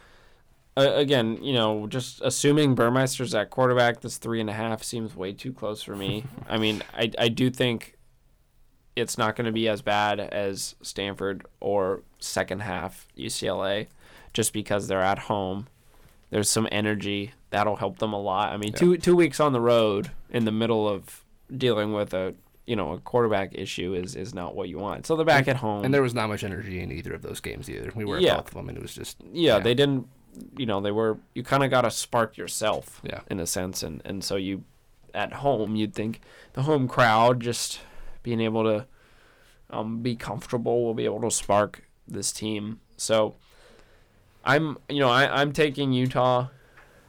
uh, 0.76 0.90
again, 0.94 1.38
you 1.40 1.52
know, 1.52 1.86
just 1.86 2.20
assuming 2.22 2.74
Burmeister's 2.74 3.32
at 3.32 3.50
quarterback, 3.50 4.00
this 4.00 4.16
three 4.16 4.40
and 4.40 4.50
a 4.50 4.54
half 4.54 4.82
seems 4.82 5.14
way 5.14 5.32
too 5.32 5.52
close 5.52 5.82
for 5.82 5.94
me. 5.94 6.24
I 6.48 6.58
mean, 6.58 6.82
I 6.96 7.12
I 7.16 7.28
do 7.28 7.48
think 7.48 7.96
it's 8.96 9.16
not 9.16 9.36
going 9.36 9.46
to 9.46 9.52
be 9.52 9.68
as 9.68 9.82
bad 9.82 10.20
as 10.20 10.74
Stanford 10.82 11.46
or 11.60 12.02
second 12.18 12.60
half 12.62 13.06
UCLA, 13.16 13.86
just 14.32 14.52
because 14.52 14.88
they're 14.88 15.00
at 15.02 15.18
home. 15.20 15.66
There's 16.30 16.48
some 16.50 16.68
energy 16.72 17.32
that'll 17.50 17.76
help 17.76 17.98
them 17.98 18.12
a 18.12 18.20
lot. 18.20 18.52
I 18.52 18.56
mean, 18.56 18.72
two 18.72 18.96
two 18.96 19.14
weeks 19.16 19.38
on 19.40 19.52
the 19.52 19.60
road 19.60 20.10
in 20.30 20.44
the 20.44 20.52
middle 20.52 20.88
of 20.88 21.24
dealing 21.54 21.92
with 21.92 22.14
a 22.14 22.34
you 22.66 22.76
know 22.76 22.92
a 22.92 22.98
quarterback 22.98 23.50
issue 23.54 23.92
is 23.94 24.14
is 24.16 24.32
not 24.34 24.54
what 24.54 24.68
you 24.68 24.78
want. 24.78 25.06
So 25.06 25.16
they're 25.16 25.26
back 25.26 25.48
at 25.48 25.56
home. 25.56 25.84
And 25.84 25.92
there 25.92 26.02
was 26.02 26.14
not 26.14 26.28
much 26.28 26.42
energy 26.44 26.80
in 26.80 26.90
either 26.90 27.12
of 27.12 27.22
those 27.22 27.40
games 27.40 27.68
either. 27.68 27.92
We 27.94 28.04
were 28.04 28.16
at 28.16 28.22
Yeah. 28.22 28.36
both 28.36 28.48
of 28.48 28.54
them, 28.54 28.68
and 28.68 28.78
it 28.78 28.82
was 28.82 28.94
just 28.94 29.18
yeah, 29.32 29.56
yeah. 29.56 29.58
they 29.62 29.74
didn't. 29.74 30.06
You 30.56 30.64
know, 30.64 30.80
they 30.80 30.92
were. 30.92 31.18
You 31.34 31.42
kind 31.42 31.62
of 31.62 31.70
got 31.70 31.82
to 31.82 31.90
spark 31.90 32.38
yourself. 32.38 33.02
Yeah. 33.04 33.20
In 33.30 33.38
a 33.38 33.46
sense, 33.46 33.82
and 33.82 34.00
and 34.06 34.24
so 34.24 34.36
you, 34.36 34.64
at 35.12 35.34
home, 35.34 35.76
you'd 35.76 35.92
think 35.94 36.22
the 36.54 36.62
home 36.62 36.88
crowd 36.88 37.40
just 37.40 37.80
being 38.22 38.40
able 38.40 38.64
to, 38.64 38.86
um, 39.70 40.02
be 40.02 40.16
comfortable 40.16 40.84
will 40.84 40.94
be 40.94 41.04
able 41.04 41.20
to 41.22 41.30
spark 41.30 41.84
this 42.06 42.32
team. 42.32 42.80
So, 42.96 43.36
I'm 44.44 44.76
you 44.88 45.00
know 45.00 45.08
I 45.08 45.40
I'm 45.40 45.52
taking 45.52 45.92
Utah, 45.92 46.48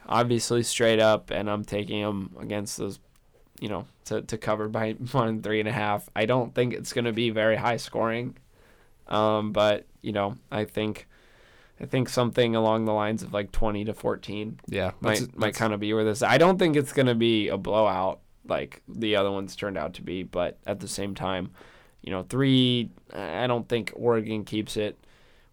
obviously 0.08 0.64
straight 0.64 1.00
up, 1.00 1.32
and 1.32 1.50
I'm 1.50 1.66
taking 1.66 2.02
them 2.02 2.36
against 2.40 2.78
those. 2.78 3.00
You 3.60 3.70
know, 3.70 3.86
to, 4.06 4.22
to 4.22 4.38
cover 4.38 4.68
by 4.68 4.92
one 5.12 5.28
and 5.28 5.44
three 5.44 5.60
and 5.60 5.70
a 5.70 5.72
half. 5.72 6.10
I 6.16 6.26
don't 6.26 6.54
think 6.54 6.74
it's 6.74 6.94
going 6.94 7.06
to 7.06 7.14
be 7.14 7.30
very 7.30 7.56
high 7.56 7.78
scoring, 7.78 8.38
um, 9.08 9.52
but 9.52 9.86
you 10.02 10.12
know, 10.12 10.36
I 10.52 10.66
think 10.66 11.08
I 11.80 11.86
think 11.86 12.10
something 12.10 12.56
along 12.56 12.86
the 12.86 12.94
lines 12.94 13.24
of 13.24 13.34
like 13.34 13.52
20 13.52 13.86
to 13.86 13.94
14 13.94 14.60
yeah. 14.68 14.92
might 15.02 15.20
that's- 15.20 15.36
might 15.36 15.56
kind 15.56 15.74
of 15.74 15.80
be 15.80 15.94
where 15.94 16.04
this. 16.04 16.22
I 16.22 16.38
don't 16.38 16.58
think 16.58 16.76
it's 16.76 16.94
going 16.94 17.08
to 17.08 17.16
be 17.16 17.48
a 17.50 17.58
blowout 17.58 18.20
like 18.48 18.82
the 18.88 19.16
other 19.16 19.32
ones 19.32 19.56
turned 19.56 19.78
out 19.78 19.94
to 19.96 20.02
be, 20.02 20.24
but 20.24 20.58
at 20.66 20.80
the 20.80 20.88
same 20.88 21.16
time, 21.16 21.52
you 22.02 22.12
know, 22.12 22.24
3 22.24 22.90
I 23.14 23.48
don't 23.48 23.68
think 23.68 23.94
Oregon 23.96 24.44
keeps 24.44 24.78
it 24.78 24.98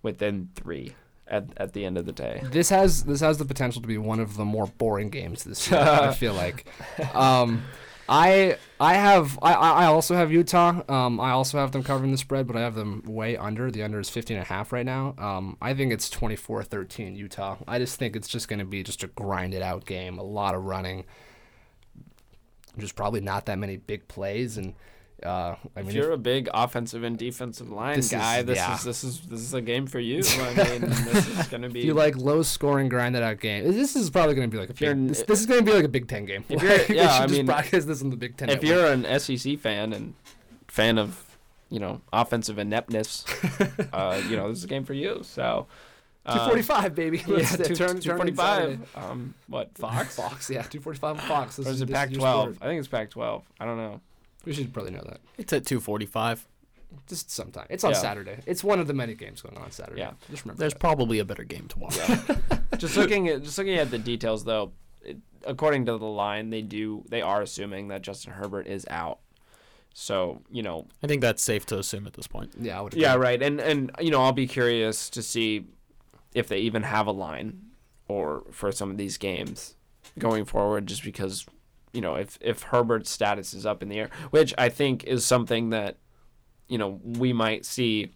within 0.02 0.48
3 0.56 0.94
at 1.28 1.44
at 1.56 1.72
the 1.72 1.84
end 1.84 1.96
of 1.96 2.06
the 2.06 2.12
day. 2.12 2.42
This 2.50 2.68
has 2.70 3.04
this 3.04 3.20
has 3.20 3.38
the 3.38 3.44
potential 3.44 3.80
to 3.80 3.88
be 3.88 3.98
one 3.98 4.20
of 4.20 4.36
the 4.36 4.44
more 4.44 4.66
boring 4.66 5.10
games 5.10 5.44
this 5.44 5.70
year. 5.70 5.80
I 5.80 6.12
feel 6.14 6.34
like. 6.34 6.66
Um, 7.14 7.62
I 8.10 8.56
I 8.80 8.94
have 8.94 9.38
I, 9.40 9.54
I 9.54 9.70
I 9.70 9.84
also 9.86 10.16
have 10.16 10.32
Utah. 10.32 10.82
Um, 10.88 11.20
I 11.20 11.30
also 11.30 11.58
have 11.58 11.70
them 11.70 11.84
covering 11.84 12.10
the 12.10 12.18
spread, 12.18 12.48
but 12.48 12.56
I 12.56 12.60
have 12.60 12.74
them 12.74 13.04
way 13.06 13.36
under. 13.36 13.70
The 13.70 13.84
under 13.84 14.00
is 14.00 14.10
15 14.10 14.36
and 14.36 14.44
a 14.44 14.48
half 14.48 14.72
right 14.72 14.84
now. 14.84 15.14
Um, 15.16 15.56
I 15.62 15.74
think 15.74 15.92
it's 15.92 16.10
24-13 16.10 17.16
Utah. 17.16 17.58
I 17.68 17.78
just 17.78 18.00
think 18.00 18.16
it's 18.16 18.26
just 18.26 18.48
going 18.48 18.58
to 18.58 18.64
be 18.64 18.82
just 18.82 19.04
a 19.04 19.06
grind 19.06 19.54
it 19.54 19.62
out 19.62 19.86
game, 19.86 20.18
a 20.18 20.24
lot 20.24 20.56
of 20.56 20.64
running. 20.64 21.04
There's 22.80 22.92
probably 22.92 23.20
not 23.20 23.46
that 23.46 23.58
many 23.58 23.76
big 23.76 24.08
plays, 24.08 24.56
and 24.58 24.74
uh, 25.24 25.56
I 25.76 25.80
If 25.80 25.92
you're 25.92 26.12
if- 26.12 26.14
a 26.14 26.18
big 26.18 26.48
offensive 26.54 27.02
and 27.02 27.18
defensive 27.18 27.70
line 27.70 27.96
This 27.96 28.06
is- 28.06 28.12
guy, 28.12 28.42
this 28.42 28.56
yeah. 28.56 28.74
is 28.76 28.84
this 28.84 29.04
is 29.04 29.20
this 29.22 29.40
is 29.40 29.52
a 29.54 29.60
game 29.60 29.86
for 29.86 30.00
you. 30.00 30.22
I 30.38 30.54
mean, 30.54 30.80
this 30.80 31.28
is 31.28 31.48
to 31.48 31.58
be 31.68 31.80
if 31.80 31.84
you 31.84 31.94
like 31.94 32.16
low 32.16 32.42
scoring 32.42 32.88
grinded 32.88 33.22
out 33.22 33.38
game, 33.40 33.64
this 33.70 33.94
is 33.96 34.08
probably 34.10 34.34
going 34.34 34.50
to 34.50 34.54
be 34.54 34.58
like 34.60 34.70
a 34.70 34.74
big, 34.74 35.08
this, 35.08 35.22
this 35.22 35.40
is 35.40 35.46
going 35.46 35.60
to 35.60 35.64
be 35.64 35.72
like 35.74 35.84
a 35.84 35.88
Big 35.88 36.08
Ten 36.08 36.24
game. 36.24 36.44
If 36.48 36.62
you're- 36.62 36.84
yeah, 36.96 37.12
I 37.12 37.22
just 37.26 37.34
mean, 37.34 37.46
broadcast 37.46 37.86
this 37.86 38.00
in 38.02 38.10
the 38.10 38.16
Big 38.16 38.36
Ten. 38.36 38.48
if 38.48 38.64
you're 38.64 38.86
an 38.86 39.04
SEC 39.20 39.58
fan 39.58 39.92
and 39.92 40.14
fan 40.68 40.98
of 40.98 41.36
you 41.68 41.78
know 41.80 42.00
offensive 42.12 42.58
ineptness, 42.58 43.24
uh, 43.92 44.20
you 44.28 44.36
know 44.36 44.48
this 44.48 44.58
is 44.58 44.64
a 44.64 44.68
game 44.68 44.84
for 44.84 44.94
you. 44.94 45.20
So 45.22 45.66
uh, 46.26 46.34
245, 46.34 46.94
baby. 46.94 47.18
yeah, 47.26 47.34
Let's 47.36 47.56
two, 47.56 47.74
turn, 47.74 48.00
turn 48.00 48.26
in 48.28 48.36
Saturday. 48.36 48.76
245. 48.76 48.96
Um, 48.96 49.34
what 49.48 49.76
Fox? 49.76 50.16
Fox, 50.20 50.50
yeah, 50.50 50.62
245 50.62 51.16
on 51.16 51.26
Fox. 51.26 51.56
This 51.56 51.66
Or 51.66 51.70
is 51.70 51.80
it 51.82 51.90
Pac-12? 51.90 52.56
I 52.60 52.66
think 52.66 52.78
it's 52.78 52.88
Pac-12. 52.88 53.42
I 53.58 53.64
don't 53.64 53.76
know. 53.76 54.00
We 54.44 54.52
should 54.52 54.72
probably 54.72 54.92
know 54.92 55.02
that. 55.06 55.20
It's 55.38 55.52
at 55.52 55.66
245. 55.66 56.46
Just 57.06 57.30
sometime. 57.30 57.66
It's 57.70 57.84
on 57.84 57.92
Yeah. 57.92 57.98
Saturday. 57.98 58.38
It's 58.46 58.64
one 58.64 58.80
of 58.80 58.86
the 58.86 58.94
many 58.94 59.14
games 59.14 59.42
going 59.42 59.56
on 59.58 59.70
Saturday. 59.70 60.00
Yeah. 60.00 60.12
Just 60.30 60.44
remember. 60.44 60.58
There's 60.60 60.72
that. 60.72 60.80
probably 60.80 61.18
a 61.20 61.24
better 61.24 61.44
game 61.44 61.68
to 61.68 61.78
watch. 61.78 61.98
just 62.78 62.96
looking 62.96 63.28
at 63.28 63.42
just 63.42 63.58
looking 63.58 63.76
at 63.76 63.90
the 63.90 63.98
details 63.98 64.44
though, 64.44 64.72
it, 65.02 65.18
according 65.46 65.86
to 65.86 65.98
the 65.98 66.04
line, 66.06 66.50
they 66.50 66.62
do 66.62 67.04
they 67.08 67.22
are 67.22 67.42
assuming 67.42 67.88
that 67.88 68.02
Justin 68.02 68.32
Herbert 68.32 68.66
is 68.66 68.86
out. 68.90 69.20
So 69.94 70.42
you 70.50 70.62
know, 70.62 70.86
I 71.02 71.06
think 71.06 71.20
that's 71.20 71.42
safe 71.42 71.64
to 71.66 71.78
assume 71.78 72.06
at 72.08 72.14
this 72.14 72.26
point. 72.26 72.52
yeah, 72.58 72.78
I 72.78 72.80
would. 72.80 72.94
yeah, 72.94 73.14
right. 73.14 73.40
And 73.40 73.60
and 73.60 73.92
you 74.00 74.10
know, 74.10 74.22
I'll 74.22 74.32
be 74.32 74.48
curious 74.48 75.10
to 75.10 75.22
see 75.22 75.66
if 76.34 76.48
they 76.48 76.58
even 76.58 76.82
have 76.82 77.06
a 77.06 77.12
line 77.12 77.60
or 78.08 78.44
for 78.50 78.72
some 78.72 78.90
of 78.90 78.96
these 78.96 79.16
games 79.16 79.76
going 80.18 80.44
forward, 80.44 80.86
just 80.86 81.04
because 81.04 81.46
you 81.92 82.00
know 82.00 82.14
if 82.14 82.38
if 82.40 82.62
Herbert's 82.64 83.10
status 83.10 83.54
is 83.54 83.66
up 83.66 83.82
in 83.82 83.88
the 83.88 83.98
air, 83.98 84.10
which 84.30 84.54
I 84.58 84.68
think 84.68 85.04
is 85.04 85.24
something 85.24 85.70
that 85.70 85.98
you 86.68 86.78
know 86.78 87.00
we 87.04 87.32
might 87.32 87.64
see 87.64 88.12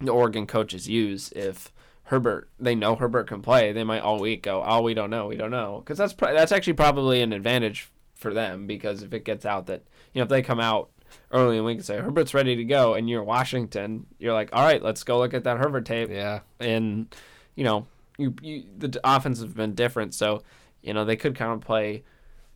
the 0.00 0.12
Oregon 0.12 0.46
coaches 0.46 0.88
use 0.88 1.30
if 1.32 1.72
Herbert 2.04 2.48
they 2.58 2.74
know 2.74 2.96
Herbert 2.96 3.28
can 3.28 3.42
play, 3.42 3.72
they 3.72 3.84
might 3.84 4.00
all 4.02 4.18
week 4.18 4.42
go, 4.42 4.62
oh 4.66 4.82
we 4.82 4.94
don't 4.94 5.10
know, 5.10 5.26
we 5.26 5.36
don't 5.36 5.50
know, 5.50 5.80
because 5.84 5.98
that's 5.98 6.12
pro- 6.12 6.34
that's 6.34 6.52
actually 6.52 6.72
probably 6.72 7.22
an 7.22 7.32
advantage 7.32 7.90
for 8.14 8.34
them 8.34 8.66
because 8.66 9.02
if 9.02 9.14
it 9.14 9.24
gets 9.24 9.46
out 9.46 9.66
that 9.66 9.82
you 10.12 10.20
know 10.20 10.24
if 10.24 10.28
they 10.28 10.42
come 10.42 10.60
out 10.60 10.90
early 11.32 11.56
in 11.56 11.62
the 11.62 11.64
week 11.66 11.78
and 11.78 11.84
say 11.86 11.98
Herbert's 11.98 12.34
ready 12.34 12.56
to 12.56 12.64
go, 12.64 12.94
and 12.94 13.08
you're 13.08 13.22
Washington, 13.22 14.06
you're 14.18 14.32
like, 14.34 14.50
all 14.52 14.62
right, 14.64 14.82
let's 14.82 15.02
go 15.04 15.18
look 15.18 15.34
at 15.34 15.44
that 15.44 15.58
Herbert 15.58 15.84
tape, 15.86 16.10
Yeah. 16.10 16.40
and 16.58 17.14
you 17.54 17.64
know 17.64 17.86
you, 18.18 18.34
you 18.42 18.64
the 18.78 19.00
offense 19.04 19.40
has 19.40 19.52
been 19.52 19.74
different, 19.74 20.14
so 20.14 20.42
you 20.82 20.92
know 20.94 21.04
they 21.04 21.16
could 21.16 21.34
kind 21.34 21.52
of 21.52 21.60
play, 21.60 22.02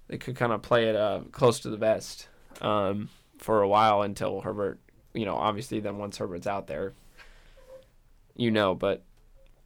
they 0.08 0.18
could 0.18 0.36
kind 0.36 0.52
of 0.52 0.62
play 0.62 0.88
it 0.88 0.96
uh, 0.96 1.20
close 1.32 1.60
to 1.60 1.70
the 1.70 1.76
vest 1.76 2.28
um, 2.60 3.08
for 3.38 3.62
a 3.62 3.68
while 3.68 4.02
until 4.02 4.40
Herbert, 4.40 4.78
you 5.12 5.24
know, 5.24 5.34
obviously 5.34 5.80
then 5.80 5.98
once 5.98 6.18
Herbert's 6.18 6.46
out 6.46 6.66
there, 6.66 6.92
you 8.36 8.50
know, 8.50 8.74
but 8.74 9.02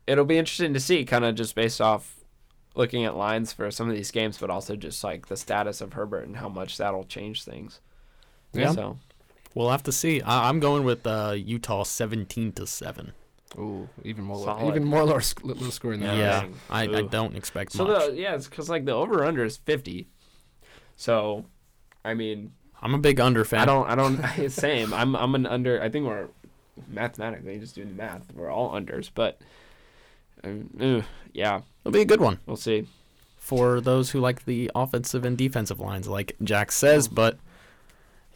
it'll 0.06 0.24
be 0.24 0.38
interesting 0.38 0.72
to 0.74 0.80
see, 0.80 1.04
kind 1.04 1.24
of 1.24 1.34
just 1.34 1.54
based 1.54 1.80
off 1.80 2.14
looking 2.74 3.04
at 3.04 3.16
lines 3.16 3.52
for 3.52 3.70
some 3.70 3.88
of 3.88 3.94
these 3.96 4.10
games, 4.10 4.38
but 4.38 4.50
also 4.50 4.76
just 4.76 5.02
like 5.02 5.26
the 5.26 5.36
status 5.36 5.80
of 5.80 5.94
Herbert 5.94 6.26
and 6.26 6.36
how 6.36 6.48
much 6.48 6.76
that'll 6.76 7.04
change 7.04 7.42
things. 7.44 7.80
Yeah. 8.52 8.72
So 8.72 8.98
We'll 9.54 9.70
have 9.70 9.82
to 9.84 9.92
see. 9.92 10.20
I- 10.22 10.48
I'm 10.48 10.60
going 10.60 10.84
with 10.84 11.06
uh, 11.06 11.34
Utah 11.36 11.82
17 11.82 12.52
to 12.52 12.66
seven. 12.66 13.12
Ooh, 13.58 13.88
even 14.04 14.24
more. 14.24 14.36
Low, 14.36 14.44
Solid. 14.44 14.68
even 14.68 14.84
more 14.84 15.04
low, 15.04 15.18
sc- 15.20 15.42
low 15.44 15.70
scoring 15.70 16.00
than 16.00 16.16
Yeah. 16.18 16.26
that. 16.26 16.42
dang. 16.42 16.54
I, 16.70 16.98
I 16.98 17.02
don't 17.02 17.34
expect 17.34 17.72
so 17.72 17.86
much. 17.86 18.10
the 18.10 18.14
yeah, 18.16 18.34
it's 18.34 18.46
because 18.46 18.68
like 18.68 18.84
the 18.84 18.92
over 18.92 19.24
under 19.24 19.42
is 19.44 19.56
fifty. 19.56 20.06
So, 20.96 21.46
I 22.04 22.14
mean, 22.14 22.52
I'm 22.82 22.94
a 22.94 22.98
big 22.98 23.18
under 23.20 23.44
fan. 23.44 23.60
I 23.60 23.64
don't, 23.64 23.88
I 23.88 23.94
don't. 23.94 24.50
same. 24.50 24.92
I'm, 24.92 25.16
I'm 25.16 25.34
an 25.34 25.46
under. 25.46 25.80
I 25.82 25.88
think 25.88 26.06
we're 26.06 26.28
mathematically 26.88 27.58
just 27.58 27.74
doing 27.74 27.96
math. 27.96 28.32
We're 28.34 28.50
all 28.50 28.70
unders, 28.72 29.10
but 29.12 29.40
um, 30.44 30.70
uh, 30.80 31.00
yeah, 31.32 31.62
It'll 31.84 31.92
be 31.92 32.02
a 32.02 32.04
good 32.04 32.20
one 32.20 32.38
we'll 32.46 32.56
see. 32.56 32.86
for 33.36 33.80
those 33.80 34.10
who 34.10 34.20
like 34.20 34.44
the 34.44 34.70
offensive 34.74 35.24
and 35.24 35.36
defensive 35.38 35.80
lines, 35.80 36.06
like 36.06 36.36
Jack 36.44 36.70
says. 36.70 37.08
But 37.08 37.38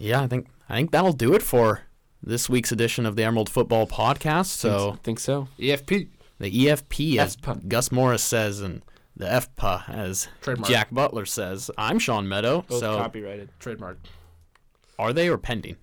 yeah, 0.03 0.23
I 0.23 0.27
think 0.27 0.49
I 0.69 0.75
think 0.77 0.91
that'll 0.91 1.12
do 1.12 1.35
it 1.35 1.43
for 1.43 1.83
this 2.23 2.49
week's 2.49 2.73
edition 2.73 3.07
of 3.07 3.17
the 3.17 3.25
Emerald 3.25 3.49
Football 3.49 3.87
Podcast. 3.87 4.47
So 4.47 4.93
I 4.93 4.97
think 5.03 5.19
so. 5.19 5.49
EFP 5.59 6.09
the 6.43 6.67
EFP, 6.67 7.19
as 7.19 7.37
FPA. 7.37 7.69
Gus 7.69 7.93
Morris 7.93 8.23
says, 8.23 8.61
and 8.61 8.83
the 9.17 9.27
FPA, 9.27 9.88
as 9.88 10.29
trademark. 10.41 10.69
Jack 10.69 10.93
Butler 10.93 11.25
says. 11.25 11.71
I'm 11.79 12.01
Sean 12.01 12.29
Meadow. 12.29 12.65
Both 12.69 12.81
so 12.81 12.97
copyrighted. 12.99 13.49
Trademark. 13.61 13.99
are 14.99 15.12
they 15.12 15.29
or 15.29 15.38
pending? 15.38 15.77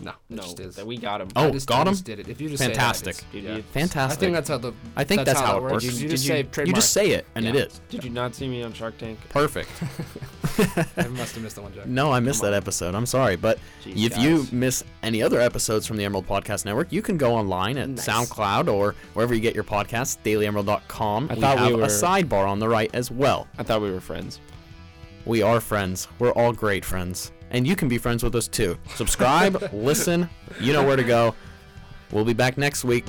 No, 0.00 0.10
it 0.10 0.16
No, 0.28 0.42
just 0.42 0.58
is. 0.58 0.74
that 0.74 0.84
we 0.86 0.96
got 0.96 1.20
him. 1.20 1.28
Oh, 1.36 1.46
I 1.48 1.50
just, 1.52 1.68
got 1.68 1.86
I 1.86 1.90
'em? 1.90 1.94
just 1.94 2.04
did 2.04 2.18
it. 2.18 2.26
If 2.28 2.40
you 2.40 2.48
just 2.48 2.60
say 2.60 2.66
that, 2.66 2.74
Fantastic. 2.76 3.16
it's- 3.32 3.44
yeah. 3.44 3.60
Fantastic. 3.72 4.18
I 4.18 4.20
think 4.20 4.32
that's 4.34 4.48
how 4.48 4.58
the. 4.58 4.72
I 4.96 5.04
think 5.04 5.24
that's, 5.24 5.38
how, 5.40 5.52
that 5.60 5.66
it 5.66 5.72
works. 5.72 5.84
You, 5.84 5.90
you 5.92 5.98
Did 6.00 6.10
just 6.10 6.24
you- 6.24 6.28
say 6.30 6.36
you 6.38 6.42
trademark. 6.44 6.66
You 6.66 6.74
just 6.74 6.92
say 6.92 7.10
it, 7.12 7.26
and 7.36 7.46
it 7.46 7.54
Yeah. 7.54 7.60
is 7.62 7.80
did 7.90 8.02
you 8.02 8.10
not 8.10 8.34
see 8.34 8.48
me 8.48 8.64
on 8.64 8.72
Shark 8.72 8.98
Tank? 8.98 9.20
perfect. 9.28 9.70
I 10.96 11.06
must 11.08 11.34
have 11.34 11.42
missed 11.44 11.54
that 11.56 11.62
one, 11.62 11.72
Jack. 11.74 11.86
No, 11.86 12.12
I 12.12 12.18
missed 12.18 12.40
Come 12.40 12.46
that 12.50 12.54
on. 12.56 12.62
episode. 12.62 12.94
I'm 12.96 13.06
sorry, 13.06 13.36
but 13.36 13.58
Jeez, 13.84 14.06
if 14.06 14.18
you 14.18 14.46
miss 14.50 14.82
any 15.04 15.22
other 15.22 15.40
episodes 15.40 15.86
from 15.86 15.96
the 15.96 16.04
Emerald 16.04 16.26
Podcast 16.26 16.64
Network, 16.64 16.90
you 16.92 17.00
can 17.00 17.16
go 17.16 17.32
online 17.34 17.78
at 17.78 17.88
Nice. 17.88 18.04
SoundCloud 18.06 18.72
or 18.72 18.96
wherever 19.14 19.32
you 19.32 19.40
get 19.40 19.54
your 19.54 19.64
podcasts, 19.64 20.18
dailyemerald.com. 20.24 21.28
I 21.30 21.34
we 21.34 21.40
thought 21.40 21.56
we 21.58 21.62
have 21.66 21.74
were- 21.76 21.82
a 21.84 21.86
sidebar 21.86 22.48
on 22.48 22.58
the 22.58 22.68
right 22.68 22.90
as 22.94 23.10
well. 23.12 23.46
I 23.58 23.62
thought 23.62 23.80
we 23.80 23.92
were 23.92 24.00
friends. 24.00 24.40
We 25.24 25.40
are 25.42 25.60
friends. 25.60 26.08
We're 26.18 26.32
all 26.32 26.52
great 26.52 26.84
friends. 26.84 27.32
And 27.54 27.68
you 27.68 27.76
can 27.76 27.86
be 27.86 27.98
friends 27.98 28.24
with 28.24 28.34
us 28.34 28.48
too. 28.48 28.76
Subscribe, 28.96 29.70
listen, 29.72 30.28
you 30.58 30.72
know 30.72 30.84
where 30.84 30.96
to 30.96 31.04
go. 31.04 31.36
We'll 32.10 32.24
be 32.24 32.32
back 32.32 32.58
next 32.58 32.82
week. 32.82 33.04